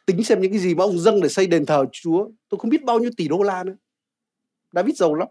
tính 0.09 0.25
xem 0.25 0.41
những 0.41 0.53
cái 0.53 0.61
gì 0.61 0.75
mà 0.75 0.85
ông 0.85 0.99
dâng 0.99 1.21
để 1.21 1.29
xây 1.29 1.47
đền 1.47 1.67
thờ 1.67 1.85
Chúa. 1.93 2.29
Tôi 2.49 2.59
không 2.59 2.71
biết 2.71 2.85
bao 2.85 2.99
nhiêu 2.99 3.11
tỷ 3.17 3.29
đô 3.29 3.43
la 3.43 3.65
nữa. 3.65 3.77
David 4.73 4.97
giàu 4.97 5.15
lắm. 5.15 5.29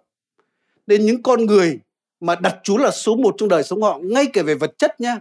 Nên 0.88 1.06
những 1.06 1.24
con 1.24 1.46
người 1.46 1.80
mà 2.20 2.36
đặt 2.36 2.60
Chúa 2.64 2.78
là 2.78 2.92
số 2.92 3.16
một 3.16 3.36
trong 3.38 3.50
đời 3.50 3.64
sống 3.64 3.82
họ, 3.82 4.00
ngay 4.04 4.26
cả 4.34 4.44
về 4.44 4.56
vật 4.56 4.78
chất 4.78 5.02
nha, 5.02 5.20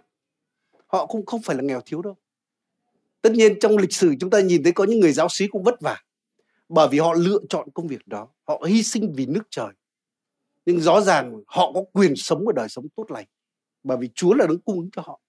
họ 0.87 1.07
cũng 1.07 1.27
không 1.27 1.43
phải 1.43 1.57
là 1.57 1.63
nghèo 1.63 1.81
thiếu 1.81 2.03
đâu. 2.03 2.17
Tất 3.23 3.33
nhiên 3.33 3.59
trong 3.61 3.77
lịch 3.77 3.93
sử 3.93 4.15
chúng 4.21 4.31
ta 4.31 4.41
nhìn 4.41 4.63
thấy 4.63 4.73
có 4.73 4.85
những 4.85 5.01
người 5.01 5.13
giáo 5.13 5.29
sĩ 5.31 5.47
cũng 5.47 5.63
vất 5.63 5.81
vả 5.81 6.03
bởi 6.69 6.89
vì 6.91 6.99
họ 6.99 7.15
lựa 7.15 7.39
chọn 7.49 7.69
công 7.75 7.87
việc 7.87 8.07
đó, 8.07 8.29
họ 8.45 8.63
hy 8.67 8.83
sinh 8.83 9.13
vì 9.17 9.27
nước 9.27 9.43
trời. 9.51 9.69
Nhưng 10.67 10.81
rõ 10.81 11.01
ràng 11.01 11.43
họ 11.47 11.73
có 11.73 11.85
quyền 11.93 12.17
sống 12.17 12.45
một 12.45 12.55
đời 12.55 12.69
sống 12.69 12.89
tốt 12.97 13.11
lành 13.11 13.27
bởi 13.85 13.97
vì 14.01 14.09
Chúa 14.15 14.35
là 14.35 14.47
đấng 14.47 14.61
cung 14.61 14.77
ứng 14.77 14.91
cho 14.93 15.03
họ. 15.03 15.21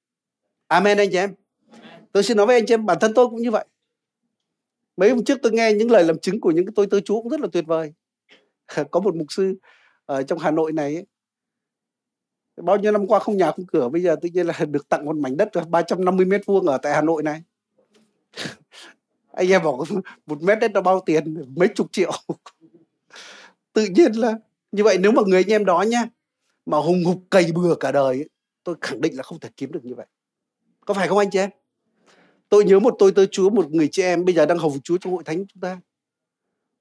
Amen 0.67 0.97
anh 0.97 1.09
chị 1.11 1.17
em. 1.17 1.35
Tôi 2.11 2.23
xin 2.23 2.37
nói 2.37 2.45
với 2.45 2.55
anh 2.55 2.65
chị 2.65 2.73
em 2.73 2.85
bản 2.85 2.97
thân 3.01 3.13
tôi 3.13 3.27
cũng 3.27 3.41
như 3.41 3.51
vậy. 3.51 3.65
Mấy 4.97 5.09
hôm 5.09 5.23
trước 5.23 5.39
tôi 5.41 5.51
nghe 5.51 5.73
những 5.73 5.91
lời 5.91 6.03
làm 6.03 6.19
chứng 6.19 6.41
của 6.41 6.51
những 6.51 6.65
cái 6.65 6.73
tôi 6.75 6.87
tớ 6.87 6.99
chú 6.99 7.21
cũng 7.21 7.29
rất 7.29 7.39
là 7.39 7.47
tuyệt 7.51 7.65
vời. 7.67 7.93
có 8.91 8.99
một 8.99 9.15
mục 9.15 9.27
sư 9.29 9.55
ở 10.05 10.23
trong 10.23 10.39
Hà 10.39 10.51
Nội 10.51 10.73
này 10.73 10.95
ấy, 10.95 11.05
bao 12.57 12.77
nhiêu 12.77 12.91
năm 12.91 13.07
qua 13.07 13.19
không 13.19 13.37
nhà 13.37 13.51
không 13.51 13.65
cửa 13.65 13.89
bây 13.89 14.01
giờ 14.01 14.15
tự 14.21 14.29
nhiên 14.33 14.47
là 14.47 14.53
được 14.69 14.89
tặng 14.89 15.05
một 15.05 15.15
mảnh 15.15 15.37
đất 15.37 15.49
350 15.69 16.25
mét 16.25 16.41
vuông 16.45 16.65
ở 16.65 16.77
tại 16.77 16.93
Hà 16.93 17.01
Nội 17.01 17.23
này. 17.23 17.41
Anh 19.31 19.49
em 19.51 19.63
bảo 19.63 19.85
một 20.25 20.41
mét 20.41 20.59
đất 20.59 20.71
nó 20.71 20.81
bao 20.81 21.01
tiền 21.05 21.55
mấy 21.55 21.67
chục 21.75 21.87
triệu. 21.91 22.11
Tự 23.73 23.85
nhiên 23.85 24.11
là 24.11 24.33
như 24.71 24.83
vậy 24.83 24.97
nếu 24.97 25.11
mà 25.11 25.21
người 25.27 25.43
anh 25.43 25.51
em 25.51 25.65
đó 25.65 25.81
nhá 25.81 26.03
mà 26.65 26.77
hùng 26.77 27.03
hục 27.05 27.23
cày 27.31 27.51
bừa 27.55 27.75
cả 27.75 27.91
đời 27.91 28.15
ấy, 28.15 28.29
tôi 28.63 28.75
khẳng 28.81 29.01
định 29.01 29.17
là 29.17 29.23
không 29.23 29.39
thể 29.39 29.49
kiếm 29.57 29.71
được 29.71 29.85
như 29.85 29.95
vậy. 29.95 30.05
Có 30.85 30.93
phải 30.93 31.07
không 31.07 31.17
anh 31.17 31.29
chị 31.31 31.39
em? 31.39 31.49
Tôi 32.49 32.65
nhớ 32.65 32.79
một 32.79 32.95
tôi 32.99 33.11
tớ 33.15 33.25
chúa 33.25 33.49
một 33.49 33.71
người 33.71 33.89
chị 33.91 34.01
em 34.01 34.25
bây 34.25 34.35
giờ 34.35 34.45
đang 34.45 34.57
hầu 34.57 34.77
chúa 34.83 34.97
trong 34.97 35.13
hội 35.13 35.23
thánh 35.23 35.47
chúng 35.47 35.61
ta. 35.61 35.81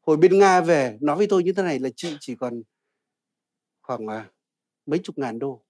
Hồi 0.00 0.16
bên 0.16 0.38
nga 0.38 0.60
về 0.60 0.98
nói 1.00 1.16
với 1.16 1.26
tôi 1.26 1.42
như 1.42 1.52
thế 1.52 1.62
này 1.62 1.78
là 1.78 1.88
chị 1.96 2.16
chỉ 2.20 2.36
còn 2.36 2.62
khoảng 3.82 4.06
à, 4.06 4.30
mấy 4.86 4.98
chục 4.98 5.18
ngàn 5.18 5.38
đô. 5.38 5.62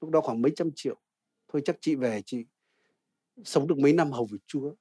Lúc 0.00 0.10
đó 0.10 0.20
khoảng 0.20 0.42
mấy 0.42 0.52
trăm 0.56 0.70
triệu. 0.74 0.96
Thôi 1.48 1.62
chắc 1.64 1.76
chị 1.80 1.94
về 1.94 2.22
chị 2.26 2.44
sống 3.44 3.66
được 3.66 3.78
mấy 3.78 3.92
năm 3.92 4.12
hầu 4.12 4.24
với 4.24 4.38
chúa. 4.46 4.74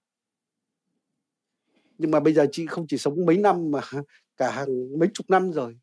Nhưng 1.98 2.12
mà 2.12 2.20
bây 2.20 2.34
giờ 2.34 2.48
chị 2.52 2.66
không 2.66 2.88
chỉ 2.88 2.98
sống 2.98 3.26
mấy 3.26 3.38
năm 3.38 3.72
mà 3.72 3.82
cả 4.38 4.52
hàng 4.52 5.00
mấy 5.00 5.10
chục 5.14 5.30
năm 5.30 5.52
rồi. 5.52 5.78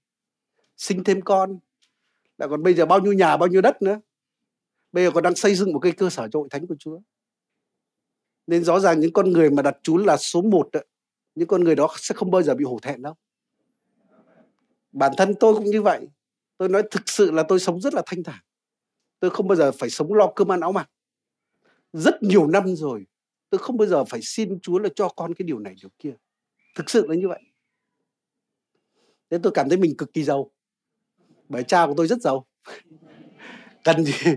Sinh 0.77 1.05
thêm 1.05 1.23
con. 1.23 1.59
Lại 2.39 2.49
còn 2.49 2.63
bây 2.63 2.75
giờ 2.75 2.87
bao 2.87 3.01
nhiêu 3.01 3.13
nhà 3.13 3.37
bao 3.37 3.49
nhiêu 3.49 3.61
đất 3.61 3.83
nữa. 3.83 4.01
Bây 4.93 5.05
giờ 5.05 5.11
còn 5.15 5.23
đang 5.23 5.35
xây 5.35 5.55
dựng 5.55 5.73
một 5.73 5.79
cái 5.79 5.93
cơ 5.93 6.11
sở 6.11 6.29
cho 6.33 6.39
hội 6.39 6.49
thánh 6.51 6.67
của 6.67 6.77
chúa 6.79 7.01
nên 8.47 8.65
rõ 8.65 8.81
ràng 8.81 9.01
những 9.01 9.13
con 9.13 9.33
người 9.33 9.51
mà 9.51 9.63
đặt 9.63 9.77
chúa 9.83 9.97
là 9.97 10.17
số 10.17 10.43
một 10.43 10.69
những 11.35 11.49
con 11.49 11.65
người 11.65 11.75
đó 11.75 11.89
sẽ 11.97 12.15
không 12.15 12.31
bao 12.31 12.43
giờ 12.43 12.55
bị 12.55 12.65
hổ 12.65 12.79
thẹn 12.83 13.03
đâu. 13.03 13.15
Bản 14.93 15.13
thân 15.17 15.35
tôi 15.41 15.55
cũng 15.55 15.65
như 15.65 15.83
vậy. 15.83 16.09
Tôi 16.59 16.69
nói 16.69 16.83
thực 16.91 17.03
sự 17.07 17.31
là 17.31 17.43
tôi 17.49 17.61
sống 17.61 17.81
rất 17.81 17.95
là 17.95 18.03
thanh 18.07 18.23
thản. 18.23 18.43
Tôi 19.21 19.31
không 19.31 19.49
bao 19.49 19.57
giờ 19.57 19.73
phải 19.73 19.91
sống 19.91 20.15
lo 20.15 20.33
cơm 20.37 20.53
ăn 20.53 20.61
áo 20.61 20.73
mặc. 20.73 20.91
Rất 21.93 22.23
nhiều 22.23 22.47
năm 22.47 22.77
rồi, 22.77 23.07
tôi 23.51 23.59
không 23.59 23.77
bao 23.77 23.89
giờ 23.89 24.05
phải 24.05 24.21
xin 24.23 24.61
chúa 24.61 24.79
là 24.79 24.89
cho 24.97 25.09
con 25.09 25.35
cái 25.35 25.47
điều 25.47 25.59
này, 25.59 25.75
điều 25.83 25.91
kia. 25.99 26.15
Thực 26.77 26.91
sự 26.91 27.07
là 27.09 27.15
như 27.15 27.29
vậy. 27.29 27.43
Nên 29.31 29.43
tôi 29.43 29.53
cảm 29.55 29.69
thấy 29.69 29.79
mình 29.79 29.97
cực 29.97 30.13
kỳ 30.13 30.25
giàu. 30.25 30.51
Bởi 31.49 31.65
cha 31.65 31.87
của 31.87 31.95
tôi 31.97 32.07
rất 32.07 32.21
giàu. 32.21 32.47
Cần 33.85 34.05
gì? 34.05 34.13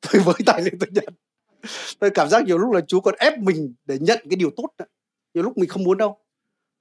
Tôi 0.00 0.22
với 0.22 0.34
tay 0.46 0.62
lên 0.62 0.78
tôi 0.80 0.88
nhận. 0.92 1.14
tôi 1.98 2.10
cảm 2.10 2.28
giác 2.28 2.44
nhiều 2.44 2.58
lúc 2.58 2.72
là 2.72 2.80
chúa 2.80 3.00
còn 3.00 3.14
ép 3.18 3.38
mình 3.38 3.74
để 3.84 3.98
nhận 4.00 4.18
cái 4.30 4.36
điều 4.36 4.50
tốt 4.56 4.68
đó. 4.78 4.84
nhiều 5.34 5.44
lúc 5.44 5.58
mình 5.58 5.68
không 5.68 5.84
muốn 5.84 5.98
đâu. 5.98 6.18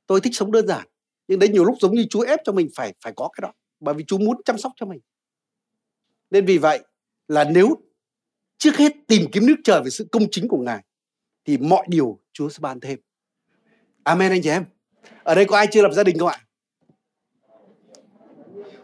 Tôi 0.08 0.22
thích 0.22 0.36
sống 0.36 0.52
đơn 0.52 0.68
giản, 0.68 0.88
nhưng 1.28 1.40
đấy 1.40 1.50
nhiều 1.50 1.66
lúc 1.66 1.76
giống 1.82 1.96
như 1.96 2.06
chúa 2.10 2.22
ép 2.22 2.40
cho 2.44 2.52
mình 2.52 2.70
phải 2.76 2.94
phải 3.04 3.14
có 3.16 3.30
cái 3.34 3.42
đó, 3.42 3.54
bởi 3.80 3.96
vì 3.96 4.04
chúa 4.04 4.18
muốn 4.18 4.44
chăm 4.46 4.58
sóc 4.58 4.72
cho 4.76 4.86
mình. 4.86 5.00
Nên 6.30 6.46
vì 6.46 6.58
vậy 6.58 6.80
là 7.28 7.44
nếu 7.44 7.76
trước 8.58 8.76
hết 8.76 8.94
tìm 9.08 9.32
kiếm 9.32 9.46
nước 9.46 9.56
trời 9.64 9.82
về 9.84 9.90
sự 9.90 10.08
công 10.12 10.24
chính 10.32 10.48
của 10.48 10.58
ngài, 10.58 10.84
thì 11.46 11.58
mọi 11.58 11.86
điều 11.90 12.20
chúa 12.34 12.50
sẽ 12.50 12.58
ban 12.62 12.80
thêm. 12.80 13.00
Amen, 14.04 14.32
anh 14.32 14.42
chị 14.42 14.50
em. 14.50 14.66
Ở 15.24 15.36
đây 15.36 15.46
có 15.46 15.58
ai 15.58 15.68
chưa 15.72 15.82
lập 15.82 15.92
gia 15.94 16.04
đình 16.04 16.20
không 16.20 16.28
ạ? 16.28 16.40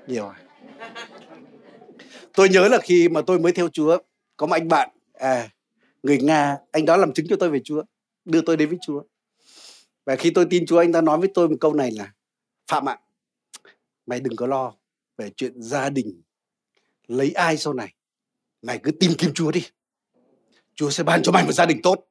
Nhiều 0.07 0.23
rồi 0.23 0.33
tôi 2.33 2.49
nhớ 2.49 2.67
là 2.67 2.77
khi 2.83 3.09
mà 3.09 3.21
tôi 3.21 3.39
mới 3.39 3.51
theo 3.51 3.69
chúa, 3.69 3.97
có 4.37 4.47
một 4.47 4.53
anh 4.53 4.67
bạn 4.67 4.89
à 5.13 5.49
người 6.03 6.17
nga, 6.17 6.57
anh 6.71 6.85
đó 6.85 6.97
làm 6.97 7.13
chứng 7.13 7.27
cho 7.29 7.35
tôi 7.39 7.49
về 7.49 7.59
chúa, 7.63 7.83
đưa 8.25 8.41
tôi 8.41 8.57
đến 8.57 8.69
với 8.69 8.77
chúa. 8.81 9.03
Và 10.05 10.15
khi 10.15 10.29
tôi 10.29 10.45
tin 10.49 10.65
chúa, 10.65 10.77
anh 10.77 10.91
ta 10.91 11.01
nói 11.01 11.17
với 11.17 11.29
tôi 11.33 11.49
một 11.49 11.55
câu 11.59 11.73
này 11.73 11.91
là, 11.91 12.13
phạm 12.67 12.89
ạ, 12.89 12.99
mày 14.05 14.19
đừng 14.19 14.35
có 14.35 14.47
lo 14.47 14.73
về 15.17 15.29
chuyện 15.35 15.61
gia 15.61 15.89
đình. 15.89 16.21
Lấy 17.07 17.31
ai 17.31 17.57
sau 17.57 17.73
này? 17.73 17.93
Mày 18.61 18.79
cứ 18.83 18.91
tìm 18.91 19.11
kiếm 19.17 19.31
chúa 19.33 19.51
đi. 19.51 19.65
Chúa 20.75 20.89
sẽ 20.89 21.03
ban 21.03 21.23
cho 21.23 21.31
mày 21.31 21.45
một 21.45 21.51
gia 21.51 21.65
đình 21.65 21.81
tốt. 21.83 22.05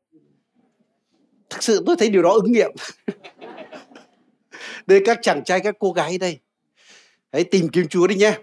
Thực 1.50 1.62
sự 1.62 1.82
tôi 1.86 1.96
thấy 1.98 2.10
điều 2.10 2.22
đó 2.22 2.32
ứng 2.32 2.52
nghiệm. 2.52 2.70
Đây, 4.86 5.02
các 5.04 5.18
chàng 5.22 5.44
trai, 5.44 5.60
các 5.60 5.76
cô 5.78 5.92
gái 5.92 6.18
đây, 6.18 6.38
hãy 7.32 7.44
tìm 7.44 7.68
kiếm 7.68 7.88
chúa 7.88 8.06
đi 8.06 8.14
nhé. 8.14 8.38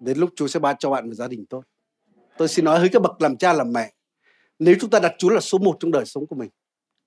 Đến 0.00 0.18
lúc 0.18 0.30
chúa 0.36 0.48
sẽ 0.48 0.60
ban 0.60 0.76
cho 0.78 0.90
bạn 0.90 1.08
một 1.08 1.14
gia 1.14 1.28
đình 1.28 1.46
tốt. 1.46 1.62
Tôi 2.38 2.48
xin 2.48 2.64
nói 2.64 2.80
với 2.80 2.88
các 2.92 3.02
bậc 3.02 3.22
làm 3.22 3.36
cha 3.36 3.52
làm 3.52 3.72
mẹ 3.72 3.92
nếu 4.58 4.76
chúng 4.80 4.90
ta 4.90 4.98
đặt 4.98 5.14
chúa 5.18 5.28
là 5.28 5.40
số 5.40 5.58
một 5.58 5.76
trong 5.80 5.90
đời 5.90 6.04
sống 6.04 6.26
của 6.26 6.36
mình 6.36 6.50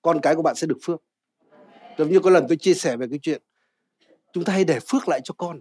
con 0.02 0.20
cái 0.22 0.34
của 0.34 0.42
bạn 0.42 0.54
sẽ 0.54 0.66
được 0.66 0.78
phước 0.82 1.02
giống 1.98 2.10
như 2.10 2.20
có 2.20 2.30
lần 2.30 2.44
tôi 2.48 2.56
chia 2.56 2.74
sẻ 2.74 2.96
về 2.96 3.06
cái 3.10 3.18
chuyện 3.22 3.42
chúng 4.32 4.44
ta 4.44 4.52
hãy 4.52 4.64
để 4.64 4.78
phước 4.88 5.08
lại 5.08 5.20
cho 5.24 5.34
con 5.38 5.60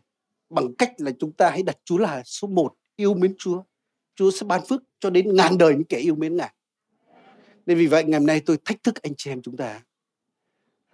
bằng 0.49 0.75
cách 0.77 0.93
là 0.97 1.11
chúng 1.19 1.31
ta 1.31 1.49
hãy 1.49 1.63
đặt 1.63 1.77
chúa 1.85 1.97
là 1.97 2.23
số 2.25 2.47
một 2.47 2.73
yêu 2.95 3.13
mến 3.13 3.35
chúa 3.37 3.63
Chúa 4.17 4.31
sẽ 4.31 4.45
ban 4.45 4.65
phước 4.65 4.83
cho 4.99 5.09
đến 5.09 5.35
ngàn 5.35 5.57
đời 5.57 5.73
những 5.73 5.83
kẻ 5.83 5.97
yêu 5.97 6.15
mến 6.15 6.37
Ngài. 6.37 6.53
Nên 7.65 7.77
vì 7.77 7.87
vậy 7.87 8.03
ngày 8.03 8.19
hôm 8.19 8.27
nay 8.27 8.41
tôi 8.45 8.57
thách 8.65 8.83
thức 8.83 9.01
anh 9.01 9.13
chị 9.17 9.31
em 9.31 9.41
chúng 9.41 9.57
ta. 9.57 9.83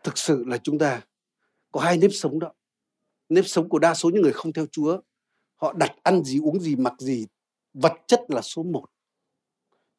Thực 0.04 0.18
sự 0.18 0.44
là 0.48 0.58
chúng 0.58 0.80
ta 0.80 1.02
có 1.72 1.80
hai 1.80 1.98
nếp 1.98 2.12
sống 2.14 2.40
đó. 2.40 2.54
Nếp 3.30 3.46
sống 3.48 3.70
của 3.70 3.80
đa 3.80 3.94
số 3.94 4.10
những 4.10 4.22
người 4.22 4.34
không 4.34 4.54
theo 4.54 4.66
Chúa. 4.72 5.00
Họ 5.56 5.74
đặt 5.74 5.96
ăn 6.04 6.24
gì, 6.24 6.40
uống 6.40 6.60
gì, 6.60 6.76
mặc 6.76 6.94
gì, 7.00 7.28
vật 7.74 7.94
chất 8.08 8.22
là 8.28 8.42
số 8.42 8.64
một. 8.64 8.86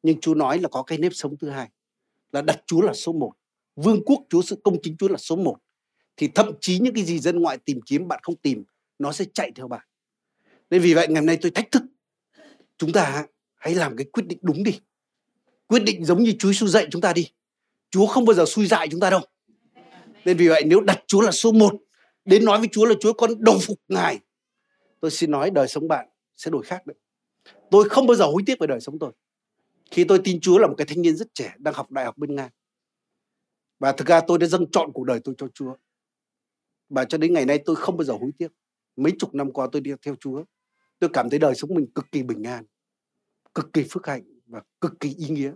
Nhưng 0.05 0.19
Chúa 0.19 0.35
nói 0.35 0.59
là 0.59 0.69
có 0.69 0.83
cái 0.83 0.97
nếp 0.97 1.13
sống 1.13 1.37
thứ 1.37 1.49
hai. 1.49 1.69
Là 2.31 2.41
đặt 2.41 2.63
Chúa 2.65 2.81
là 2.81 2.93
số 2.93 3.13
một. 3.13 3.31
Vương 3.75 4.05
quốc 4.05 4.23
Chúa, 4.29 4.41
sự 4.41 4.55
công 4.63 4.77
chính 4.83 4.97
Chúa 4.97 5.07
là 5.07 5.17
số 5.17 5.35
một. 5.35 5.57
Thì 6.17 6.27
thậm 6.27 6.51
chí 6.61 6.79
những 6.79 6.93
cái 6.93 7.03
gì 7.03 7.19
dân 7.19 7.39
ngoại 7.39 7.57
tìm 7.57 7.79
kiếm 7.85 8.07
bạn 8.07 8.19
không 8.23 8.35
tìm, 8.35 8.63
nó 8.99 9.11
sẽ 9.11 9.25
chạy 9.33 9.51
theo 9.55 9.67
bạn. 9.67 9.85
Nên 10.69 10.81
vì 10.81 10.93
vậy 10.93 11.07
ngày 11.07 11.21
hôm 11.21 11.25
nay 11.25 11.37
tôi 11.41 11.51
thách 11.51 11.71
thức 11.71 11.83
chúng 12.77 12.91
ta 12.91 13.25
hãy 13.55 13.75
làm 13.75 13.97
cái 13.97 14.05
quyết 14.05 14.23
định 14.27 14.39
đúng 14.41 14.63
đi 14.63 14.79
quyết 15.67 15.83
định 15.83 16.05
giống 16.05 16.23
như 16.23 16.33
Chúa 16.39 16.47
Giêsu 16.47 16.67
dạy 16.67 16.87
chúng 16.91 17.01
ta 17.01 17.13
đi 17.13 17.31
Chúa 17.91 18.05
không 18.05 18.25
bao 18.25 18.33
giờ 18.33 18.45
xui 18.45 18.67
dại 18.67 18.87
chúng 18.91 18.99
ta 18.99 19.09
đâu 19.09 19.21
nên 20.25 20.37
vì 20.37 20.47
vậy 20.47 20.63
nếu 20.65 20.81
đặt 20.81 21.03
Chúa 21.07 21.21
là 21.21 21.31
số 21.31 21.51
một 21.51 21.73
đến 22.25 22.45
nói 22.45 22.59
với 22.59 22.67
Chúa 22.71 22.85
là 22.85 22.95
Chúa 22.99 23.13
con 23.13 23.43
đồng 23.43 23.59
phục 23.61 23.79
Ngài 23.87 24.19
tôi 24.99 25.11
xin 25.11 25.31
nói 25.31 25.49
đời 25.49 25.67
sống 25.67 25.87
bạn 25.87 26.07
sẽ 26.35 26.51
đổi 26.51 26.63
khác 26.63 26.87
đấy 26.87 26.95
tôi 27.71 27.89
không 27.89 28.07
bao 28.07 28.15
giờ 28.15 28.25
hối 28.25 28.43
tiếc 28.45 28.59
về 28.59 28.67
đời 28.67 28.79
sống 28.79 28.99
tôi 28.99 29.11
khi 29.91 30.03
tôi 30.03 30.21
tin 30.23 30.39
Chúa 30.41 30.57
là 30.57 30.67
một 30.67 30.75
cái 30.77 30.87
thanh 30.87 31.01
niên 31.01 31.15
rất 31.15 31.27
trẻ 31.33 31.53
đang 31.57 31.73
học 31.73 31.91
đại 31.91 32.05
học 32.05 32.17
bên 32.17 32.35
Nga. 32.35 32.49
Và 33.79 33.91
thực 33.91 34.07
ra 34.07 34.21
tôi 34.27 34.37
đã 34.37 34.47
dâng 34.47 34.71
chọn 34.71 34.91
cuộc 34.93 35.03
đời 35.03 35.19
tôi 35.23 35.35
cho 35.37 35.47
Chúa. 35.53 35.75
Và 36.89 37.05
cho 37.05 37.17
đến 37.17 37.33
ngày 37.33 37.45
nay 37.45 37.59
tôi 37.65 37.75
không 37.75 37.97
bao 37.97 38.03
giờ 38.03 38.13
hối 38.13 38.31
tiếc. 38.37 38.51
Mấy 38.95 39.13
chục 39.19 39.35
năm 39.35 39.51
qua 39.51 39.67
tôi 39.71 39.81
đi 39.81 39.91
theo 40.05 40.15
Chúa, 40.19 40.43
tôi 40.99 41.09
cảm 41.13 41.29
thấy 41.29 41.39
đời 41.39 41.55
sống 41.55 41.69
mình 41.73 41.87
cực 41.95 42.11
kỳ 42.11 42.23
bình 42.23 42.43
an, 42.43 42.65
cực 43.55 43.73
kỳ 43.73 43.85
phước 43.89 44.07
hạnh 44.07 44.23
và 44.45 44.61
cực 44.81 44.99
kỳ 44.99 45.15
ý 45.17 45.27
nghĩa. 45.29 45.51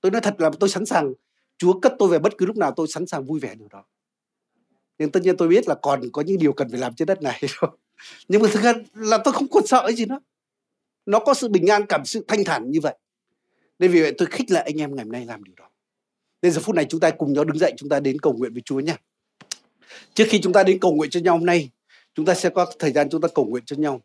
Tôi 0.00 0.12
nói 0.12 0.20
thật 0.20 0.34
là 0.38 0.50
tôi 0.60 0.70
sẵn 0.70 0.86
sàng, 0.86 1.12
chúa 1.58 1.80
cất 1.80 1.94
tôi 1.98 2.08
về 2.08 2.18
bất 2.18 2.32
cứ 2.38 2.46
lúc 2.46 2.56
nào 2.56 2.72
tôi 2.76 2.86
sẵn 2.88 3.06
sàng 3.06 3.24
vui 3.24 3.40
vẻ 3.40 3.54
điều 3.54 3.68
đó. 3.68 3.84
Nhưng 4.98 5.10
tất 5.10 5.20
nhiên 5.22 5.36
tôi 5.36 5.48
biết 5.48 5.68
là 5.68 5.74
còn 5.82 6.00
có 6.12 6.22
những 6.22 6.38
điều 6.38 6.52
cần 6.52 6.70
phải 6.70 6.80
làm 6.80 6.94
trên 6.94 7.06
đất 7.06 7.22
này. 7.22 7.42
Nhưng 8.28 8.42
mà 8.42 8.48
thực 8.52 8.62
ra 8.62 8.72
là 8.94 9.18
tôi 9.24 9.34
không 9.34 9.48
còn 9.50 9.66
sợ 9.66 9.92
gì 9.92 10.06
nữa. 10.06 10.20
Nó 11.06 11.18
có 11.18 11.34
sự 11.34 11.48
bình 11.48 11.66
an 11.66 11.86
cảm, 11.88 12.04
sự 12.04 12.24
thanh 12.28 12.44
thản 12.44 12.70
như 12.70 12.78
vậy 12.82 12.98
nên 13.80 13.90
vì 13.90 14.02
vậy 14.02 14.14
tôi 14.18 14.28
khích 14.30 14.50
lệ 14.50 14.60
anh 14.60 14.80
em 14.80 14.96
ngày 14.96 15.04
hôm 15.04 15.12
nay 15.12 15.24
làm 15.26 15.44
điều 15.44 15.54
đó. 15.56 15.70
Nên 16.42 16.52
giờ 16.52 16.60
phút 16.60 16.74
này 16.74 16.86
chúng 16.88 17.00
ta 17.00 17.10
cùng 17.10 17.32
nhau 17.32 17.44
đứng 17.44 17.58
dậy, 17.58 17.72
chúng 17.76 17.88
ta 17.88 18.00
đến 18.00 18.18
cầu 18.18 18.32
nguyện 18.32 18.52
với 18.52 18.62
Chúa 18.64 18.80
nha 18.80 18.96
trước 20.14 20.24
khi 20.28 20.40
chúng 20.42 20.52
ta 20.52 20.62
đến 20.62 20.78
cầu 20.80 20.92
nguyện 20.92 21.10
cho 21.10 21.20
nhau 21.20 21.38
hôm 21.38 21.46
nay, 21.46 21.70
chúng 22.14 22.26
ta 22.26 22.34
sẽ 22.34 22.50
có 22.50 22.72
thời 22.78 22.92
gian 22.92 23.08
chúng 23.10 23.20
ta 23.20 23.28
cầu 23.34 23.44
nguyện 23.44 23.64
cho 23.66 23.76
nhau. 23.76 24.00